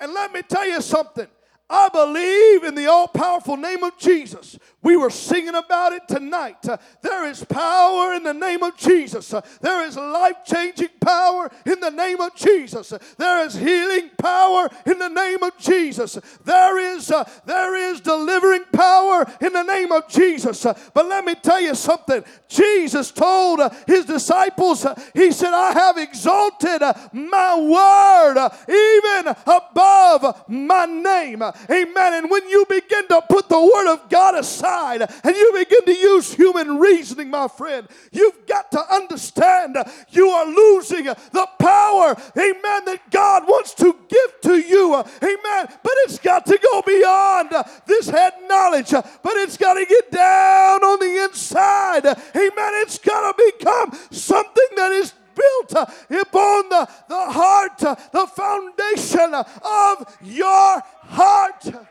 And 0.00 0.12
let 0.12 0.32
me 0.32 0.42
tell 0.42 0.66
you 0.66 0.80
something. 0.80 1.28
I 1.70 1.88
believe 1.88 2.64
in 2.64 2.74
the 2.74 2.88
all 2.88 3.06
powerful 3.06 3.56
name 3.56 3.84
of 3.84 3.96
Jesus. 3.96 4.58
We 4.82 4.96
were 4.96 5.10
singing 5.10 5.54
about 5.54 5.92
it 5.92 6.08
tonight. 6.08 6.68
Uh, 6.68 6.78
there 7.02 7.26
is 7.26 7.44
power 7.44 8.14
in 8.14 8.24
the 8.24 8.32
name 8.32 8.62
of 8.62 8.76
Jesus. 8.76 9.32
Uh, 9.32 9.42
there 9.60 9.86
is 9.86 9.96
life 9.96 10.38
changing 10.44 10.88
power 11.00 11.50
in 11.66 11.78
the 11.80 11.90
name 11.90 12.20
of 12.20 12.34
Jesus. 12.34 12.92
Uh, 12.92 12.98
there 13.18 13.44
is 13.44 13.54
healing 13.54 14.10
power 14.18 14.68
in 14.86 14.98
the 14.98 15.08
name 15.08 15.42
of 15.42 15.56
Jesus. 15.58 16.18
There 16.44 16.78
is, 16.78 17.10
uh, 17.10 17.28
there 17.44 17.76
is 17.76 18.00
delivering 18.00 18.64
power 18.72 19.30
in 19.40 19.52
the 19.52 19.62
name 19.62 19.92
of 19.92 20.08
Jesus. 20.08 20.66
Uh, 20.66 20.76
but 20.92 21.06
let 21.06 21.24
me 21.24 21.34
tell 21.36 21.60
you 21.60 21.74
something. 21.74 22.24
Jesus 22.48 23.12
told 23.12 23.60
uh, 23.60 23.70
his 23.86 24.06
disciples, 24.06 24.86
He 25.14 25.30
said, 25.30 25.52
I 25.52 25.72
have 25.72 25.98
exalted 25.98 26.82
my 27.12 27.58
word 27.60 28.50
even 28.66 29.36
above 29.46 30.48
my 30.48 30.86
name. 30.86 31.42
Amen. 31.70 32.14
And 32.14 32.30
when 32.30 32.48
you 32.48 32.64
begin 32.68 33.08
to 33.08 33.22
put 33.28 33.48
the 33.48 33.60
Word 33.60 33.92
of 33.92 34.08
God 34.08 34.36
aside 34.36 35.02
and 35.02 35.36
you 35.36 35.52
begin 35.52 35.84
to 35.84 35.92
use 35.92 36.32
human 36.32 36.78
reasoning, 36.78 37.30
my 37.30 37.48
friend, 37.48 37.88
you've 38.12 38.46
got 38.46 38.70
to 38.72 38.94
understand 38.94 39.76
you 40.10 40.28
are 40.28 40.46
losing 40.46 41.04
the 41.04 41.48
power, 41.58 42.16
amen, 42.36 42.84
that 42.86 43.00
God 43.10 43.46
wants 43.46 43.74
to 43.74 43.96
give 44.08 44.40
to 44.42 44.56
you. 44.58 44.94
Amen. 44.94 45.66
But 45.82 45.92
it's 46.04 46.18
got 46.18 46.46
to 46.46 46.58
go 46.58 46.82
beyond 46.82 47.50
this 47.86 48.08
head 48.08 48.34
knowledge, 48.48 48.90
but 48.90 49.36
it's 49.36 49.56
got 49.56 49.74
to 49.74 49.84
get 49.84 50.10
down 50.10 50.84
on 50.84 50.98
the 50.98 51.24
inside. 51.24 52.06
Amen. 52.06 52.72
It's 52.82 52.98
got 52.98 53.36
to 53.36 53.52
become 53.58 53.98
something 54.10 54.68
that 54.76 54.92
is 54.92 55.12
built 55.40 55.72
upon 55.72 56.68
the, 56.68 56.88
the 57.08 57.30
heart, 57.30 57.78
the 57.78 58.26
foundation 58.26 59.34
of 59.34 60.18
your 60.22 60.82
heart. 61.02 61.64
Hallelujah. 61.64 61.90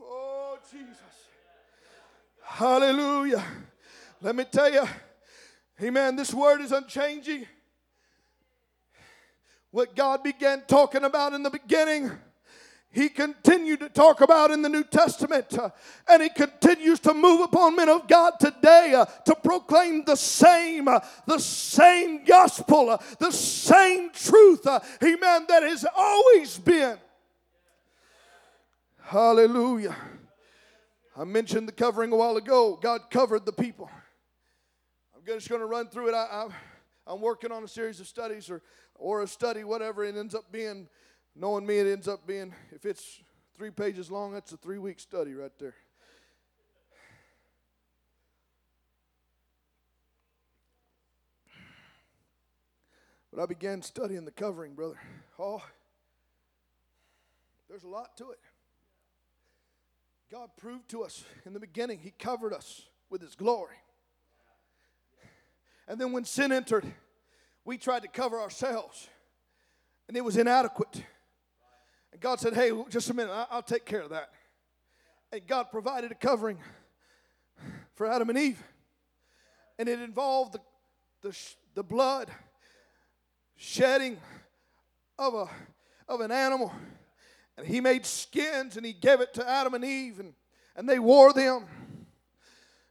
Oh, 0.00 0.58
Jesus. 0.70 1.28
Hallelujah. 2.42 3.44
Let 4.20 4.36
me 4.36 4.44
tell 4.44 4.72
you, 4.72 4.86
amen, 5.82 6.16
this 6.16 6.32
word 6.32 6.60
is 6.60 6.72
unchanging. 6.72 7.46
What 9.70 9.96
God 9.96 10.22
began 10.22 10.62
talking 10.68 11.02
about 11.04 11.32
in 11.32 11.42
the 11.42 11.50
beginning 11.50 12.10
he 12.94 13.08
continued 13.08 13.80
to 13.80 13.88
talk 13.88 14.20
about 14.20 14.52
in 14.52 14.62
the 14.62 14.68
New 14.68 14.84
Testament. 14.84 15.58
Uh, 15.58 15.70
and 16.08 16.22
he 16.22 16.28
continues 16.28 17.00
to 17.00 17.12
move 17.12 17.40
upon 17.40 17.74
men 17.74 17.88
of 17.88 18.06
God 18.06 18.34
today 18.38 18.94
uh, 18.96 19.04
to 19.04 19.34
proclaim 19.34 20.04
the 20.04 20.14
same, 20.14 20.86
uh, 20.86 21.00
the 21.26 21.40
same 21.40 22.24
gospel, 22.24 22.90
uh, 22.90 22.98
the 23.18 23.32
same 23.32 24.10
truth, 24.12 24.64
uh, 24.64 24.78
amen, 25.02 25.46
that 25.48 25.64
has 25.64 25.84
always 25.96 26.56
been. 26.56 26.96
Hallelujah. 29.02 29.96
I 31.16 31.24
mentioned 31.24 31.66
the 31.66 31.72
covering 31.72 32.12
a 32.12 32.16
while 32.16 32.36
ago. 32.36 32.78
God 32.80 33.10
covered 33.10 33.44
the 33.44 33.52
people. 33.52 33.90
I'm 35.16 35.22
just 35.26 35.48
going 35.48 35.60
to 35.60 35.66
run 35.66 35.88
through 35.88 36.10
it. 36.10 36.14
I, 36.14 36.46
am 37.08 37.20
working 37.20 37.50
on 37.50 37.64
a 37.64 37.68
series 37.68 37.98
of 37.98 38.06
studies 38.06 38.48
or, 38.48 38.62
or 38.94 39.22
a 39.22 39.26
study, 39.26 39.64
whatever 39.64 40.04
it 40.04 40.16
ends 40.16 40.36
up 40.36 40.52
being 40.52 40.86
Knowing 41.36 41.66
me, 41.66 41.78
it 41.78 41.86
ends 41.86 42.06
up 42.06 42.26
being, 42.26 42.54
if 42.72 42.86
it's 42.86 43.20
three 43.56 43.70
pages 43.70 44.10
long, 44.10 44.32
that's 44.32 44.52
a 44.52 44.56
three 44.56 44.78
week 44.78 45.00
study 45.00 45.34
right 45.34 45.52
there. 45.58 45.74
But 53.32 53.42
I 53.42 53.46
began 53.46 53.82
studying 53.82 54.24
the 54.24 54.30
covering, 54.30 54.74
brother. 54.74 55.00
Oh, 55.40 55.60
there's 57.68 57.82
a 57.82 57.88
lot 57.88 58.16
to 58.18 58.30
it. 58.30 58.38
God 60.30 60.50
proved 60.56 60.88
to 60.90 61.02
us 61.02 61.24
in 61.44 61.52
the 61.52 61.58
beginning, 61.58 61.98
He 61.98 62.12
covered 62.12 62.52
us 62.52 62.82
with 63.10 63.20
His 63.20 63.34
glory. 63.34 63.76
And 65.88 66.00
then 66.00 66.12
when 66.12 66.24
sin 66.24 66.52
entered, 66.52 66.86
we 67.64 67.76
tried 67.76 68.02
to 68.02 68.08
cover 68.08 68.40
ourselves, 68.40 69.08
and 70.06 70.16
it 70.16 70.24
was 70.24 70.36
inadequate. 70.36 71.02
And 72.14 72.20
God 72.20 72.38
said, 72.38 72.54
Hey, 72.54 72.70
just 72.90 73.10
a 73.10 73.14
minute, 73.14 73.32
I'll 73.50 73.60
take 73.60 73.84
care 73.84 74.00
of 74.00 74.10
that. 74.10 74.30
And 75.32 75.44
God 75.48 75.64
provided 75.72 76.12
a 76.12 76.14
covering 76.14 76.58
for 77.96 78.06
Adam 78.06 78.30
and 78.30 78.38
Eve. 78.38 78.62
And 79.80 79.88
it 79.88 79.98
involved 79.98 80.54
the, 80.54 80.60
the, 81.28 81.36
the 81.74 81.82
blood 81.82 82.30
shedding 83.56 84.18
of, 85.18 85.34
a, 85.34 85.48
of 86.06 86.20
an 86.20 86.30
animal. 86.30 86.72
And 87.58 87.66
he 87.66 87.80
made 87.80 88.06
skins 88.06 88.76
and 88.76 88.86
he 88.86 88.92
gave 88.92 89.20
it 89.20 89.34
to 89.34 89.48
Adam 89.48 89.74
and 89.74 89.84
Eve, 89.84 90.20
and, 90.20 90.34
and 90.76 90.88
they 90.88 91.00
wore 91.00 91.32
them. 91.32 91.64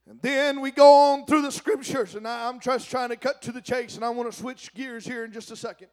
And 0.05 0.21
then 0.21 0.59
we 0.59 0.71
go 0.71 1.13
on 1.13 1.26
through 1.26 1.43
the 1.43 1.51
scriptures, 1.51 2.15
and 2.15 2.28
I, 2.28 2.49
I'm 2.49 2.59
just 2.59 2.91
trying 2.91 3.07
to 3.07 3.15
cut 3.15 3.41
to 3.43 3.53
the 3.53 3.61
chase, 3.61 3.95
and 3.95 4.03
I 4.03 4.09
want 4.09 4.30
to 4.30 4.38
switch 4.38 4.74
gears 4.74 5.05
here 5.05 5.24
in 5.24 5.32
just 5.32 5.49
a 5.49 5.55
second. 5.55 5.88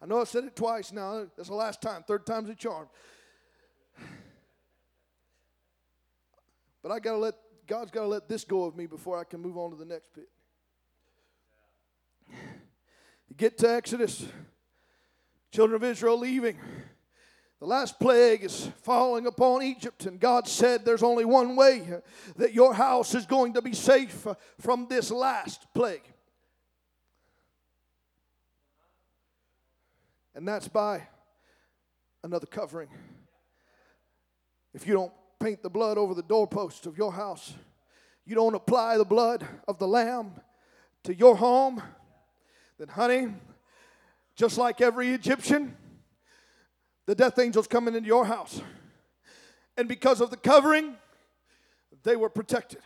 I 0.00 0.06
know 0.06 0.20
I 0.20 0.24
said 0.24 0.44
it 0.44 0.54
twice 0.54 0.92
now. 0.92 1.26
That's 1.36 1.48
the 1.48 1.54
last 1.54 1.80
time. 1.80 2.04
Third 2.06 2.26
time's 2.26 2.50
a 2.50 2.54
charm. 2.54 2.88
But 6.82 6.92
I 6.92 7.00
got 7.00 7.12
to 7.12 7.18
let, 7.18 7.34
God's 7.66 7.90
got 7.90 8.02
to 8.02 8.08
let 8.08 8.28
this 8.28 8.44
go 8.44 8.64
of 8.64 8.76
me 8.76 8.86
before 8.86 9.18
I 9.18 9.24
can 9.24 9.40
move 9.40 9.58
on 9.58 9.70
to 9.70 9.76
the 9.76 9.84
next 9.84 10.12
pit. 10.14 10.28
You 12.30 13.36
get 13.36 13.58
to 13.58 13.70
Exodus, 13.70 14.24
children 15.50 15.76
of 15.76 15.82
Israel 15.82 16.18
leaving. 16.18 16.58
The 17.58 17.66
last 17.66 17.98
plague 17.98 18.44
is 18.44 18.70
falling 18.82 19.26
upon 19.26 19.62
Egypt, 19.62 20.04
and 20.04 20.20
God 20.20 20.46
said, 20.46 20.84
There's 20.84 21.02
only 21.02 21.24
one 21.24 21.56
way 21.56 21.88
that 22.36 22.52
your 22.52 22.74
house 22.74 23.14
is 23.14 23.24
going 23.24 23.54
to 23.54 23.62
be 23.62 23.72
safe 23.72 24.26
from 24.60 24.86
this 24.88 25.10
last 25.10 25.66
plague. 25.74 26.02
And 30.36 30.46
that's 30.46 30.68
by 30.68 31.08
another 32.22 32.46
covering. 32.46 32.90
If 34.74 34.86
you 34.86 34.92
don't 34.92 35.12
paint 35.40 35.62
the 35.62 35.70
blood 35.70 35.96
over 35.96 36.12
the 36.12 36.22
doorpost 36.22 36.84
of 36.84 36.98
your 36.98 37.10
house, 37.10 37.54
you 38.26 38.34
don't 38.34 38.54
apply 38.54 38.98
the 38.98 39.04
blood 39.04 39.46
of 39.66 39.78
the 39.78 39.88
lamb 39.88 40.32
to 41.04 41.14
your 41.14 41.36
home, 41.36 41.82
then, 42.78 42.88
honey, 42.88 43.28
Just 44.36 44.58
like 44.58 44.82
every 44.82 45.08
Egyptian, 45.12 45.74
the 47.06 47.14
death 47.14 47.38
angels 47.38 47.66
coming 47.66 47.94
into 47.94 48.06
your 48.06 48.26
house. 48.26 48.60
And 49.78 49.88
because 49.88 50.20
of 50.20 50.30
the 50.30 50.36
covering, 50.36 50.94
they 52.02 52.16
were 52.16 52.28
protected. 52.28 52.80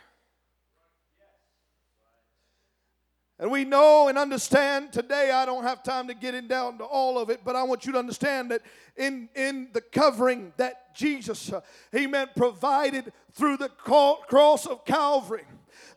And 3.41 3.49
we 3.49 3.65
know 3.65 4.07
and 4.07 4.19
understand 4.19 4.93
today, 4.93 5.31
I 5.31 5.47
don't 5.47 5.63
have 5.63 5.81
time 5.81 6.07
to 6.09 6.13
get 6.13 6.35
in 6.35 6.47
down 6.47 6.77
to 6.77 6.83
all 6.83 7.17
of 7.17 7.31
it, 7.31 7.41
but 7.43 7.55
I 7.55 7.63
want 7.63 7.87
you 7.87 7.91
to 7.93 7.97
understand 7.97 8.51
that 8.51 8.61
in, 8.95 9.29
in 9.35 9.69
the 9.73 9.81
covering 9.81 10.53
that 10.57 10.95
Jesus, 10.95 11.51
uh, 11.51 11.61
amen, 11.95 12.29
provided 12.35 13.11
through 13.33 13.57
the 13.57 13.69
cross 13.69 14.67
of 14.67 14.85
Calvary, 14.85 15.45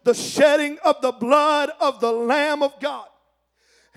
the 0.05 0.15
shedding 0.15 0.79
of 0.87 1.03
the 1.03 1.13
blood 1.13 1.71
of 1.81 2.01
the 2.01 2.11
Lamb 2.11 2.63
of 2.63 2.81
God 2.81 3.09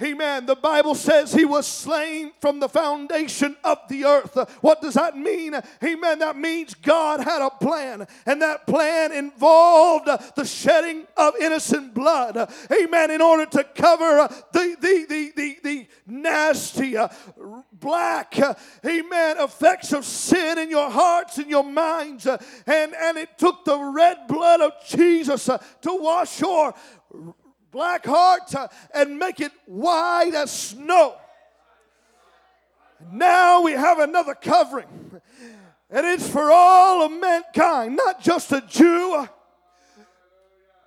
Amen. 0.01 0.45
The 0.45 0.55
Bible 0.55 0.93
says 0.93 1.33
he 1.33 1.45
was 1.45 1.65
slain 1.65 2.31
from 2.39 2.59
the 2.59 2.69
foundation 2.69 3.55
of 3.63 3.79
the 3.89 4.05
earth. 4.05 4.37
What 4.61 4.79
does 4.79 4.93
that 4.93 5.17
mean? 5.17 5.55
Amen. 5.83 6.19
That 6.19 6.37
means 6.37 6.75
God 6.75 7.19
had 7.19 7.41
a 7.41 7.49
plan, 7.49 8.05
and 8.25 8.41
that 8.43 8.67
plan 8.67 9.11
involved 9.11 10.07
the 10.35 10.45
shedding 10.45 11.07
of 11.17 11.35
innocent 11.41 11.95
blood. 11.95 12.51
Amen. 12.71 13.09
In 13.09 13.21
order 13.21 13.47
to 13.47 13.63
cover 13.63 14.27
the, 14.51 14.75
the, 14.79 15.05
the, 15.09 15.31
the, 15.35 15.57
the 15.63 15.87
nasty, 16.05 16.95
uh, 16.95 17.07
black, 17.79 18.37
uh, 18.39 18.53
amen, 18.85 19.37
effects 19.39 19.93
of 19.93 20.05
sin 20.05 20.57
in 20.57 20.69
your 20.69 20.89
hearts 20.89 21.37
and 21.37 21.49
your 21.49 21.63
minds. 21.63 22.25
Uh, 22.25 22.37
and, 22.65 22.93
and 22.95 23.17
it 23.17 23.37
took 23.37 23.65
the 23.65 23.77
red 23.77 24.27
blood 24.27 24.61
of 24.61 24.73
Jesus 24.87 25.45
to 25.45 25.59
wash 25.83 26.39
your 26.39 26.73
black 27.71 28.05
heart 28.05 28.53
and 28.93 29.17
make 29.17 29.39
it 29.39 29.51
white 29.65 30.33
as 30.33 30.51
snow. 30.51 31.15
Now 33.11 33.61
we 33.61 33.73
have 33.73 33.99
another 33.99 34.33
covering, 34.33 35.21
and 35.89 36.05
it's 36.05 36.27
for 36.27 36.51
all 36.51 37.03
of 37.03 37.11
mankind, 37.11 37.95
not 37.95 38.21
just 38.21 38.51
a 38.51 38.61
Jew 38.61 39.27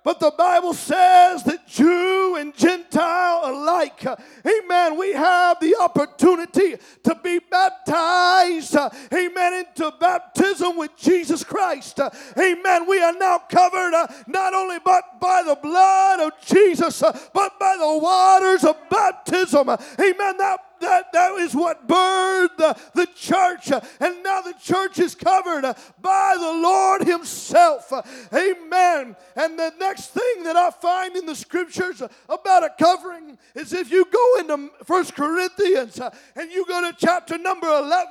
but 0.03 0.19
the 0.19 0.33
Bible 0.37 0.73
says 0.73 1.43
that 1.43 1.67
Jew 1.67 2.35
and 2.35 2.55
Gentile 2.55 3.41
alike, 3.43 4.03
amen, 4.45 4.97
we 4.97 5.13
have 5.13 5.59
the 5.59 5.75
opportunity 5.79 6.75
to 7.03 7.15
be 7.23 7.39
baptized, 7.39 8.75
amen, 9.13 9.65
into 9.65 9.93
baptism 9.99 10.77
with 10.77 10.95
Jesus 10.97 11.43
Christ. 11.43 11.99
Amen. 12.37 12.87
We 12.87 13.01
are 13.01 13.13
now 13.13 13.39
covered 13.49 13.93
uh, 13.93 14.07
not 14.27 14.53
only 14.53 14.79
but 14.83 15.19
by 15.19 15.43
the 15.45 15.55
blood 15.55 16.19
of 16.19 16.31
Jesus, 16.45 17.03
uh, 17.03 17.17
but 17.33 17.59
by 17.59 17.75
the 17.77 17.97
waters 17.97 18.63
of 18.63 18.77
baptism. 18.89 19.69
Amen. 19.69 20.37
That 20.37 20.59
that, 20.81 21.13
that 21.13 21.33
is 21.39 21.55
what 21.55 21.87
birthed 21.87 22.57
the, 22.57 22.77
the 22.93 23.07
church. 23.15 23.71
Uh, 23.71 23.81
and 23.99 24.23
now 24.23 24.41
the 24.41 24.53
church 24.61 24.99
is 24.99 25.15
covered 25.15 25.65
uh, 25.65 25.73
by 26.01 26.35
the 26.37 26.51
Lord 26.51 27.03
Himself. 27.03 27.91
Uh, 27.91 28.01
amen. 28.33 29.15
And 29.35 29.57
the 29.57 29.73
next 29.79 30.07
thing 30.07 30.43
that 30.43 30.55
I 30.55 30.69
find 30.71 31.15
in 31.15 31.25
the 31.25 31.35
scriptures 31.35 32.01
about 32.27 32.63
a 32.63 32.71
covering 32.77 33.37
is 33.55 33.73
if 33.73 33.91
you 33.91 34.05
go 34.05 34.39
into 34.39 34.71
First 34.83 35.15
Corinthians 35.15 35.99
and 36.35 36.51
you 36.51 36.65
go 36.65 36.91
to 36.91 36.97
chapter 36.97 37.37
number 37.37 37.67
11. 37.67 38.07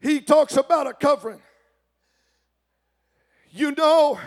He 0.00 0.20
talks 0.20 0.58
about 0.58 0.86
a 0.86 0.92
covering. 0.92 1.40
You 3.50 3.70
know, 3.70 4.18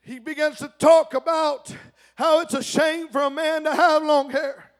he 0.00 0.18
begins 0.18 0.58
to 0.58 0.72
talk 0.78 1.14
about 1.14 1.74
how 2.20 2.40
it's 2.40 2.52
a 2.52 2.62
shame 2.62 3.08
for 3.08 3.22
a 3.22 3.30
man 3.30 3.64
to 3.64 3.74
have 3.74 4.02
long 4.02 4.28
hair. 4.28 4.70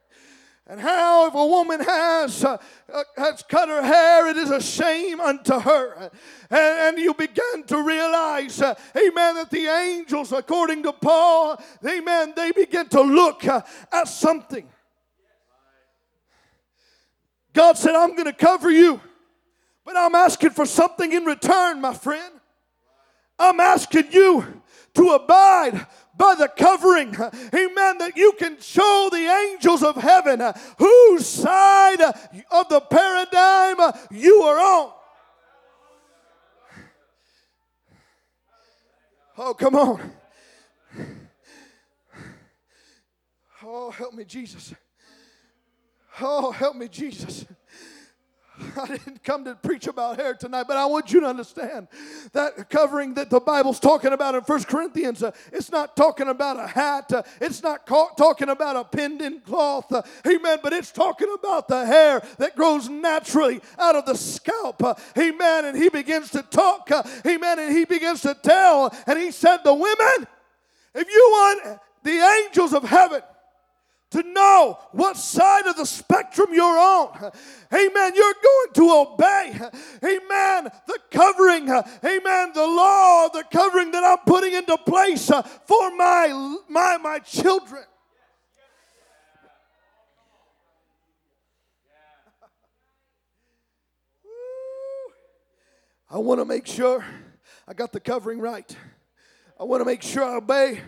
And 0.67 0.79
how 0.79 1.27
if 1.27 1.33
a 1.33 1.47
woman 1.47 1.81
has, 1.81 2.45
uh, 2.45 2.59
uh, 2.93 3.03
has 3.17 3.43
cut 3.49 3.71
her 3.71 3.83
hair, 3.83 4.29
it 4.29 4.37
is 4.37 4.51
a 4.51 4.61
shame 4.61 5.21
unto 5.21 5.59
her. 5.59 6.11
And, 6.51 6.97
and 6.97 6.99
you 6.99 7.15
begin 7.15 7.65
to 7.69 7.83
realize, 7.83 8.61
uh, 8.61 8.75
amen, 8.95 9.37
that 9.37 9.51
the 9.51 9.67
angels, 9.67 10.33
according 10.33 10.83
to 10.83 10.93
Paul, 10.93 11.59
amen, 11.85 12.35
they 12.37 12.53
begin 12.53 12.87
to 12.91 13.01
look 13.01 13.45
uh, 13.47 13.63
at 13.91 14.07
something. 14.07 14.69
God 17.55 17.79
said, 17.79 17.95
I'm 17.95 18.11
going 18.11 18.27
to 18.27 18.35
cover 18.35 18.71
you, 18.71 19.01
but 19.87 19.97
I'm 19.97 20.15
asking 20.15 20.51
for 20.51 20.67
something 20.67 21.11
in 21.11 21.25
return, 21.25 21.81
my 21.81 21.95
friend. 21.95 22.35
I'm 23.39 23.61
asking 23.61 24.13
you 24.13 24.61
to 24.93 25.09
abide 25.11 25.87
by 26.21 26.35
the 26.35 26.49
covering, 26.49 27.15
amen, 27.17 27.99
that 27.99 28.13
you 28.15 28.33
can 28.39 28.61
show 28.61 29.09
the 29.11 29.17
angels 29.17 29.83
of 29.83 29.97
heaven 29.97 30.43
whose 30.77 31.27
side 31.27 32.03
of 32.03 32.69
the 32.69 32.81
paradigm 32.81 33.77
you 34.11 34.43
are 34.43 34.59
on. 34.59 34.93
Oh, 39.39 39.55
come 39.55 39.75
on. 39.75 40.13
Oh, 43.63 43.91
help 43.91 44.13
me, 44.13 44.25
Jesus. 44.25 44.75
Oh, 46.21 46.51
help 46.51 46.77
me, 46.77 46.89
Jesus. 46.89 47.47
I 48.77 48.87
didn't 48.87 49.23
come 49.23 49.45
to 49.45 49.55
preach 49.55 49.87
about 49.87 50.17
hair 50.17 50.35
tonight, 50.35 50.65
but 50.67 50.77
I 50.77 50.87
want 50.87 51.13
you 51.13 51.21
to 51.21 51.27
understand 51.27 51.89
that 52.33 52.69
covering 52.71 53.15
that 53.15 53.31
the 53.31 53.41
Bible's 53.41 53.81
talking 53.81 54.13
about 54.13 54.35
in 54.35 54.43
First 54.43 54.69
Corinthians, 54.69 55.23
uh, 55.23 55.31
it's 55.53 55.71
not 55.71 55.97
talking 55.97 56.29
about 56.29 56.59
a 56.59 56.67
hat, 56.67 57.13
uh, 57.13 57.23
it's 57.41 57.63
not 57.63 57.87
ca- 57.87 58.15
talking 58.15 58.49
about 58.49 58.77
a 58.77 59.01
in 59.01 59.41
cloth, 59.41 59.91
uh, 59.93 60.03
amen, 60.27 60.59
but 60.63 60.73
it's 60.73 60.93
talking 60.93 61.33
about 61.35 61.69
the 61.69 61.87
hair 61.87 62.23
that 62.39 62.55
grows 62.55 62.89
naturally 62.89 63.61
out 63.79 63.97
of 63.97 64.05
the 64.05 64.15
scalp, 64.15 64.83
uh, 64.83 64.95
amen. 65.17 65.65
And 65.65 65.77
he 65.77 65.89
begins 65.89 66.31
to 66.31 66.43
talk, 66.43 66.91
uh, 66.91 67.03
amen, 67.27 67.59
and 67.59 67.77
he 67.77 67.85
begins 67.85 68.21
to 68.23 68.35
tell, 68.35 68.95
and 69.07 69.19
he 69.19 69.31
said, 69.31 69.59
The 69.65 69.75
women, 69.75 70.27
if 70.95 71.09
you 71.09 71.29
want 71.33 71.81
the 72.03 72.45
angels 72.47 72.75
of 72.75 72.85
heaven, 72.85 73.23
to 74.11 74.23
know 74.25 74.79
what 74.93 75.17
side 75.17 75.67
of 75.67 75.77
the 75.77 75.87
spectrum 75.87 76.49
you're 76.53 76.65
on. 76.65 77.33
Amen. 77.73 78.13
You're 78.15 78.35
going 78.43 78.73
to 78.75 78.91
obey. 78.91 79.53
Amen. 80.05 80.71
The 80.87 80.99
covering. 81.11 81.71
Amen. 81.71 82.53
The 82.53 82.67
law, 82.67 83.29
the 83.29 83.45
covering 83.53 83.93
that 83.93 84.03
I'm 84.05 84.19
putting 84.27 84.55
into 84.55 84.77
place 84.79 85.27
for 85.27 85.97
my 85.97 86.57
my 86.69 86.99
my 86.99 87.19
children. 87.21 87.85
I 96.13 96.19
want 96.19 96.41
to 96.41 96.45
make 96.45 96.67
sure 96.67 97.05
I 97.69 97.73
got 97.73 97.93
the 97.93 98.01
covering 98.01 98.41
right. 98.41 98.77
I 99.59 99.63
want 99.63 99.81
to 99.81 99.85
make 99.85 100.03
sure 100.03 100.25
I 100.25 100.37
obey 100.39 100.81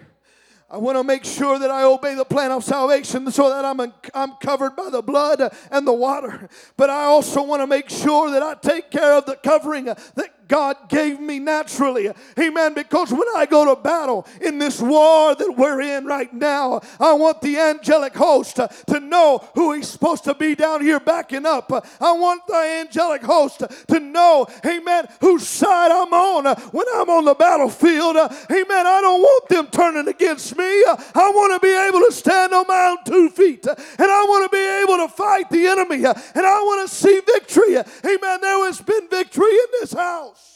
I 0.73 0.79
want 0.79 0.97
to 0.97 1.05
make 1.05 1.27
sure 1.27 1.59
that 1.59 1.71
I 1.71 1.85
obey 1.85 2.15
the 2.15 2.25
plan 2.25 2.51
of 2.51 2.65
salvation 2.65 3.31
so 3.31 3.51
that 3.51 3.63
I'm, 3.63 3.79
I'm 4.15 4.33
covered 4.37 4.75
by 4.75 4.89
the 4.89 5.03
blood 5.03 5.55
and 5.71 5.87
the 5.87 5.93
water. 5.93 6.49
But 6.79 6.89
I 6.89 7.05
also 7.05 7.43
want 7.43 7.61
to 7.61 7.67
make 7.67 7.91
sure 7.91 8.31
that 8.31 8.43
I 8.43 8.55
take 8.55 8.91
care 8.91 9.19
of 9.19 9.27
the 9.27 9.37
covering 9.37 9.85
that 9.85 10.32
God 10.53 10.91
gave 10.91 11.19
me 11.19 11.39
naturally. 11.39 12.11
Amen. 12.39 12.75
Because 12.75 13.11
when 13.11 13.27
I 13.35 13.47
go 13.47 13.75
to 13.75 13.81
battle 13.81 14.27
in 14.39 14.59
this 14.59 14.83
war 14.83 15.35
that 15.35 15.55
we're 15.57 15.81
in 15.81 16.05
right 16.05 16.31
now, 16.31 16.83
I 17.01 17.15
want 17.15 17.41
the 17.41 17.57
angelic 17.59 18.15
host 18.15 18.57
to 18.57 19.01
know 19.01 19.49
who 19.55 19.73
he's 19.73 19.89
supposed 19.89 20.25
to 20.25 20.35
be 20.35 20.55
down 20.55 20.83
here 20.83 21.01
backing 21.01 21.47
up. 21.47 21.73
I 22.03 22.13
want 22.13 22.47
the 22.47 22.85
angelic 22.85 23.23
host 23.23 23.63
to 23.89 23.99
know, 23.99 24.47
amen, 24.67 25.07
whose 25.23 25.49
side 25.49 25.91
I'm 25.91 26.13
on 26.13 26.45
when 26.45 26.87
I'm 26.97 27.09
on 27.09 27.25
the 27.25 27.35
battlefield. 27.35 28.17
Amen. 28.17 28.87
I 28.87 29.01
don't 29.01 29.23
want 29.23 29.49
them 29.49 29.69
turning 29.69 30.07
against 30.07 30.55
me. 30.55 30.65
I 30.65 31.33
want 31.35 31.63
to 31.63 31.67
be 31.67 31.75
able 31.75 32.01
to 32.01 32.13
stand 32.13 32.53
on 32.53 32.67
my 32.69 32.89
own 32.89 32.99
two 33.07 33.31
feet. 33.31 33.67
And 33.67 33.79
I 34.01 34.25
want 34.29 34.53
to 34.53 34.55
be 34.55 34.83
able 34.83 35.09
to 35.09 35.15
fight 35.15 35.32
the 35.51 35.67
enemy. 35.67 36.05
Uh, 36.05 36.15
and 36.35 36.47
I 36.47 36.61
want 36.63 36.89
to 36.89 36.95
see 36.95 37.21
victory. 37.21 37.77
Amen. 37.77 38.41
There 38.41 38.65
has 38.67 38.81
been 38.81 39.09
victory 39.09 39.51
in 39.51 39.67
this 39.81 39.93
house 39.93 40.53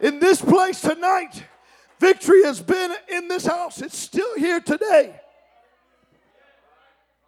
in 0.00 0.18
this 0.18 0.40
place 0.40 0.80
tonight. 0.80 1.44
Victory 1.98 2.42
has 2.44 2.60
been 2.60 2.92
in 3.08 3.28
this 3.28 3.46
house, 3.46 3.82
it's 3.82 3.98
still 3.98 4.36
here 4.36 4.60
today. 4.60 5.20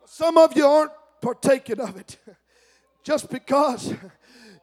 Some 0.07 0.39
of 0.39 0.57
you 0.57 0.67
aren't 0.67 0.93
partaking 1.21 1.81
of 1.81 1.97
it 1.97 2.17
just 3.05 3.31
because 3.31 3.95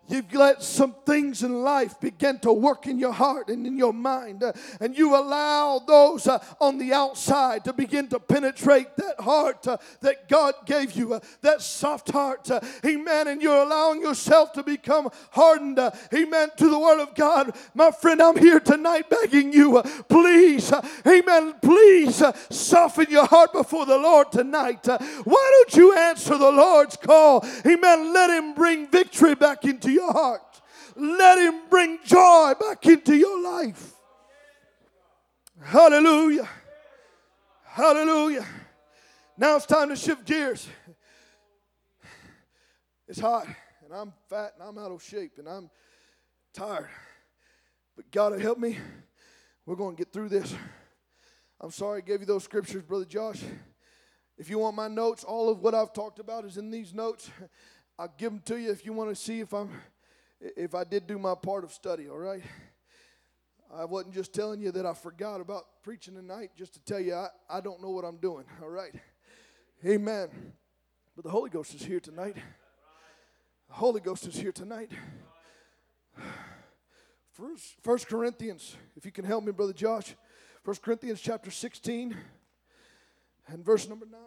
You've 0.10 0.34
let 0.34 0.64
some 0.64 0.95
things 1.05 1.43
in 1.43 1.62
life 1.62 1.99
begin 1.99 2.39
to 2.39 2.51
work 2.51 2.88
in 2.88 2.97
your 2.97 3.12
heart 3.12 3.49
and 3.49 3.68
in 3.68 3.78
your 3.78 3.93
mind, 3.93 4.43
uh, 4.43 4.53
and 4.80 4.97
you 4.97 5.16
allow 5.16 5.78
those 5.78 6.26
uh, 6.26 6.43
on 6.60 6.80
the 6.80 6.93
outside 6.93 7.64
to 7.66 7.74
begin 7.74 8.07
to 8.07 8.20
penetrate 8.20 8.95
that 8.95 9.20
heart 9.20 9.68
uh, 9.68 9.78
that 10.01 10.28
God 10.28 10.55
gave 10.66 10.93
you, 10.93 11.14
uh, 11.14 11.20
that 11.41 11.62
soft 11.62 12.10
heart. 12.10 12.49
Uh, 12.49 12.60
amen. 12.84 13.28
And 13.28 13.39
you're 13.39 13.62
allowing 13.62 14.01
yourself 14.01 14.51
to 14.53 14.64
become 14.64 15.10
hardened. 15.30 15.78
Uh, 15.78 15.91
amen. 16.12 16.49
To 16.57 16.70
the 16.70 16.80
Word 16.80 17.01
of 17.01 17.14
God. 17.14 17.55
My 17.76 17.91
friend, 17.91 18.20
I'm 18.20 18.38
here 18.38 18.60
tonight 18.60 19.10
begging 19.10 19.53
you, 19.53 19.82
please, 20.07 20.74
amen, 21.05 21.53
please 21.62 22.24
soften 22.49 23.05
your 23.10 23.28
heart 23.28 23.53
before 23.53 23.86
the 23.86 23.97
Lord 23.97 24.32
tonight. 24.32 24.88
Why 24.88 25.51
don't 25.53 25.76
you 25.76 25.95
answer 25.95 26.36
the 26.38 26.51
Lord's 26.51 26.97
call? 26.97 27.45
Amen. 27.66 28.14
Let 28.14 28.32
Him 28.32 28.53
bring 28.55 28.88
victory 28.88 29.36
back 29.36 29.66
into 29.66 29.91
your 29.91 29.99
heart. 30.02 30.62
Let 30.95 31.38
Him 31.38 31.62
bring 31.70 32.00
joy 32.04 32.54
back 32.60 32.86
into 32.86 33.16
your 33.16 33.41
life. 33.41 33.93
Hallelujah. 35.62 36.47
Hallelujah. 37.64 38.45
Now 39.38 39.56
it's 39.56 39.66
time 39.66 39.89
to 39.89 39.95
shift 39.95 40.26
gears. 40.26 40.68
It's 43.08 43.20
hot, 43.20 43.47
and 43.84 43.93
I'm 43.93 44.14
fat, 44.30 44.54
and 44.60 44.68
I'm 44.68 44.78
out 44.78 44.91
of 44.91 45.02
shape, 45.02 45.38
and 45.38 45.47
I'm 45.47 45.70
tired. 46.54 46.89
But 47.95 48.12
God 48.12 48.39
help 48.39 48.60
me. 48.60 48.78
We're 49.66 49.76
going 49.76 49.95
to 49.95 50.04
get 50.04 50.14
through 50.14 50.30
this. 50.30 50.54
I'm 51.62 51.72
sorry 51.72 51.97
I 51.97 52.02
gave 52.02 52.22
you 52.22 52.26
those 52.26 52.43
scriptures, 52.43 52.84
Brother 52.84 53.06
Josh. 53.06 53.41
If 54.38 54.50
you 54.50 54.60
want 54.60 54.76
my 54.76 54.88
notes, 54.88 55.24
all 55.24 55.50
of 55.50 55.62
what 55.62 55.76
I've 55.76 55.91
talked 55.91 56.20
about 56.20 56.45
is 56.45 56.58
in 56.58 56.72
these 56.72 56.93
notes. 56.93 57.30
I'll 58.00 58.14
give 58.18 58.32
them 58.32 58.41
to 58.45 58.58
you 58.58 58.72
if 58.72 58.86
you 58.86 58.93
want 58.93 59.10
to 59.10 59.16
see 59.16 59.41
if 59.41 59.54
I'm 59.54 59.70
if 60.39 60.74
I 60.74 60.86
did 60.86 61.06
do 61.06 61.20
my 61.20 61.36
part 61.36 61.66
of 61.66 61.74
study, 61.74 62.08
all 62.08 62.18
right? 62.18 62.41
I 63.76 63.84
wasn't 63.84 64.14
just 64.14 64.34
telling 64.34 64.62
you 64.62 64.72
that 64.72 64.86
I 64.86 64.93
forgot 64.93 65.41
about 65.41 65.66
preaching 65.84 66.16
tonight, 66.16 66.52
just 66.58 66.74
to 66.76 66.80
tell 66.80 67.02
you 67.02 67.14
I, 67.14 67.28
I 67.50 67.60
don't 67.60 67.82
know 67.82 67.89
what 67.89 68.06
I'm 68.06 68.16
doing, 68.16 68.45
all 68.64 68.70
right? 68.70 68.93
Amen. 69.86 70.30
But 71.14 71.26
the 71.26 71.30
Holy 71.30 71.50
Ghost 71.50 71.76
is 71.76 71.84
here 71.84 72.00
tonight. 72.00 72.38
The 73.68 73.74
Holy 73.74 74.00
Ghost 74.00 74.26
is 74.28 74.36
here 74.36 74.54
tonight. 74.54 74.93
First, 77.34 77.76
First 77.82 78.08
Corinthians, 78.08 78.78
if 78.95 79.06
you 79.06 79.12
can 79.12 79.26
help 79.26 79.43
me, 79.43 79.52
Brother 79.52 79.74
Josh. 79.74 80.16
First 80.64 80.82
Corinthians 80.82 81.20
chapter 81.20 81.52
16 81.52 82.16
and 83.47 83.66
verse 83.66 83.89
number 83.89 84.06
9. 84.10 84.20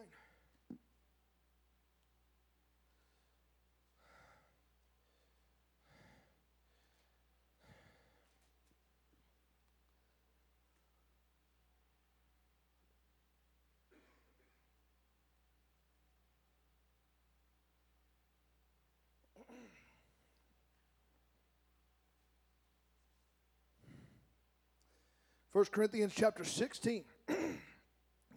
First 25.53 25.71
Corinthians 25.71 26.15
chapter 26.17 26.45
16, 26.45 27.05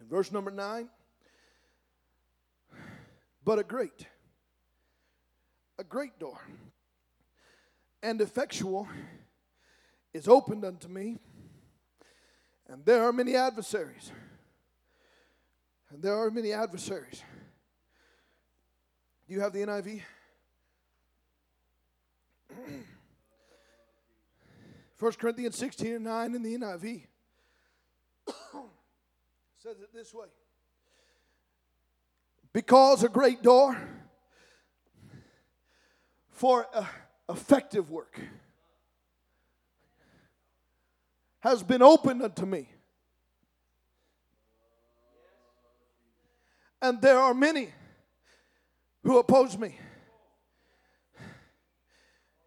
verse 0.10 0.34
number 0.34 0.52
9. 0.52 0.90
But 3.42 3.58
a 3.58 3.64
great, 3.64 4.06
a 5.80 5.86
great 5.86 6.20
door, 6.20 6.42
and 8.04 8.20
effectual 8.20 8.90
is 10.14 10.28
opened 10.28 10.66
unto 10.66 10.90
me, 10.90 11.20
and 12.68 12.84
there 12.84 13.06
are 13.06 13.14
many 13.14 13.38
adversaries. 13.38 14.12
And 15.92 16.04
there 16.04 16.22
are 16.22 16.30
many 16.30 16.52
adversaries. 16.52 17.24
Do 19.26 19.34
you 19.34 19.40
have 19.40 19.54
the 19.54 19.60
NIV? 19.60 20.02
1 25.00 25.12
Corinthians 25.14 25.58
16 25.58 25.96
and 25.96 26.04
9 26.06 26.36
in 26.36 26.44
the 26.44 26.58
NIV 26.58 27.04
says 29.58 29.80
it 29.82 29.94
this 29.94 30.14
way 30.14 30.28
Because 32.54 33.04
a 33.04 33.10
great 33.10 33.42
door 33.42 33.78
for 36.30 36.66
effective 37.30 37.90
work 37.90 38.20
has 41.40 41.62
been 41.62 41.82
opened 41.82 42.24
unto 42.24 42.46
me. 42.46 42.68
And 46.82 47.02
there 47.02 47.20
are 47.20 47.34
many 47.34 47.70
who 49.04 49.20
oppose 49.20 49.58
me. 49.58 49.78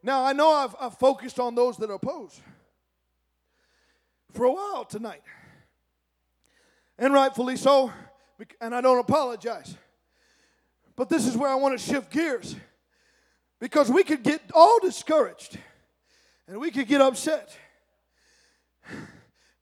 Now, 0.09 0.24
I 0.24 0.32
know 0.32 0.50
I've, 0.50 0.74
I've 0.80 0.94
focused 0.96 1.38
on 1.38 1.54
those 1.54 1.76
that 1.76 1.90
oppose 1.90 2.40
for 4.32 4.46
a 4.46 4.50
while 4.50 4.86
tonight. 4.86 5.20
And 6.98 7.12
rightfully 7.12 7.59
so, 7.59 7.92
and 8.59 8.74
I 8.74 8.80
don't 8.80 9.00
apologize. 9.00 9.76
But 10.96 11.11
this 11.11 11.26
is 11.26 11.36
where 11.36 11.50
I 11.50 11.56
want 11.56 11.78
to 11.78 11.86
shift 11.86 12.11
gears 12.11 12.56
because 13.61 13.90
we 13.90 14.02
could 14.02 14.22
get 14.22 14.40
all 14.54 14.78
discouraged 14.80 15.59
and 16.46 16.59
we 16.59 16.70
could 16.70 16.88
get 16.88 17.02
upset. 17.02 17.54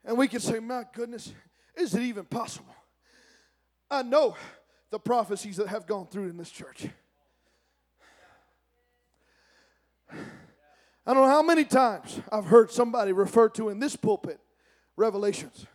And 0.04 0.16
we 0.16 0.28
could 0.28 0.42
say, 0.42 0.60
My 0.60 0.84
goodness, 0.94 1.32
is 1.76 1.92
it 1.92 2.02
even 2.02 2.24
possible? 2.24 2.76
I 3.90 4.04
know 4.04 4.36
the 4.90 5.00
prophecies 5.00 5.56
that 5.56 5.66
have 5.66 5.88
gone 5.88 6.06
through 6.06 6.28
in 6.28 6.36
this 6.36 6.52
church. 6.52 6.86
I 11.06 11.14
don't 11.14 11.22
know 11.22 11.30
how 11.30 11.42
many 11.42 11.64
times 11.64 12.20
I've 12.32 12.46
heard 12.46 12.72
somebody 12.72 13.12
refer 13.12 13.48
to 13.50 13.68
in 13.68 13.78
this 13.78 13.94
pulpit 13.94 14.40
revelations 14.96 15.66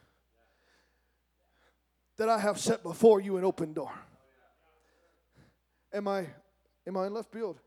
that 2.18 2.28
I 2.28 2.38
have 2.38 2.60
set 2.60 2.84
before 2.84 3.22
you 3.22 3.38
an 3.38 3.46
open 3.46 3.74
door. 3.74 3.94
Am 5.94 6.08
I 6.08 6.28
am 6.86 6.98
I 6.98 7.08
in 7.08 7.14
left 7.14 7.32
field? 7.32 7.60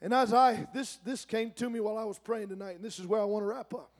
And 0.00 0.12
as 0.12 0.34
I 0.34 0.66
this 0.74 0.96
this 0.96 1.24
came 1.24 1.52
to 1.52 1.70
me 1.70 1.78
while 1.78 1.96
I 1.96 2.04
was 2.04 2.18
praying 2.18 2.48
tonight, 2.48 2.76
and 2.76 2.84
this 2.84 2.98
is 2.98 3.06
where 3.06 3.20
I 3.20 3.24
want 3.24 3.44
to 3.44 3.46
wrap 3.46 3.72
up. 3.72 3.92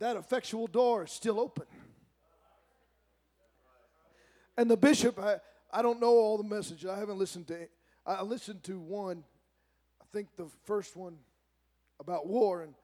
That 0.00 0.16
effectual 0.16 0.66
door 0.66 1.04
is 1.04 1.12
still 1.12 1.38
open. 1.38 1.64
And 4.56 4.70
the 4.70 4.76
bishop, 4.76 5.18
I, 5.18 5.36
I 5.70 5.82
don't 5.82 6.00
know 6.00 6.08
all 6.08 6.38
the 6.38 6.44
messages. 6.44 6.90
I 6.90 6.98
haven't 6.98 7.18
listened 7.18 7.46
to 7.48 7.68
I 8.04 8.22
listened 8.22 8.64
to 8.64 8.78
one, 8.78 9.24
I 10.06 10.12
think 10.12 10.28
the 10.36 10.46
first 10.64 10.96
one 10.96 11.16
about 11.98 12.26
war, 12.28 12.62
and 12.62 12.74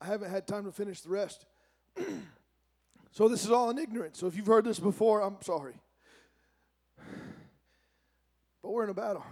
I 0.00 0.06
haven't 0.06 0.30
had 0.30 0.46
time 0.46 0.64
to 0.64 0.72
finish 0.72 1.00
the 1.00 1.08
rest. 1.08 1.44
so 3.10 3.28
this 3.28 3.44
is 3.44 3.50
all 3.50 3.70
in 3.70 3.78
ignorance. 3.78 4.18
So 4.18 4.28
if 4.28 4.36
you've 4.36 4.46
heard 4.46 4.64
this 4.64 4.78
before, 4.78 5.22
I'm 5.22 5.36
sorry. 5.42 5.74
But 8.62 8.70
we're 8.70 8.84
in 8.84 8.90
a 8.90 8.94
battle. 8.94 9.24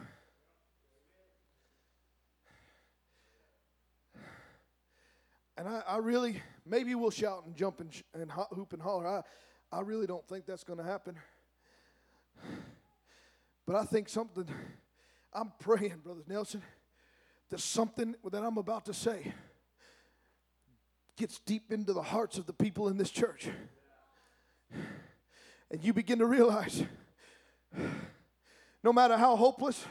And 5.57 5.69
I, 5.69 5.83
I 5.87 5.97
really, 5.99 6.43
maybe 6.67 6.95
we'll 6.97 7.11
shout 7.11 7.45
and 7.47 7.55
jump 7.55 7.81
and, 7.81 7.95
sh- 7.95 8.03
and 8.13 8.29
ho- 8.31 8.49
hoop 8.51 8.73
and 8.73 8.83
holler. 8.83 9.07
I, 9.07 9.23
I 9.71 9.83
really 9.83 10.07
don't 10.07 10.27
think 10.27 10.47
that's 10.47 10.65
going 10.65 10.79
to 10.79 10.85
happen. 10.85 11.17
But 13.67 13.77
I 13.77 13.85
think 13.85 14.09
something, 14.09 14.49
I'm 15.33 15.53
praying, 15.61 16.01
Brother 16.03 16.23
Nelson, 16.27 16.63
that 17.51 17.61
something 17.61 18.15
that 18.31 18.43
I'm 18.43 18.57
about 18.59 18.87
to 18.87 18.95
say 18.95 19.35
gets 21.17 21.39
deep 21.41 21.71
into 21.73 21.93
the 21.93 22.03
hearts 22.03 22.39
of 22.39 22.47
the 22.47 22.53
people 22.53 22.89
in 22.89 22.97
this 22.97 23.11
church. 23.11 23.49
And 25.71 25.85
you 25.85 25.93
begin 25.93 26.19
to 26.21 26.27
realize 26.27 26.83
no 28.83 28.93
matter 28.93 29.17
how 29.17 29.37
hopeless 29.37 29.85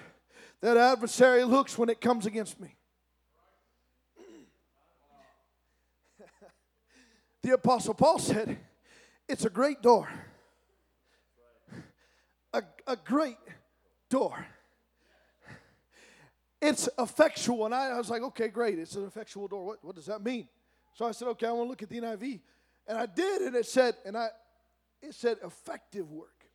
that 0.61 0.75
adversary 0.77 1.43
looks 1.43 1.77
when 1.77 1.89
it 1.89 2.01
comes 2.01 2.25
against 2.25 2.59
me. 2.59 2.75
the 7.43 7.53
Apostle 7.53 7.93
Paul 7.93 8.19
said, 8.19 8.57
It's 9.27 9.45
a 9.45 9.49
great 9.49 9.81
door. 9.81 10.09
A, 12.53 12.63
a 12.87 12.95
great 12.95 13.37
door. 14.09 14.45
It's 16.61 16.89
effectual. 16.97 17.65
And 17.65 17.73
I, 17.73 17.91
I 17.91 17.97
was 17.97 18.09
like, 18.09 18.21
okay, 18.21 18.49
great. 18.49 18.79
It's 18.79 18.95
an 18.95 19.05
effectual 19.05 19.47
door. 19.47 19.65
What, 19.65 19.83
what 19.83 19.95
does 19.95 20.07
that 20.07 20.23
mean? 20.23 20.47
So 20.93 21.05
I 21.05 21.11
said, 21.11 21.27
okay, 21.29 21.47
I 21.47 21.51
want 21.51 21.67
to 21.67 21.69
look 21.69 21.83
at 21.83 21.89
the 21.89 21.99
NIV. 21.99 22.41
And 22.87 22.97
I 22.97 23.05
did, 23.05 23.43
and 23.43 23.55
it 23.55 23.65
said, 23.65 23.95
and 24.05 24.17
I 24.17 24.29
it 25.01 25.13
said 25.13 25.37
effective 25.43 26.11
work. 26.11 26.45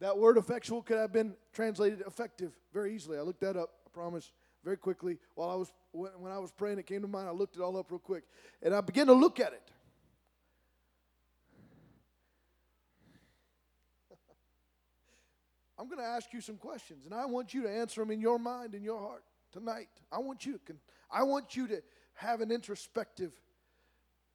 That 0.00 0.16
word 0.16 0.38
effectual 0.38 0.82
could 0.82 0.98
have 0.98 1.12
been 1.12 1.34
translated 1.52 2.02
effective 2.06 2.52
very 2.72 2.94
easily. 2.94 3.18
I 3.18 3.22
looked 3.22 3.40
that 3.40 3.56
up, 3.56 3.70
I 3.86 3.90
promise, 3.92 4.32
very 4.64 4.76
quickly. 4.76 5.18
While 5.34 5.50
I 5.50 5.54
was 5.54 5.72
when, 5.92 6.10
when 6.18 6.32
I 6.32 6.38
was 6.38 6.52
praying, 6.52 6.78
it 6.78 6.86
came 6.86 7.02
to 7.02 7.08
mind. 7.08 7.28
I 7.28 7.32
looked 7.32 7.56
it 7.56 7.62
all 7.62 7.76
up 7.76 7.90
real 7.90 7.98
quick. 7.98 8.24
And 8.62 8.74
I 8.74 8.80
began 8.80 9.06
to 9.06 9.12
look 9.12 9.40
at 9.40 9.52
it. 9.52 9.70
I'm 15.78 15.86
going 15.86 15.98
to 15.98 16.04
ask 16.04 16.32
you 16.32 16.40
some 16.40 16.56
questions, 16.56 17.04
and 17.04 17.14
I 17.14 17.26
want 17.26 17.52
you 17.52 17.62
to 17.62 17.70
answer 17.70 18.00
them 18.00 18.10
in 18.10 18.20
your 18.20 18.38
mind 18.38 18.74
and 18.74 18.84
your 18.84 19.00
heart 19.00 19.24
tonight. 19.52 19.88
I 20.12 20.18
want 20.18 20.46
you 20.46 20.60
to, 20.66 20.74
I 21.10 21.24
want 21.24 21.56
you 21.56 21.66
to 21.68 21.82
have 22.14 22.40
an 22.40 22.52
introspective 22.52 23.32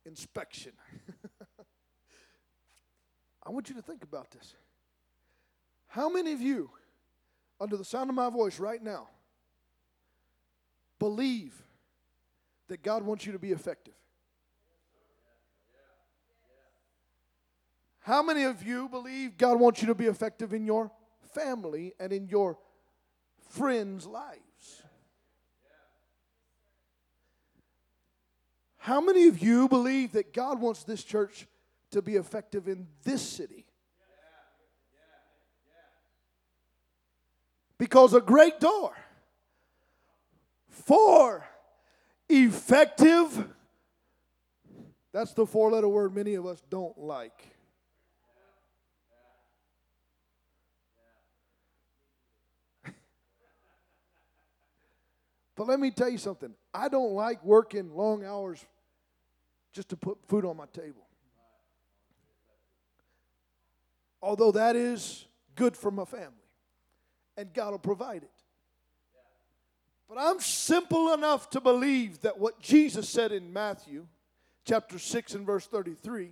inspection. 0.06 0.74
I 3.44 3.52
want 3.52 3.70
you 3.70 3.76
to 3.76 3.82
think 3.82 4.04
about 4.04 4.32
this. 4.32 4.54
How 5.88 6.10
many 6.10 6.34
of 6.34 6.42
you, 6.42 6.70
under 7.60 7.78
the 7.78 7.86
sound 7.86 8.10
of 8.10 8.16
my 8.16 8.30
voice 8.30 8.60
right 8.60 8.84
now, 8.84 9.08
believe 11.00 11.56
that 12.68 12.84
God 12.84 13.04
wants 13.04 13.26
you 13.26 13.32
to 13.32 13.40
be 13.40 13.52
effective? 13.52 13.94
How 18.02 18.24
many 18.24 18.44
of 18.44 18.64
you 18.64 18.90
believe 18.90 19.38
God 19.38 19.60
wants 19.60 19.82
you 19.82 19.88
to 19.88 19.96
be 19.96 20.06
effective 20.06 20.54
in 20.54 20.66
your 20.66 20.92
family 21.34 21.94
and 22.00 22.12
in 22.12 22.28
your 22.28 22.58
friends' 23.50 24.06
lives? 24.06 24.84
How 28.78 29.02
many 29.02 29.28
of 29.28 29.40
you 29.40 29.68
believe 29.68 30.14
that 30.14 30.34
God 30.34 30.60
wants 30.60 30.84
this 30.84 31.04
church 31.04 31.46
to 31.92 32.02
be 32.02 32.16
effective 32.16 32.68
in 32.68 32.88
this 33.04 33.22
city? 33.22 33.66
Because 37.78 38.14
a 38.14 38.22
great 38.22 38.60
door 38.60 38.94
for 40.70 41.48
effective, 42.28 43.48
that's 45.12 45.34
the 45.34 45.46
four 45.46 45.72
letter 45.72 45.88
word 45.88 46.16
many 46.16 46.36
of 46.36 46.46
us 46.46 46.62
don't 46.70 46.98
like. 46.98 47.48
But 55.60 55.68
let 55.68 55.82
me 55.82 55.92
tell 55.92 56.08
you 56.08 56.18
something. 56.18 56.54
I 56.74 56.88
don't 56.88 57.12
like 57.12 57.44
working 57.44 57.94
long 57.94 58.24
hours 58.24 58.66
just 59.74 59.90
to 59.90 59.98
put 59.98 60.18
food 60.26 60.46
on 60.46 60.56
my 60.56 60.68
table. 60.72 61.06
Although 64.22 64.54
that 64.54 64.78
is 64.78 65.26
good 65.58 65.76
for 65.76 65.92
my 65.92 66.06
family, 66.06 66.48
and 67.36 67.54
God 67.54 67.72
will 67.72 67.80
provide 67.80 68.24
it. 68.24 68.32
But 70.08 70.18
I'm 70.18 70.40
simple 70.40 71.14
enough 71.14 71.50
to 71.50 71.60
believe 71.60 72.22
that 72.22 72.40
what 72.40 72.62
Jesus 72.62 73.10
said 73.10 73.34
in 73.34 73.52
Matthew 73.52 74.08
chapter 74.64 74.98
6 74.98 75.34
and 75.34 75.46
verse 75.46 75.68
33 75.68 76.30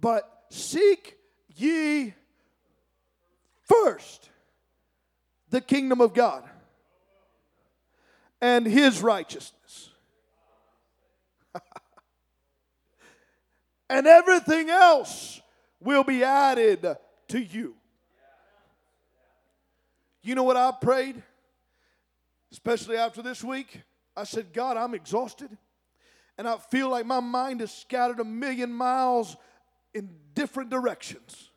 but 0.00 0.46
seek 0.48 1.18
ye 1.54 2.14
first 3.64 4.30
the 5.50 5.60
kingdom 5.60 6.00
of 6.00 6.14
God 6.14 6.48
and 8.40 8.66
his 8.66 9.02
righteousness. 9.02 9.90
and 13.90 14.06
everything 14.06 14.70
else 14.70 15.40
will 15.80 16.04
be 16.04 16.22
added 16.22 16.96
to 17.28 17.40
you. 17.40 17.74
You 20.22 20.34
know 20.34 20.42
what 20.42 20.56
I 20.56 20.72
prayed? 20.72 21.22
Especially 22.52 22.96
after 22.96 23.22
this 23.22 23.42
week? 23.42 23.82
I 24.16 24.24
said, 24.24 24.52
God, 24.52 24.76
I'm 24.76 24.94
exhausted. 24.94 25.50
And 26.36 26.48
I 26.48 26.56
feel 26.56 26.88
like 26.88 27.06
my 27.06 27.20
mind 27.20 27.62
is 27.62 27.70
scattered 27.70 28.20
a 28.20 28.24
million 28.24 28.72
miles 28.72 29.36
in 29.94 30.08
different 30.34 30.70
directions. 30.70 31.50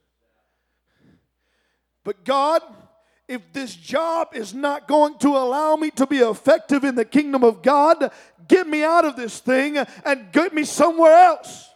But 2.04 2.24
God, 2.24 2.62
if 3.28 3.54
this 3.54 3.76
job 3.76 4.30
is 4.34 4.54
not 4.54 4.88
going 4.88 5.18
to 5.20 5.30
allow 5.30 5.76
me 5.76 5.92
to 5.92 6.06
be 6.06 6.20
effective 6.20 6.84
in 6.84 6.96
the 6.96 7.06
kingdom 7.06 7.44
of 7.44 7.62
God, 7.62 8.12
get 8.48 8.68
me 8.68 8.84
out 8.84 9.06
of 9.06 9.16
this 9.16 9.40
thing 9.40 9.78
and 9.78 10.32
get 10.32 10.54
me 10.54 10.64
somewhere 10.64 11.14
else. 11.14 11.71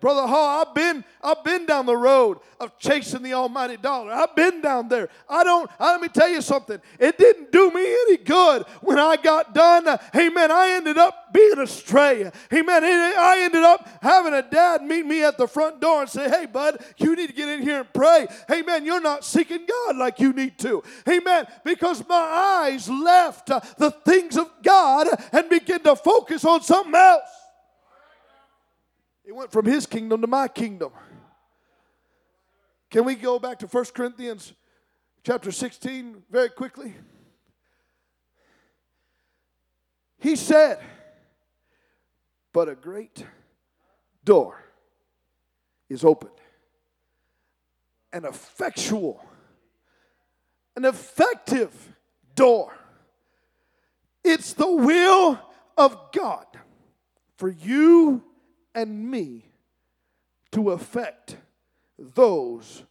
Brother 0.00 0.26
Hall, 0.26 0.64
I've 0.64 0.74
been, 0.74 1.04
I've 1.22 1.42
been 1.44 1.66
down 1.66 1.86
the 1.86 1.96
road 1.96 2.38
of 2.60 2.78
chasing 2.78 3.22
the 3.22 3.34
almighty 3.34 3.76
dollar. 3.76 4.12
I've 4.12 4.34
been 4.34 4.60
down 4.60 4.88
there. 4.88 5.08
I 5.28 5.44
don't, 5.44 5.70
I, 5.78 5.92
let 5.92 6.00
me 6.00 6.08
tell 6.08 6.28
you 6.28 6.40
something. 6.40 6.80
It 6.98 7.18
didn't 7.18 7.52
do 7.52 7.70
me 7.70 7.80
any 7.80 8.16
good 8.18 8.64
when 8.80 8.98
I 8.98 9.16
got 9.16 9.54
done. 9.54 9.84
Man, 9.84 10.50
I 10.50 10.70
ended 10.72 10.98
up 10.98 11.32
being 11.32 11.58
astray. 11.58 12.30
Man, 12.50 12.84
I 12.84 13.40
ended 13.42 13.62
up 13.62 13.88
having 14.02 14.34
a 14.34 14.42
dad 14.42 14.82
meet 14.82 15.06
me 15.06 15.24
at 15.24 15.38
the 15.38 15.48
front 15.48 15.80
door 15.80 16.02
and 16.02 16.10
say, 16.10 16.28
hey 16.28 16.46
bud, 16.46 16.82
you 16.96 17.16
need 17.16 17.28
to 17.28 17.32
get 17.34 17.48
in 17.48 17.62
here 17.62 17.80
and 17.80 17.92
pray. 17.92 18.26
Man, 18.48 18.84
you're 18.84 19.00
not 19.00 19.24
seeking 19.24 19.66
God 19.66 19.96
like 19.96 20.20
you 20.20 20.32
need 20.32 20.58
to. 20.60 20.82
Man, 21.06 21.46
because 21.64 22.06
my 22.08 22.14
eyes 22.64 22.88
left 22.88 23.46
the 23.46 23.90
things 24.04 24.36
of 24.36 24.50
God 24.62 25.08
and 25.32 25.48
began 25.48 25.80
to 25.80 25.96
focus 25.96 26.44
on 26.44 26.62
something 26.62 26.94
else. 26.94 27.37
It 29.28 29.34
went 29.34 29.52
from 29.52 29.66
his 29.66 29.84
kingdom 29.84 30.22
to 30.22 30.26
my 30.26 30.48
kingdom. 30.48 30.90
Can 32.90 33.04
we 33.04 33.14
go 33.14 33.38
back 33.38 33.58
to 33.58 33.66
1 33.66 33.84
Corinthians 33.92 34.54
chapter 35.22 35.52
16 35.52 36.22
very 36.30 36.48
quickly? 36.48 36.94
He 40.18 40.34
said, 40.34 40.78
But 42.54 42.70
a 42.70 42.74
great 42.74 43.22
door 44.24 44.64
is 45.90 46.06
opened, 46.06 46.32
an 48.14 48.24
effectual, 48.24 49.22
an 50.74 50.86
effective 50.86 51.74
door. 52.34 52.72
It's 54.24 54.54
the 54.54 54.72
will 54.72 55.38
of 55.76 56.12
God 56.12 56.46
for 57.36 57.50
you 57.50 58.24
and 58.74 59.10
me 59.10 59.44
to 60.52 60.70
affect 60.70 61.36
those 61.98 62.84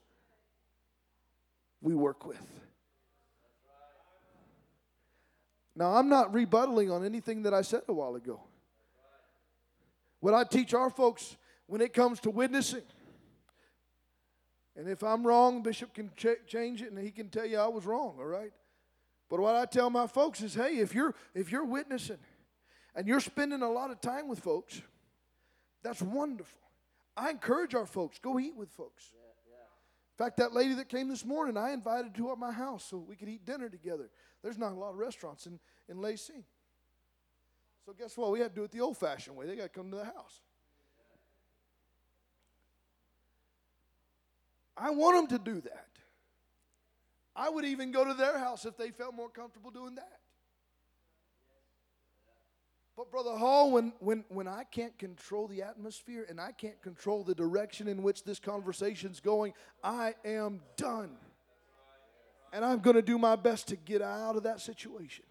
we 1.81 1.93
work 1.95 2.25
with. 2.25 2.41
Now, 5.75 5.93
I'm 5.93 6.09
not 6.09 6.33
rebuttaling 6.33 6.91
on 6.91 7.05
anything 7.05 7.43
that 7.43 7.53
I 7.53 7.61
said 7.61 7.83
a 7.87 7.93
while 7.93 8.15
ago. 8.15 8.41
What 10.19 10.33
I 10.33 10.43
teach 10.43 10.73
our 10.73 10.89
folks 10.89 11.37
when 11.67 11.81
it 11.81 11.93
comes 11.93 12.19
to 12.21 12.31
witnessing, 12.31 12.81
and 14.75 14.87
if 14.87 15.03
I'm 15.03 15.25
wrong, 15.25 15.61
Bishop 15.61 15.93
can 15.93 16.09
ch- 16.15 16.45
change 16.47 16.81
it 16.81 16.91
and 16.91 16.97
he 16.97 17.11
can 17.11 17.29
tell 17.29 17.45
you 17.45 17.57
I 17.57 17.67
was 17.67 17.85
wrong, 17.85 18.15
all 18.17 18.25
right? 18.25 18.51
But 19.29 19.39
what 19.39 19.55
I 19.55 19.65
tell 19.65 19.89
my 19.89 20.07
folks 20.07 20.41
is, 20.41 20.55
hey, 20.55 20.77
if 20.77 20.95
you're 20.95 21.13
if 21.35 21.51
you're 21.51 21.65
witnessing 21.65 22.19
and 22.95 23.07
you're 23.07 23.19
spending 23.19 23.61
a 23.61 23.69
lot 23.69 23.91
of 23.91 24.01
time 24.01 24.27
with 24.27 24.39
folks, 24.39 24.81
that's 25.87 26.01
wonderful. 26.01 26.59
I 27.15 27.29
encourage 27.29 27.73
our 27.73 27.85
folks 27.85 28.19
go 28.19 28.39
eat 28.39 28.55
with 28.55 28.69
folks. 28.71 29.11
In 30.19 30.25
fact, 30.25 30.37
that 30.37 30.51
lady 30.51 30.73
that 30.73 30.89
came 30.89 31.07
this 31.07 31.23
morning, 31.23 31.57
I 31.57 31.71
invited 31.71 32.13
to 32.15 32.35
my 32.35 32.51
house 32.51 32.83
so 32.83 32.97
we 32.97 33.15
could 33.15 33.29
eat 33.29 33.45
dinner 33.45 33.69
together. 33.69 34.09
There's 34.43 34.57
not 34.57 34.73
a 34.73 34.75
lot 34.75 34.89
of 34.89 34.97
restaurants 34.97 35.45
in, 35.45 35.59
in 35.87 36.01
Lacey. 36.01 36.43
So 37.85 37.93
guess 37.93 38.17
what? 38.17 38.31
We 38.31 38.39
had 38.39 38.49
to 38.49 38.55
do 38.55 38.63
it 38.65 38.71
the 38.71 38.81
old 38.81 38.97
fashioned 38.97 39.37
way. 39.37 39.45
They 39.45 39.55
got 39.55 39.63
to 39.63 39.69
come 39.69 39.89
to 39.91 39.97
the 39.97 40.05
house. 40.05 40.41
I 44.75 44.89
want 44.89 45.29
them 45.29 45.39
to 45.39 45.51
do 45.51 45.61
that. 45.61 45.87
I 47.35 47.49
would 47.49 47.65
even 47.65 47.91
go 47.91 48.03
to 48.03 48.13
their 48.13 48.37
house 48.37 48.65
if 48.65 48.75
they 48.75 48.89
felt 48.89 49.15
more 49.15 49.29
comfortable 49.29 49.71
doing 49.71 49.95
that. 49.95 50.19
But 52.97 53.11
Brother 53.11 53.37
Hall, 53.37 53.71
when, 53.71 53.93
when, 53.99 54.25
when 54.29 54.47
I 54.47 54.63
can't 54.63 54.97
control 54.97 55.47
the 55.47 55.61
atmosphere 55.61 56.25
and 56.27 56.41
I 56.41 56.51
can't 56.51 56.81
control 56.81 57.23
the 57.23 57.35
direction 57.35 57.87
in 57.87 58.01
which 58.01 58.23
this 58.23 58.39
conversation's 58.39 59.19
going, 59.19 59.53
I 59.83 60.15
am 60.25 60.61
done. 60.77 61.11
And 62.51 62.65
I'm 62.65 62.79
going 62.79 62.95
to 62.95 63.03
do 63.03 63.19
my 63.19 63.35
best 63.35 63.67
to 63.67 63.75
get 63.75 64.01
out 64.01 64.35
of 64.35 64.43
that 64.43 64.61
situation. 64.61 65.25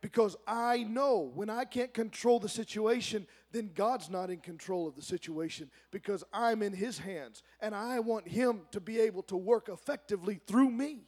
Because 0.00 0.36
I 0.46 0.84
know 0.84 1.32
when 1.34 1.50
I 1.50 1.64
can't 1.64 1.92
control 1.92 2.38
the 2.38 2.48
situation, 2.48 3.26
then 3.50 3.70
God's 3.74 4.08
not 4.08 4.30
in 4.30 4.38
control 4.38 4.86
of 4.86 4.94
the 4.94 5.02
situation 5.02 5.70
because 5.90 6.22
I'm 6.32 6.62
in 6.62 6.72
His 6.72 6.98
hands. 6.98 7.42
And 7.58 7.74
I 7.74 7.98
want 7.98 8.28
Him 8.28 8.60
to 8.70 8.80
be 8.80 9.00
able 9.00 9.22
to 9.24 9.36
work 9.36 9.68
effectively 9.68 10.40
through 10.46 10.70
me 10.70 11.00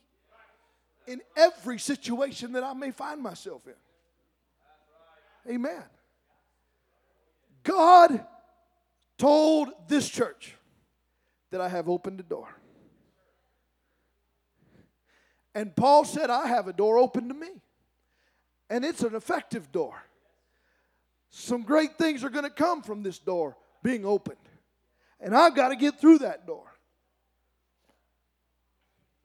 in 1.06 1.20
every 1.36 1.78
situation 1.78 2.52
that 2.54 2.64
I 2.64 2.72
may 2.72 2.90
find 2.90 3.22
myself 3.22 3.68
in. 3.68 3.74
Amen. 5.48 5.82
God 7.62 8.24
told 9.18 9.68
this 9.88 10.08
church 10.08 10.54
that 11.50 11.60
I 11.60 11.68
have 11.68 11.88
opened 11.88 12.18
the 12.18 12.24
door. 12.24 12.48
And 15.54 15.74
Paul 15.74 16.04
said, 16.04 16.28
I 16.28 16.48
have 16.48 16.68
a 16.68 16.72
door 16.72 16.98
open 16.98 17.28
to 17.28 17.34
me. 17.34 17.48
And 18.68 18.84
it's 18.84 19.02
an 19.02 19.14
effective 19.14 19.72
door. 19.72 19.94
Some 21.30 21.62
great 21.62 21.96
things 21.96 22.24
are 22.24 22.30
going 22.30 22.44
to 22.44 22.50
come 22.50 22.82
from 22.82 23.02
this 23.02 23.18
door 23.18 23.56
being 23.82 24.04
opened. 24.04 24.36
And 25.20 25.36
I've 25.36 25.54
got 25.54 25.68
to 25.68 25.76
get 25.76 26.00
through 26.00 26.18
that 26.18 26.46
door. 26.46 26.75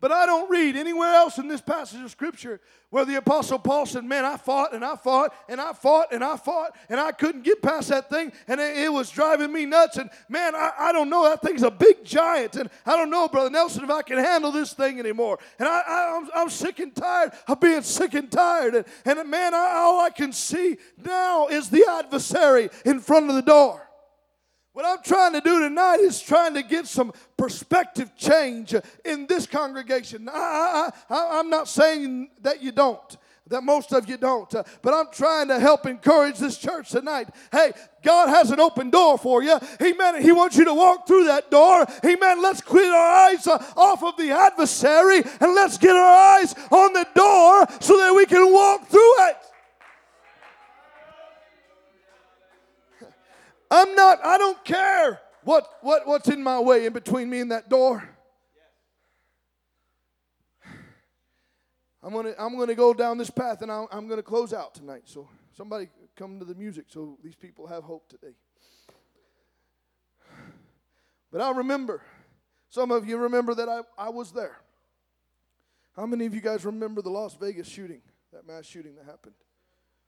But 0.02 0.12
I 0.12 0.26
don't 0.26 0.50
read 0.50 0.76
anywhere 0.76 1.14
else 1.14 1.38
in 1.38 1.48
this 1.48 1.62
passage 1.62 2.02
of 2.02 2.10
Scripture 2.10 2.60
where 2.90 3.06
the 3.06 3.16
Apostle 3.16 3.60
Paul 3.60 3.86
said, 3.86 4.04
Man, 4.04 4.26
I 4.26 4.36
fought 4.36 4.74
and 4.74 4.84
I 4.84 4.96
fought 4.96 5.32
and 5.48 5.62
I 5.62 5.74
fought 5.74 6.12
and 6.12 6.24
I 6.24 6.38
fought 6.38 6.76
and 6.90 7.00
I 7.00 7.12
couldn't 7.12 7.44
get 7.44 7.62
past 7.62 7.90
that 7.90 8.10
thing 8.10 8.32
and 8.48 8.60
it, 8.60 8.92
was 8.92 9.12
driving 9.12 9.54
me 9.54 9.68
nuts. 9.68 9.98
And 9.98 10.10
man, 10.28 10.56
I, 10.56 10.72
I, 10.78 10.92
don't 10.92 11.10
know, 11.10 11.30
that 11.30 11.44
thing's 11.44 11.62
a 11.62 11.70
big 11.70 12.04
giant. 12.04 12.56
And 12.56 12.70
I 12.84 12.98
don't 12.98 13.12
know, 13.12 13.28
Brother 13.28 13.52
Nelson, 13.52 13.84
if 13.84 13.92
I 13.92 14.02
can 14.02 14.18
handle 14.18 14.52
this 14.52 14.74
thing 14.74 15.00
anymore. 15.00 15.38
And 15.60 15.70
I, 15.70 15.82
I, 15.88 16.18
am 16.18 16.24
I'm, 16.24 16.30
I'm 16.34 16.50
sick 16.50 16.80
and 16.80 16.94
tired 16.96 17.32
of 17.48 17.60
being 17.60 17.84
sick 17.84 18.16
and 18.16 18.30
tired. 18.30 18.74
And, 18.74 18.86
and 19.06 19.30
man, 19.30 19.54
I, 19.54 19.76
all 19.76 20.02
I 20.02 20.10
can 20.10 20.34
see 20.34 20.78
now 20.98 21.48
is 21.48 21.70
the 21.70 21.86
adversary 21.88 22.72
in 22.86 23.00
front 23.00 23.30
of 23.30 23.36
the 23.36 23.44
door. 23.44 23.88
What 24.74 24.86
I'm 24.86 25.04
trying 25.04 25.34
to 25.34 25.42
do 25.42 25.60
tonight 25.60 26.00
is 26.00 26.22
trying 26.22 26.54
to 26.54 26.64
get 26.64 26.88
some 26.88 27.12
perspective 27.36 28.16
change 28.16 28.74
in 29.04 29.28
this 29.28 29.46
congregation. 29.46 30.30
I, 30.32 30.92
am 31.10 31.50
not 31.50 31.68
saying 31.68 32.30
that 32.42 32.64
you 32.64 32.72
don't, 32.72 33.18
that 33.48 33.64
most 33.64 33.92
of 33.92 34.08
you 34.08 34.16
don't, 34.16 34.54
uh, 34.56 34.64
but 34.82 34.94
I'm 34.94 35.12
trying 35.12 35.50
to 35.50 35.60
help 35.60 35.86
encourage 35.88 36.38
this 36.38 36.58
church 36.58 36.92
tonight. 36.92 37.28
Hey, 37.52 37.74
God 38.02 38.30
has 38.30 38.52
an 38.52 38.62
open 38.62 38.90
door 38.90 39.18
for 39.18 39.44
you. 39.44 39.60
Amen. 39.82 40.22
He 40.22 40.32
wants 40.32 40.56
you 40.56 40.64
to 40.64 40.74
walk 40.74 41.06
through 41.06 41.26
that 41.26 41.52
door. 41.52 41.86
Amen. 42.06 42.42
Let's 42.42 42.62
quit 42.62 42.88
our 42.88 43.28
eyes 43.28 43.46
off 43.48 44.02
of 44.06 44.16
the 44.16 44.32
adversary 44.32 45.18
and 45.18 45.54
let's 45.54 45.78
get 45.78 45.98
our 45.98 46.38
eyes 46.40 46.56
on 46.72 46.94
the 46.94 47.08
door 47.14 47.68
so 47.82 47.98
that 47.98 48.14
we 48.16 48.26
can 48.26 48.54
walk 48.54 48.88
through 48.88 49.28
it. 49.28 49.36
I'm 53.72 53.96
not, 53.96 54.20
I 54.26 54.38
don't 54.38 54.64
care 54.66 55.22
what, 55.44 55.66
what, 55.80 56.06
what's 56.06 56.28
in 56.28 56.44
my 56.44 56.60
way 56.60 56.86
in 56.86 56.92
between 56.92 57.30
me 57.30 57.40
and 57.40 57.52
that 57.52 57.70
door. 57.70 58.04
I'm 62.04 62.14
gonna 62.14 62.34
I'm 62.40 62.58
gonna 62.58 62.74
go 62.74 62.94
down 62.96 63.20
this 63.20 63.30
path 63.30 63.62
and 63.62 63.72
I'm, 63.72 63.86
I'm 63.92 64.08
gonna 64.08 64.24
close 64.24 64.54
out 64.54 64.74
tonight. 64.74 65.04
So 65.06 65.30
somebody 65.56 65.88
come 66.16 66.40
to 66.40 66.46
the 66.46 66.56
music 66.56 66.86
so 66.88 67.18
these 67.24 67.36
people 67.36 67.68
have 67.68 67.84
hope 67.84 68.10
today. 68.10 68.34
But 71.32 71.42
I 71.42 71.52
remember, 71.52 72.02
some 72.70 72.92
of 72.92 73.08
you 73.08 73.18
remember 73.18 73.54
that 73.54 73.70
I, 73.70 73.82
I 73.98 74.10
was 74.10 74.32
there. 74.32 74.58
How 75.96 76.06
many 76.06 76.26
of 76.26 76.34
you 76.34 76.42
guys 76.42 76.66
remember 76.66 77.02
the 77.02 77.12
Las 77.12 77.36
Vegas 77.36 77.68
shooting, 77.68 78.02
that 78.34 78.48
mass 78.48 78.66
shooting 78.66 78.96
that 78.96 79.06
happened 79.06 79.36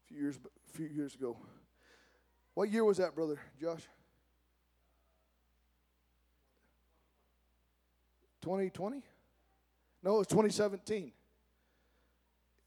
a 0.03 0.07
few 0.07 0.17
years 0.19 0.39
a 0.45 0.73
few 0.75 0.87
years 0.87 1.13
ago? 1.13 1.37
What 2.53 2.69
year 2.69 2.83
was 2.83 2.97
that, 2.97 3.15
brother 3.15 3.39
Josh? 3.59 3.81
2020? 8.41 9.01
No, 10.03 10.15
it 10.15 10.17
was 10.19 10.27
2017. 10.27 11.11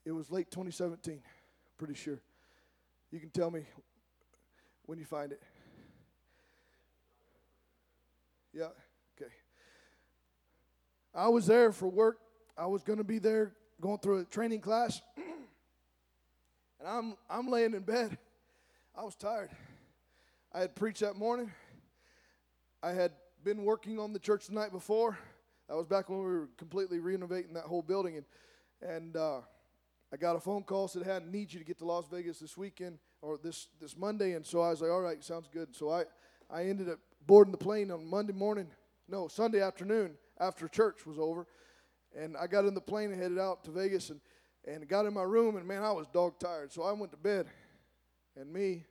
It 0.04 0.12
was 0.12 0.30
late 0.30 0.50
2017, 0.50 1.20
pretty 1.76 1.94
sure. 1.94 2.20
You 3.10 3.20
can 3.20 3.30
tell 3.30 3.50
me 3.50 3.62
when 4.86 4.98
you 4.98 5.04
find 5.04 5.32
it. 5.32 5.42
Yeah, 8.54 8.68
okay. 9.20 9.30
I 11.14 11.28
was 11.28 11.46
there 11.46 11.72
for 11.72 11.88
work. 11.88 12.18
I 12.56 12.66
was 12.66 12.82
going 12.82 12.98
to 12.98 13.04
be 13.04 13.18
there 13.18 13.52
going 13.80 13.98
through 13.98 14.20
a 14.20 14.24
training 14.24 14.60
class. 14.60 15.02
and 16.80 16.88
I'm 16.88 17.16
I'm 17.28 17.48
laying 17.48 17.74
in 17.74 17.82
bed. 17.82 18.16
I 18.96 19.02
was 19.02 19.14
tired. 19.14 19.50
I 20.56 20.60
had 20.60 20.74
preached 20.74 21.00
that 21.00 21.16
morning. 21.16 21.52
I 22.82 22.92
had 22.92 23.12
been 23.44 23.62
working 23.62 23.98
on 23.98 24.14
the 24.14 24.18
church 24.18 24.46
the 24.46 24.54
night 24.54 24.72
before. 24.72 25.18
That 25.68 25.76
was 25.76 25.86
back 25.86 26.08
when 26.08 26.18
we 26.18 26.24
were 26.24 26.48
completely 26.56 26.98
renovating 26.98 27.52
that 27.52 27.64
whole 27.64 27.82
building, 27.82 28.16
and 28.16 28.24
and 28.80 29.16
uh, 29.18 29.40
I 30.10 30.16
got 30.16 30.34
a 30.34 30.40
phone 30.40 30.62
call 30.62 30.88
said, 30.88 31.02
"Hey, 31.02 31.16
I 31.16 31.20
need 31.30 31.52
you 31.52 31.58
to 31.58 31.64
get 31.66 31.76
to 31.80 31.84
Las 31.84 32.06
Vegas 32.10 32.38
this 32.38 32.56
weekend 32.56 33.00
or 33.20 33.36
this 33.36 33.68
this 33.82 33.98
Monday." 33.98 34.32
And 34.32 34.46
so 34.46 34.62
I 34.62 34.70
was 34.70 34.80
like, 34.80 34.90
"All 34.90 35.02
right, 35.02 35.22
sounds 35.22 35.46
good." 35.52 35.76
So 35.76 35.90
I 35.90 36.04
I 36.48 36.64
ended 36.64 36.88
up 36.88 37.00
boarding 37.26 37.52
the 37.52 37.58
plane 37.58 37.90
on 37.90 38.08
Monday 38.08 38.32
morning, 38.32 38.68
no 39.08 39.28
Sunday 39.28 39.60
afternoon 39.60 40.16
after 40.40 40.68
church 40.68 41.04
was 41.04 41.18
over, 41.18 41.46
and 42.18 42.34
I 42.34 42.46
got 42.46 42.64
in 42.64 42.72
the 42.72 42.80
plane 42.80 43.12
and 43.12 43.20
headed 43.20 43.38
out 43.38 43.62
to 43.64 43.70
Vegas 43.72 44.08
and 44.08 44.22
and 44.66 44.88
got 44.88 45.04
in 45.04 45.12
my 45.12 45.22
room 45.22 45.58
and 45.58 45.68
man, 45.68 45.82
I 45.82 45.92
was 45.92 46.06
dog 46.06 46.38
tired. 46.38 46.72
So 46.72 46.82
I 46.82 46.92
went 46.92 47.12
to 47.12 47.18
bed, 47.18 47.46
and 48.36 48.50
me 48.50 48.86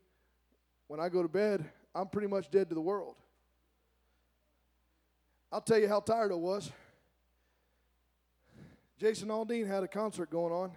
when 0.88 1.00
I 1.00 1.10
go 1.10 1.22
to 1.22 1.28
bed, 1.28 1.66
I'm 1.94 2.08
pretty 2.08 2.28
much 2.28 2.52
dead 2.52 2.70
to 2.70 2.76
the 2.76 2.82
world. 2.82 3.16
I'll 5.52 5.62
tell 5.62 5.80
you 5.80 5.88
how 5.88 6.00
tired 6.00 6.32
I 6.32 6.36
was. 6.36 6.72
Jason 8.98 9.30
Aldean 9.30 9.68
had 9.68 9.84
a 9.84 9.88
concert 9.88 10.30
going 10.30 10.54
on, 10.54 10.72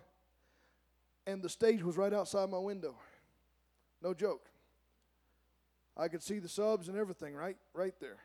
and 1.26 1.42
the 1.42 1.48
stage 1.48 1.82
was 1.82 1.96
right 1.96 2.12
outside 2.12 2.48
my 2.50 2.58
window. 2.58 2.94
No 4.02 4.14
joke. 4.14 4.48
I 5.96 6.08
could 6.08 6.22
see 6.22 6.38
the 6.38 6.48
subs 6.48 6.88
and 6.88 6.96
everything 6.96 7.34
right, 7.34 7.56
right 7.74 7.94
there. 8.00 8.18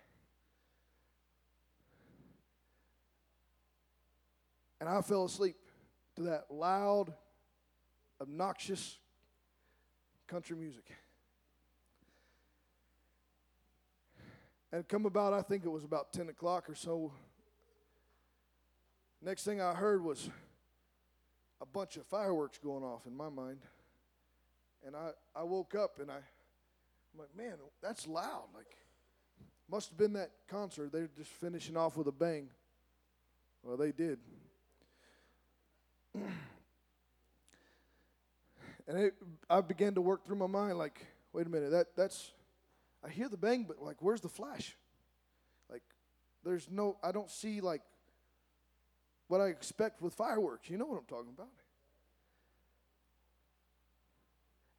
And 4.80 4.90
I 4.90 5.02
fell 5.02 5.26
asleep 5.26 5.56
to 6.18 6.24
that 6.24 6.46
loud, 6.52 7.14
obnoxious 8.22 9.00
country 10.28 10.58
music. 10.58 10.92
And 14.74 14.88
come 14.88 15.06
about, 15.06 15.34
I 15.34 15.44
think 15.44 15.66
it 15.66 15.70
was 15.70 15.84
about 15.84 16.12
10 16.14 16.30
o'clock 16.30 16.68
or 16.68 16.74
so. 16.74 17.12
Next 19.22 19.44
thing 19.44 19.62
I 19.62 19.76
heard 19.76 20.04
was 20.04 20.32
a 21.62 21.66
bunch 21.68 21.96
of 21.96 22.08
fireworks 22.08 22.58
going 22.58 22.84
off 22.84 23.06
in 23.06 23.16
my 23.16 23.30
mind. 23.30 23.60
And 24.84 24.96
I, 24.96 25.12
I 25.36 25.44
woke 25.44 25.76
up 25.76 26.00
and 26.00 26.10
I, 26.10 26.16
I'm 26.16 27.20
like, 27.20 27.30
man, 27.38 27.54
that's 27.84 28.08
loud. 28.08 28.46
Like, 28.56 28.76
must 29.70 29.90
have 29.90 29.98
been 30.00 30.14
that 30.14 30.32
concert. 30.48 30.92
They're 30.92 31.08
just 31.16 31.30
finishing 31.30 31.78
off 31.78 31.96
with 31.96 32.08
a 32.08 32.12
bang. 32.12 32.50
Well, 33.62 33.78
they 33.78 33.92
did. 33.92 34.18
and 36.16 36.32
it, 38.88 39.14
I 39.48 39.62
began 39.62 39.94
to 39.94 40.02
work 40.02 40.26
through 40.26 40.38
my 40.38 40.48
mind 40.48 40.80
like, 40.80 41.06
wait 41.32 41.46
a 41.46 41.50
minute, 41.50 41.70
that, 41.70 41.96
that's 41.96 42.32
I 43.06 43.10
hear 43.10 43.28
the 43.28 43.38
bang, 43.38 43.66
but 43.68 43.82
like, 43.82 43.98
where's 44.00 44.22
the 44.22 44.30
flash? 44.30 44.78
Like, 45.70 45.84
there's 46.44 46.68
no, 46.70 46.98
I 47.04 47.12
don't 47.12 47.30
see 47.30 47.62
like 47.62 47.82
what 49.28 49.42
I 49.42 49.48
expect 49.48 50.02
with 50.02 50.14
fireworks. 50.14 50.70
You 50.70 50.78
know 50.78 50.86
what 50.86 50.98
I'm 51.00 51.06
talking 51.06 51.34
about. 51.34 51.50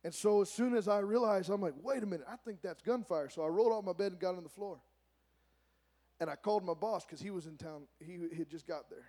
And 0.05 0.15
so 0.15 0.43
as 0.43 0.51
soon 0.51 0.77
as 0.77 0.87
I 0.87 0.99
realized, 0.99 1.49
I'm 1.51 1.63
like, 1.63 1.73
wait 1.83 2.03
a 2.03 2.07
minute, 2.07 2.27
I 2.31 2.37
think 2.37 2.61
that's 2.63 2.83
gunfire. 2.83 3.31
So 3.31 3.43
I 3.43 3.49
rolled 3.49 3.73
off 3.73 3.85
my 3.85 3.95
bed 3.95 4.13
and 4.13 4.21
got 4.21 4.37
on 4.37 4.43
the 4.43 4.51
floor. 4.51 4.79
And 6.21 6.29
I 6.29 6.37
called 6.37 6.65
my 6.65 6.75
boss 6.75 7.05
because 7.05 7.21
he 7.21 7.31
was 7.31 7.47
in 7.47 7.57
town. 7.57 7.83
He, 8.01 8.19
had 8.37 8.51
just 8.51 8.67
got 8.67 8.91
there. 8.91 9.07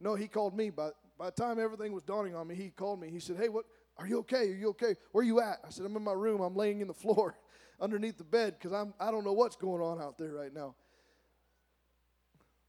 No, 0.00 0.16
he 0.16 0.26
called 0.26 0.56
me. 0.56 0.70
By, 0.70 0.90
by 1.16 1.26
the 1.26 1.32
time 1.32 1.60
everything 1.60 1.92
was 1.92 2.02
dawning 2.02 2.34
on 2.34 2.48
me, 2.48 2.56
he 2.56 2.70
called 2.70 3.00
me. 3.00 3.08
He 3.08 3.20
said, 3.20 3.36
hey, 3.36 3.48
what, 3.48 3.66
are 3.98 4.06
you 4.06 4.18
okay? 4.20 4.50
Are 4.50 4.56
you 4.56 4.68
okay? 4.70 4.96
Where 5.12 5.22
are 5.22 5.26
you 5.26 5.40
at? 5.40 5.58
I 5.64 5.70
said, 5.70 5.86
I'm 5.86 5.96
in 5.96 6.02
my 6.02 6.12
room. 6.12 6.40
I'm 6.40 6.56
laying 6.56 6.80
in 6.80 6.88
the 6.88 6.94
floor 6.94 7.36
underneath 7.80 8.18
the 8.18 8.24
bed 8.24 8.56
because 8.58 8.72
I'm 8.72 8.94
I 9.00 9.10
don't 9.10 9.24
know 9.24 9.32
what's 9.32 9.56
going 9.56 9.82
on 9.82 10.00
out 10.00 10.18
there 10.18 10.32
right 10.32 10.52
now. 10.52 10.74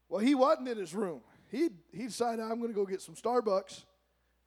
Well, 0.10 0.20
he 0.20 0.36
wasn't 0.36 0.68
in 0.68 0.78
his 0.78 0.94
room. 0.94 1.22
He 1.50 1.70
he 1.92 2.04
decided 2.04 2.42
I'm 2.42 2.60
going 2.60 2.70
to 2.70 2.76
go 2.76 2.86
get 2.86 3.02
some 3.02 3.16
Starbucks. 3.16 3.84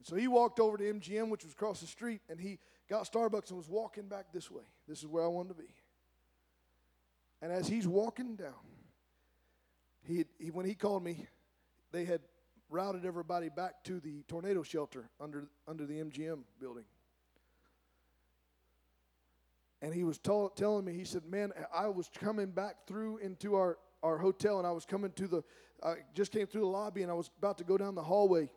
So 0.03 0.17
he 0.17 0.29
walked 0.29 0.61
over 0.61 0.77
to 0.77 0.85
MGM, 0.85 1.31
which 1.31 1.45
was 1.45 1.55
across 1.55 1.81
the 1.81 1.87
street, 1.87 2.21
and 2.29 2.39
he 2.39 2.59
got 2.91 3.11
Starbucks 3.11 3.49
and 3.49 3.57
was 3.57 3.69
walking 3.69 4.07
back 4.07 4.27
this 4.35 4.51
way. 4.51 4.65
This 4.87 4.99
is 4.99 5.07
where 5.07 5.25
I 5.25 5.29
wanted 5.29 5.49
to 5.51 5.55
be. 5.55 5.69
And 7.41 7.51
as 7.51 7.67
he's 7.67 7.89
walking 7.89 8.37
down, 8.37 8.53
he, 10.07 10.25
he 10.39 10.51
when 10.51 10.67
he 10.67 10.75
called 10.75 11.03
me, 11.03 11.27
they 11.93 12.05
had 12.05 12.21
routed 12.69 13.07
everybody 13.07 13.49
back 13.49 13.83
to 13.85 14.01
the 14.01 14.23
tornado 14.29 14.63
shelter 14.63 15.09
under 15.21 15.49
under 15.67 15.87
the 15.87 15.95
MGM 15.95 16.41
building. 16.61 16.85
And 19.85 19.93
he 19.93 20.03
was 20.03 20.19
telling 20.19 20.83
me, 20.83 20.95
he 20.95 21.05
said, 21.05 21.27
Man, 21.27 21.53
I 21.73 21.89
was 21.89 22.09
coming 22.19 22.47
back 22.47 22.87
through 22.87 23.19
into 23.19 23.55
our, 23.55 23.77
our 24.03 24.17
hotel 24.17 24.57
and 24.57 24.67
I 24.67 24.71
was 24.71 24.87
coming 24.87 25.13
to 25.13 25.29
the, 25.29 25.43
I 25.83 25.97
just 26.15 26.33
came 26.33 26.47
through 26.47 26.63
the 26.63 26.69
lobby 26.69 27.03
and 27.03 27.11
I 27.11 27.15
was 27.15 27.31
about 27.39 27.59
to 27.59 27.65
go 27.65 27.77
down 27.77 27.95
the 27.95 28.03
hallway. 28.03 28.49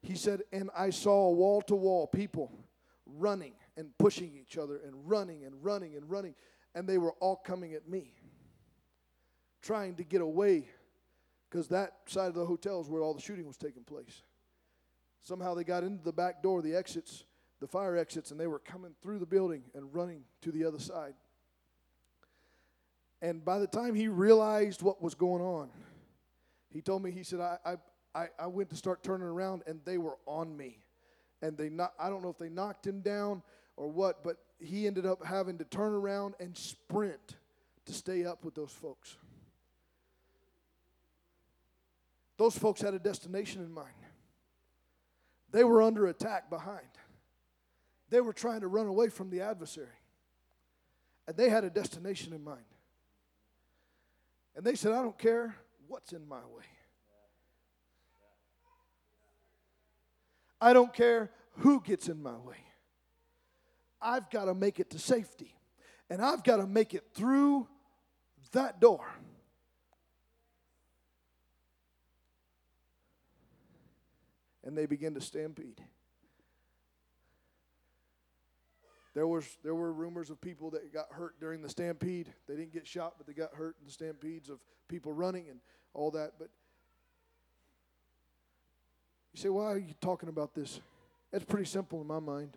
He 0.00 0.14
said, 0.14 0.44
And 0.50 0.70
I 0.74 0.88
saw 0.88 1.30
wall 1.30 1.60
to 1.62 1.74
wall 1.74 2.06
people 2.06 2.50
running 3.04 3.52
and 3.76 3.90
pushing 3.98 4.32
each 4.34 4.56
other 4.56 4.80
and 4.86 4.94
running 5.04 5.44
and 5.44 5.62
running 5.62 5.94
and 5.94 6.10
running. 6.10 6.34
and 6.74 6.88
they 6.88 6.96
were 6.96 7.12
all 7.20 7.36
coming 7.36 7.74
at 7.74 7.86
me, 7.86 8.14
trying 9.60 9.96
to 9.96 10.04
get 10.04 10.22
away, 10.22 10.70
because 11.50 11.68
that 11.68 11.96
side 12.06 12.28
of 12.28 12.34
the 12.34 12.46
hotel 12.46 12.80
is 12.80 12.88
where 12.88 13.02
all 13.02 13.12
the 13.12 13.20
shooting 13.20 13.46
was 13.46 13.58
taking 13.58 13.84
place. 13.84 14.22
Somehow 15.20 15.52
they 15.52 15.64
got 15.64 15.84
into 15.84 16.02
the 16.02 16.14
back 16.14 16.42
door, 16.42 16.62
the 16.62 16.74
exits, 16.74 17.24
the 17.62 17.68
fire 17.68 17.96
exits, 17.96 18.32
and 18.32 18.40
they 18.40 18.48
were 18.48 18.58
coming 18.58 18.92
through 19.02 19.20
the 19.20 19.26
building 19.26 19.62
and 19.74 19.94
running 19.94 20.24
to 20.42 20.50
the 20.50 20.64
other 20.64 20.80
side. 20.80 21.14
And 23.22 23.44
by 23.44 23.60
the 23.60 23.68
time 23.68 23.94
he 23.94 24.08
realized 24.08 24.82
what 24.82 25.00
was 25.00 25.14
going 25.14 25.42
on, 25.42 25.70
he 26.70 26.82
told 26.82 27.04
me, 27.04 27.12
he 27.12 27.22
said, 27.22 27.38
I, 27.40 27.76
I, 28.14 28.26
I 28.36 28.46
went 28.48 28.70
to 28.70 28.76
start 28.76 29.04
turning 29.04 29.28
around 29.28 29.62
and 29.66 29.80
they 29.84 29.96
were 29.96 30.16
on 30.26 30.56
me. 30.56 30.78
And 31.40 31.56
they 31.56 31.68
not, 31.68 31.92
I 32.00 32.10
don't 32.10 32.22
know 32.22 32.30
if 32.30 32.38
they 32.38 32.48
knocked 32.48 32.84
him 32.84 33.00
down 33.00 33.42
or 33.76 33.88
what, 33.88 34.24
but 34.24 34.38
he 34.58 34.88
ended 34.88 35.06
up 35.06 35.24
having 35.24 35.58
to 35.58 35.64
turn 35.64 35.92
around 35.92 36.34
and 36.40 36.56
sprint 36.56 37.36
to 37.86 37.92
stay 37.92 38.24
up 38.24 38.44
with 38.44 38.56
those 38.56 38.72
folks. 38.72 39.16
Those 42.38 42.58
folks 42.58 42.80
had 42.80 42.94
a 42.94 42.98
destination 42.98 43.62
in 43.62 43.72
mind. 43.72 43.94
They 45.52 45.62
were 45.62 45.80
under 45.82 46.06
attack 46.06 46.50
behind. 46.50 46.86
They 48.12 48.20
were 48.20 48.34
trying 48.34 48.60
to 48.60 48.68
run 48.68 48.86
away 48.88 49.08
from 49.08 49.30
the 49.30 49.40
adversary. 49.40 49.86
And 51.26 51.34
they 51.34 51.48
had 51.48 51.64
a 51.64 51.70
destination 51.70 52.34
in 52.34 52.44
mind. 52.44 52.60
And 54.54 54.66
they 54.66 54.74
said, 54.74 54.92
I 54.92 55.00
don't 55.00 55.18
care 55.18 55.56
what's 55.88 56.12
in 56.12 56.28
my 56.28 56.40
way. 56.54 56.64
I 60.60 60.74
don't 60.74 60.92
care 60.92 61.30
who 61.60 61.80
gets 61.80 62.10
in 62.10 62.22
my 62.22 62.36
way. 62.36 62.58
I've 63.98 64.28
got 64.28 64.44
to 64.44 64.54
make 64.54 64.78
it 64.78 64.90
to 64.90 64.98
safety. 64.98 65.54
And 66.10 66.20
I've 66.20 66.44
got 66.44 66.56
to 66.56 66.66
make 66.66 66.92
it 66.92 67.04
through 67.14 67.66
that 68.52 68.78
door. 68.78 69.06
And 74.62 74.76
they 74.76 74.84
begin 74.84 75.14
to 75.14 75.22
stampede. 75.22 75.80
There 79.14 79.26
was 79.26 79.44
there 79.62 79.74
were 79.74 79.92
rumors 79.92 80.30
of 80.30 80.40
people 80.40 80.70
that 80.70 80.92
got 80.92 81.06
hurt 81.10 81.38
during 81.38 81.60
the 81.60 81.68
stampede. 81.68 82.32
They 82.48 82.56
didn't 82.56 82.72
get 82.72 82.86
shot, 82.86 83.14
but 83.18 83.26
they 83.26 83.34
got 83.34 83.54
hurt 83.54 83.76
in 83.80 83.86
the 83.86 83.92
stampedes 83.92 84.48
of 84.48 84.58
people 84.88 85.12
running 85.12 85.48
and 85.50 85.60
all 85.92 86.10
that. 86.12 86.32
But 86.38 86.48
you 89.34 89.40
say, 89.40 89.48
why 89.50 89.66
are 89.66 89.78
you 89.78 89.94
talking 90.00 90.28
about 90.28 90.54
this? 90.54 90.80
It's 91.32 91.44
pretty 91.44 91.66
simple 91.66 92.00
in 92.00 92.06
my 92.06 92.20
mind. 92.20 92.56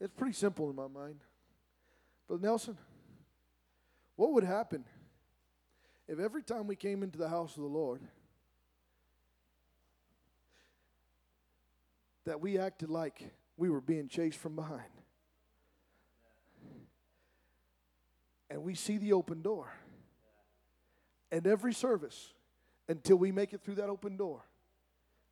It's 0.00 0.12
pretty 0.14 0.34
simple 0.34 0.68
in 0.68 0.76
my 0.76 0.88
mind. 0.88 1.20
But 2.28 2.40
Nelson, 2.40 2.76
what 4.16 4.32
would 4.32 4.44
happen 4.44 4.84
if 6.08 6.18
every 6.18 6.42
time 6.42 6.66
we 6.66 6.76
came 6.76 7.02
into 7.02 7.18
the 7.18 7.28
house 7.28 7.56
of 7.56 7.62
the 7.62 7.68
Lord 7.68 8.02
that 12.24 12.40
we 12.40 12.58
acted 12.58 12.90
like 12.90 13.30
we 13.56 13.70
were 13.70 13.80
being 13.80 14.08
chased 14.08 14.38
from 14.38 14.56
behind? 14.56 14.82
And 18.50 18.62
we 18.62 18.74
see 18.74 18.98
the 18.98 19.12
open 19.12 19.42
door. 19.42 19.72
And 21.32 21.46
every 21.46 21.74
service, 21.74 22.32
until 22.88 23.16
we 23.16 23.32
make 23.32 23.52
it 23.52 23.62
through 23.62 23.76
that 23.76 23.88
open 23.88 24.16
door, 24.16 24.44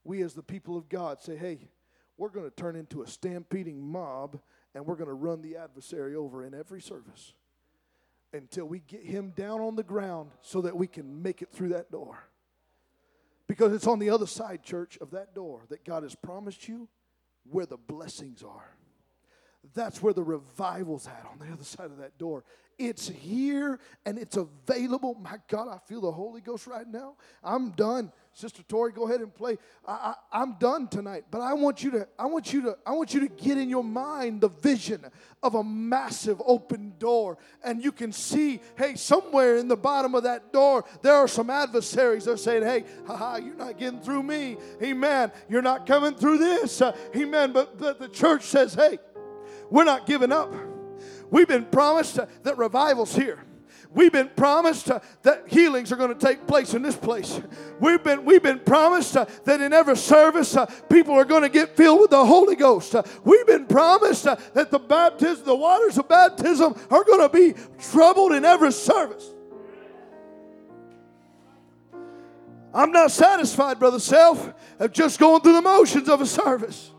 we 0.05 0.23
as 0.23 0.35
the 0.35 0.43
people 0.43 0.77
of 0.77 0.89
God 0.89 1.21
say, 1.21 1.37
hey, 1.37 1.71
we're 2.17 2.29
going 2.29 2.49
to 2.49 2.55
turn 2.55 2.77
into 2.77 3.03
a 3.03 3.07
stampeding 3.07 3.81
mob 3.81 4.41
and 4.75 4.87
we're 4.87 4.97
going 4.97 5.09
to 5.09 5.15
run 5.15 5.43
the 5.43 5.57
adversary 5.57 6.15
over 6.15 6.45
in 6.45 6.55
every 6.55 6.81
service 6.81 7.35
until 8.33 8.65
we 8.65 8.81
get 8.81 9.03
him 9.03 9.33
down 9.37 9.61
on 9.61 9.77
the 9.77 9.83
ground 9.83 10.31
so 10.41 10.63
that 10.63 10.77
we 10.77 10.87
can 10.87 11.23
make 11.23 11.43
it 11.43 11.51
through 11.53 11.69
that 11.69 11.91
door. 11.91 12.19
Because 13.47 13.73
it's 13.73 13.87
on 13.87 13.99
the 13.99 14.11
other 14.11 14.27
side, 14.27 14.63
church, 14.63 14.97
of 15.01 15.11
that 15.11 15.35
door 15.35 15.67
that 15.69 15.85
God 15.85 16.03
has 16.03 16.15
promised 16.15 16.67
you 16.69 16.89
where 17.45 17.67
the 17.67 17.77
blessings 17.77 18.43
are. 18.43 18.77
That's 19.75 20.03
where 20.03 20.13
the 20.13 20.23
revival's 20.23 21.07
at 21.07 21.27
on 21.31 21.39
the 21.39 21.53
other 21.53 21.65
side 21.65 21.87
of 21.87 21.99
that 21.99 22.19
door. 22.19 22.45
It's 22.79 23.09
here 23.09 23.79
and 24.05 24.19
it's 24.19 24.37
available. 24.37 25.15
My 25.15 25.39
God, 25.49 25.69
I 25.69 25.79
feel 25.87 26.01
the 26.01 26.11
Holy 26.11 26.41
Ghost 26.41 26.67
right 26.67 26.87
now. 26.87 27.15
I'm 27.45 27.71
done. 27.71 28.13
Sister 28.35 28.63
Tori, 28.63 28.93
go 28.93 29.07
ahead 29.07 29.21
and 29.21 29.33
play. 29.33 29.59
I, 29.87 30.15
am 30.33 30.57
done 30.59 30.89
tonight, 30.89 31.27
but 31.31 31.43
I 31.43 31.53
want 31.53 31.85
you 31.85 31.91
to, 31.93 32.09
I 32.19 32.27
want 32.27 32.53
you 32.53 32.63
to, 32.63 32.79
I 32.87 32.93
want 32.93 33.13
you 33.13 33.21
to 33.21 33.29
get 33.29 33.59
in 33.59 33.69
your 33.69 33.85
mind 33.85 34.41
the 34.41 34.49
vision 34.49 35.05
of 35.43 35.55
a 35.55 35.63
massive 35.63 36.41
open 36.47 36.95
door, 36.99 37.37
and 37.63 37.85
you 37.85 37.93
can 37.93 38.11
see, 38.11 38.61
hey, 38.79 38.95
somewhere 38.95 39.59
in 39.59 39.69
the 39.69 39.77
bottom 39.77 40.15
of 40.15 40.23
that 40.23 40.51
door, 40.51 40.85
there 41.03 41.15
are 41.15 41.29
some 41.29 41.51
adversaries. 41.51 42.25
They're 42.25 42.39
saying, 42.39 42.63
hey, 42.63 42.85
haha, 43.07 43.37
you're 43.37 43.55
not 43.55 43.79
getting 43.79 44.01
through 44.01 44.23
me. 44.23 44.57
Amen. 44.83 45.31
You're 45.49 45.63
not 45.63 45.87
coming 45.87 46.15
through 46.15 46.39
this. 46.39 46.81
Uh, 46.81 46.97
amen. 47.15 47.53
But, 47.53 47.79
but 47.79 47.99
the 47.99 48.09
church 48.09 48.45
says, 48.45 48.73
hey, 48.73 48.99
we're 49.71 49.85
not 49.85 50.07
giving 50.07 50.33
up. 50.33 50.53
We've 51.31 51.49
been 51.49 51.65
promised 51.65 52.19
that 52.43 52.59
revival's 52.59 53.15
here. 53.15 53.43
We've 53.95 54.13
been 54.13 54.31
promised 54.37 54.91
uh, 54.91 55.01
that 55.23 55.49
healings 55.49 55.93
are 55.93 55.97
going 55.97 56.17
to 56.17 56.27
take 56.27 56.47
place 56.47 56.73
in 56.73 56.81
this 56.81 56.97
place. 56.97 57.41
We've 57.79 58.03
been, 58.03 58.25
we've 58.25 58.43
been 58.43 58.61
promised 58.61 59.17
uh, 59.17 59.27
that 59.45 59.61
in 59.61 59.73
every 59.73 59.97
service, 59.97 60.57
uh, 60.57 60.65
people 60.89 61.15
are 61.15 61.27
going 61.27 61.43
to 61.43 61.51
get 61.51 61.77
filled 61.77 62.01
with 62.01 62.11
the 62.11 62.25
Holy 62.25 62.57
Ghost. 62.57 62.95
We've 63.23 63.47
been 63.47 63.67
promised 63.67 64.25
that 64.25 64.71
the 64.71 64.79
baptism, 64.79 65.45
the 65.45 65.55
waters 65.55 65.99
of 65.99 66.09
baptism 66.09 66.75
are 66.91 67.05
going 67.05 67.21
to 67.21 67.29
be 67.29 67.55
troubled 67.91 68.33
in 68.33 68.47
every 68.47 68.73
service. 68.73 69.29
I'm 72.75 72.93
not 72.93 73.11
satisfied, 73.11 73.79
Brother 73.79 74.01
Self, 74.01 74.55
of 74.79 74.93
just 74.93 75.21
going 75.21 75.43
through 75.43 75.53
the 75.53 75.63
motions 75.63 76.09
of 76.09 76.23
a 76.23 76.27
service. 76.27 76.91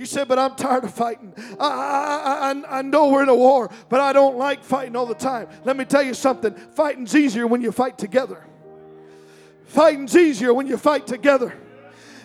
You 0.00 0.06
said, 0.06 0.28
but 0.28 0.38
I'm 0.38 0.54
tired 0.56 0.84
of 0.84 0.94
fighting. 0.94 1.34
I, 1.58 1.66
I, 1.66 2.52
I, 2.52 2.78
I 2.78 2.80
know 2.80 3.10
we're 3.10 3.22
in 3.22 3.28
a 3.28 3.34
war, 3.34 3.70
but 3.90 4.00
I 4.00 4.14
don't 4.14 4.38
like 4.38 4.64
fighting 4.64 4.96
all 4.96 5.04
the 5.04 5.14
time. 5.14 5.46
Let 5.62 5.76
me 5.76 5.84
tell 5.84 6.02
you 6.02 6.14
something 6.14 6.54
fighting's 6.54 7.14
easier 7.14 7.46
when 7.46 7.60
you 7.60 7.70
fight 7.70 7.98
together. 7.98 8.42
Fighting's 9.66 10.16
easier 10.16 10.54
when 10.54 10.66
you 10.66 10.78
fight 10.78 11.06
together. 11.06 11.54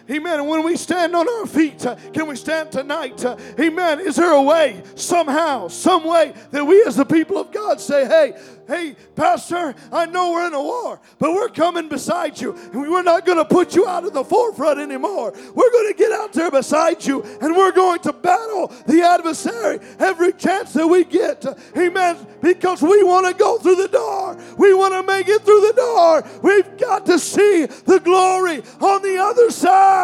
Amen. 0.09 0.39
And 0.39 0.47
when 0.47 0.63
we 0.63 0.77
stand 0.77 1.15
on 1.15 1.27
our 1.27 1.47
feet, 1.47 1.83
uh, 1.83 1.95
can 2.13 2.27
we 2.27 2.35
stand 2.35 2.71
tonight? 2.71 3.25
Uh, 3.25 3.37
amen. 3.59 3.99
Is 3.99 4.17
there 4.17 4.33
a 4.33 4.41
way, 4.41 4.83
somehow, 4.93 5.67
some 5.67 6.03
way 6.03 6.33
that 6.51 6.63
we 6.63 6.83
as 6.83 6.95
the 6.95 7.05
people 7.05 7.39
of 7.39 7.51
God 7.51 7.81
say, 7.81 8.05
hey, 8.05 8.37
hey, 8.67 8.95
Pastor, 9.15 9.73
I 9.91 10.05
know 10.05 10.31
we're 10.31 10.45
in 10.45 10.53
a 10.53 10.61
war, 10.61 10.99
but 11.17 11.33
we're 11.33 11.49
coming 11.49 11.89
beside 11.89 12.39
you. 12.39 12.53
And 12.53 12.81
we're 12.81 13.01
not 13.01 13.25
going 13.25 13.39
to 13.39 13.45
put 13.45 13.75
you 13.75 13.87
out 13.87 14.03
of 14.03 14.13
the 14.13 14.23
forefront 14.23 14.79
anymore. 14.79 15.31
We're 15.33 15.71
going 15.71 15.91
to 15.91 15.97
get 15.97 16.11
out 16.11 16.33
there 16.33 16.51
beside 16.51 17.03
you 17.03 17.23
and 17.41 17.55
we're 17.55 17.71
going 17.71 17.99
to 18.01 18.13
battle 18.13 18.67
the 18.85 19.01
adversary 19.01 19.79
every 19.97 20.33
chance 20.33 20.73
that 20.73 20.85
we 20.85 21.03
get. 21.03 21.45
Amen. 21.75 22.17
Because 22.41 22.83
we 22.83 23.01
want 23.03 23.25
to 23.25 23.33
go 23.33 23.57
through 23.57 23.75
the 23.75 23.87
door. 23.87 24.37
We 24.57 24.75
want 24.75 24.93
to 24.93 25.01
make 25.01 25.27
it 25.27 25.41
through 25.41 25.61
the 25.61 25.73
door. 25.73 26.23
We've 26.43 26.77
got 26.77 27.07
to 27.07 27.17
see 27.17 27.65
the 27.65 27.99
glory 27.99 28.61
on 28.79 29.01
the 29.01 29.17
other 29.17 29.49
side 29.49 29.94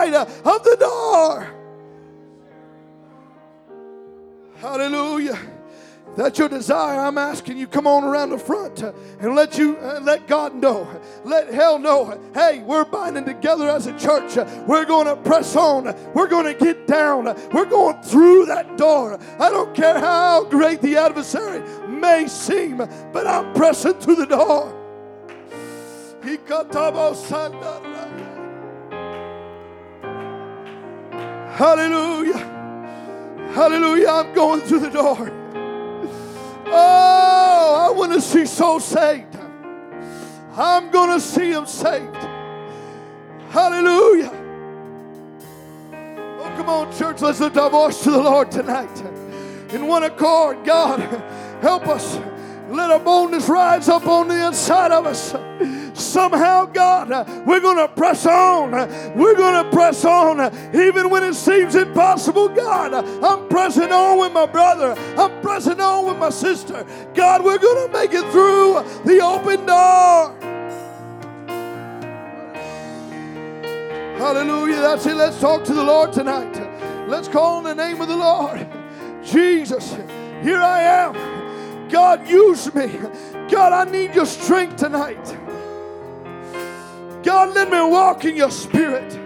of 0.43 0.63
the 0.63 0.77
door. 0.79 1.47
Hallelujah 4.57 5.39
that's 6.15 6.37
your 6.37 6.49
desire, 6.49 6.99
I'm 6.99 7.17
asking 7.17 7.57
you, 7.57 7.67
come 7.67 7.87
on 7.87 8.03
around 8.03 8.31
the 8.31 8.37
front 8.37 8.81
and 8.81 9.35
let 9.35 9.57
you 9.57 9.77
uh, 9.77 10.01
let 10.01 10.27
God 10.27 10.53
know. 10.55 10.87
Let 11.23 11.53
hell 11.53 11.79
know. 11.79 12.19
Hey, 12.33 12.59
we're 12.59 12.83
binding 12.83 13.23
together 13.23 13.69
as 13.69 13.87
a 13.87 13.97
church. 13.97 14.35
We're 14.67 14.85
going 14.85 15.07
to 15.07 15.15
press 15.15 15.55
on. 15.55 15.95
We're 16.13 16.27
going 16.27 16.45
to 16.45 16.53
get 16.53 16.85
down. 16.85 17.25
We're 17.53 17.65
going 17.65 18.01
through 18.01 18.47
that 18.47 18.77
door. 18.77 19.17
I 19.39 19.49
don't 19.49 19.73
care 19.73 19.99
how 19.99 20.43
great 20.45 20.81
the 20.81 20.97
adversary 20.97 21.61
may 21.87 22.27
seem, 22.27 22.77
but 22.77 23.25
I'm 23.25 23.53
pressing 23.53 23.93
through 23.93 24.15
the 24.15 24.25
door. 24.25 24.77
Hallelujah. 31.61 32.39
Hallelujah. 33.53 34.07
I'm 34.07 34.33
going 34.33 34.61
through 34.61 34.79
the 34.79 34.89
door. 34.89 35.31
Oh, 36.65 37.87
I 37.87 37.95
want 37.95 38.13
to 38.13 38.19
see 38.19 38.47
souls 38.47 38.83
saved. 38.83 39.37
I'm 40.57 40.89
going 40.89 41.11
to 41.11 41.19
see 41.19 41.51
them 41.51 41.67
saved. 41.67 42.15
Hallelujah. 43.51 44.31
Oh, 46.39 46.53
come 46.57 46.67
on, 46.67 46.97
church. 46.97 47.21
Let's 47.21 47.39
lift 47.39 47.55
our 47.57 47.69
voice 47.69 48.01
to 48.05 48.09
the 48.09 48.23
Lord 48.23 48.49
tonight. 48.49 48.99
In 49.71 49.85
one 49.85 50.01
accord, 50.01 50.65
God, 50.65 50.99
help 51.61 51.85
us. 51.85 52.17
Let 52.71 52.89
our 52.89 52.99
boldness 52.99 53.47
rise 53.47 53.87
up 53.87 54.07
on 54.07 54.29
the 54.29 54.47
inside 54.47 54.91
of 54.91 55.05
us. 55.05 55.35
Somehow, 55.93 56.65
God, 56.65 57.11
uh, 57.11 57.43
we're 57.45 57.59
going 57.59 57.77
to 57.77 57.87
press 57.87 58.25
on. 58.25 58.73
Uh, 58.73 59.13
we're 59.15 59.35
going 59.35 59.63
to 59.63 59.69
press 59.71 60.05
on 60.05 60.39
uh, 60.39 60.71
even 60.73 61.09
when 61.09 61.23
it 61.23 61.35
seems 61.35 61.75
impossible, 61.75 62.49
God. 62.49 62.93
Uh, 62.93 63.27
I'm 63.27 63.47
pressing 63.49 63.91
on 63.91 64.19
with 64.19 64.31
my 64.31 64.45
brother. 64.45 64.95
I'm 65.17 65.41
pressing 65.41 65.79
on 65.79 66.05
with 66.07 66.17
my 66.17 66.29
sister. 66.29 66.85
God, 67.13 67.43
we're 67.43 67.57
going 67.57 67.87
to 67.87 67.93
make 67.93 68.13
it 68.13 68.29
through 68.31 68.83
the 69.05 69.21
open 69.21 69.65
door. 69.65 70.35
Hallelujah. 74.17 74.81
That's 74.81 75.05
it. 75.07 75.15
Let's 75.15 75.39
talk 75.39 75.63
to 75.63 75.73
the 75.73 75.83
Lord 75.83 76.13
tonight. 76.13 76.55
Let's 77.07 77.27
call 77.27 77.57
on 77.57 77.63
the 77.63 77.73
name 77.73 77.99
of 78.01 78.07
the 78.07 78.15
Lord. 78.15 78.67
Jesus, 79.23 79.95
here 80.43 80.59
I 80.59 80.81
am. 80.81 81.89
God, 81.89 82.27
use 82.29 82.73
me. 82.73 82.87
God, 83.49 83.73
I 83.73 83.89
need 83.91 84.15
your 84.15 84.25
strength 84.25 84.77
tonight. 84.77 85.37
God, 87.23 87.53
let 87.55 87.69
me 87.69 87.79
walk 87.81 88.25
in 88.25 88.35
your 88.35 88.51
spirit. 88.51 89.19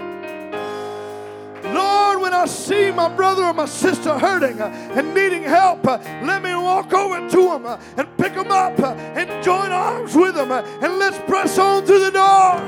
Lord, 1.73 2.21
when 2.21 2.33
I 2.33 2.45
see 2.45 2.91
my 2.91 3.09
brother 3.09 3.43
or 3.43 3.53
my 3.53 3.65
sister 3.65 4.17
hurting 4.17 4.61
uh, 4.61 4.67
and 4.95 5.13
needing 5.13 5.43
help, 5.43 5.87
uh, 5.87 5.97
let 6.23 6.43
me 6.43 6.53
walk 6.55 6.93
over 6.93 7.27
to 7.29 7.41
them 7.49 7.65
uh, 7.65 7.79
and 7.97 8.07
pick 8.17 8.33
them 8.33 8.51
up 8.51 8.79
and 8.79 9.43
join 9.43 9.71
arms 9.71 10.15
with 10.15 10.35
them 10.35 10.51
and 10.51 10.99
let's 10.99 11.17
press 11.29 11.57
on 11.57 11.85
through 11.85 11.99
the 11.99 12.11
door. 12.11 12.61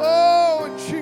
Oh, 0.00 0.74
Jesus. 0.78 0.97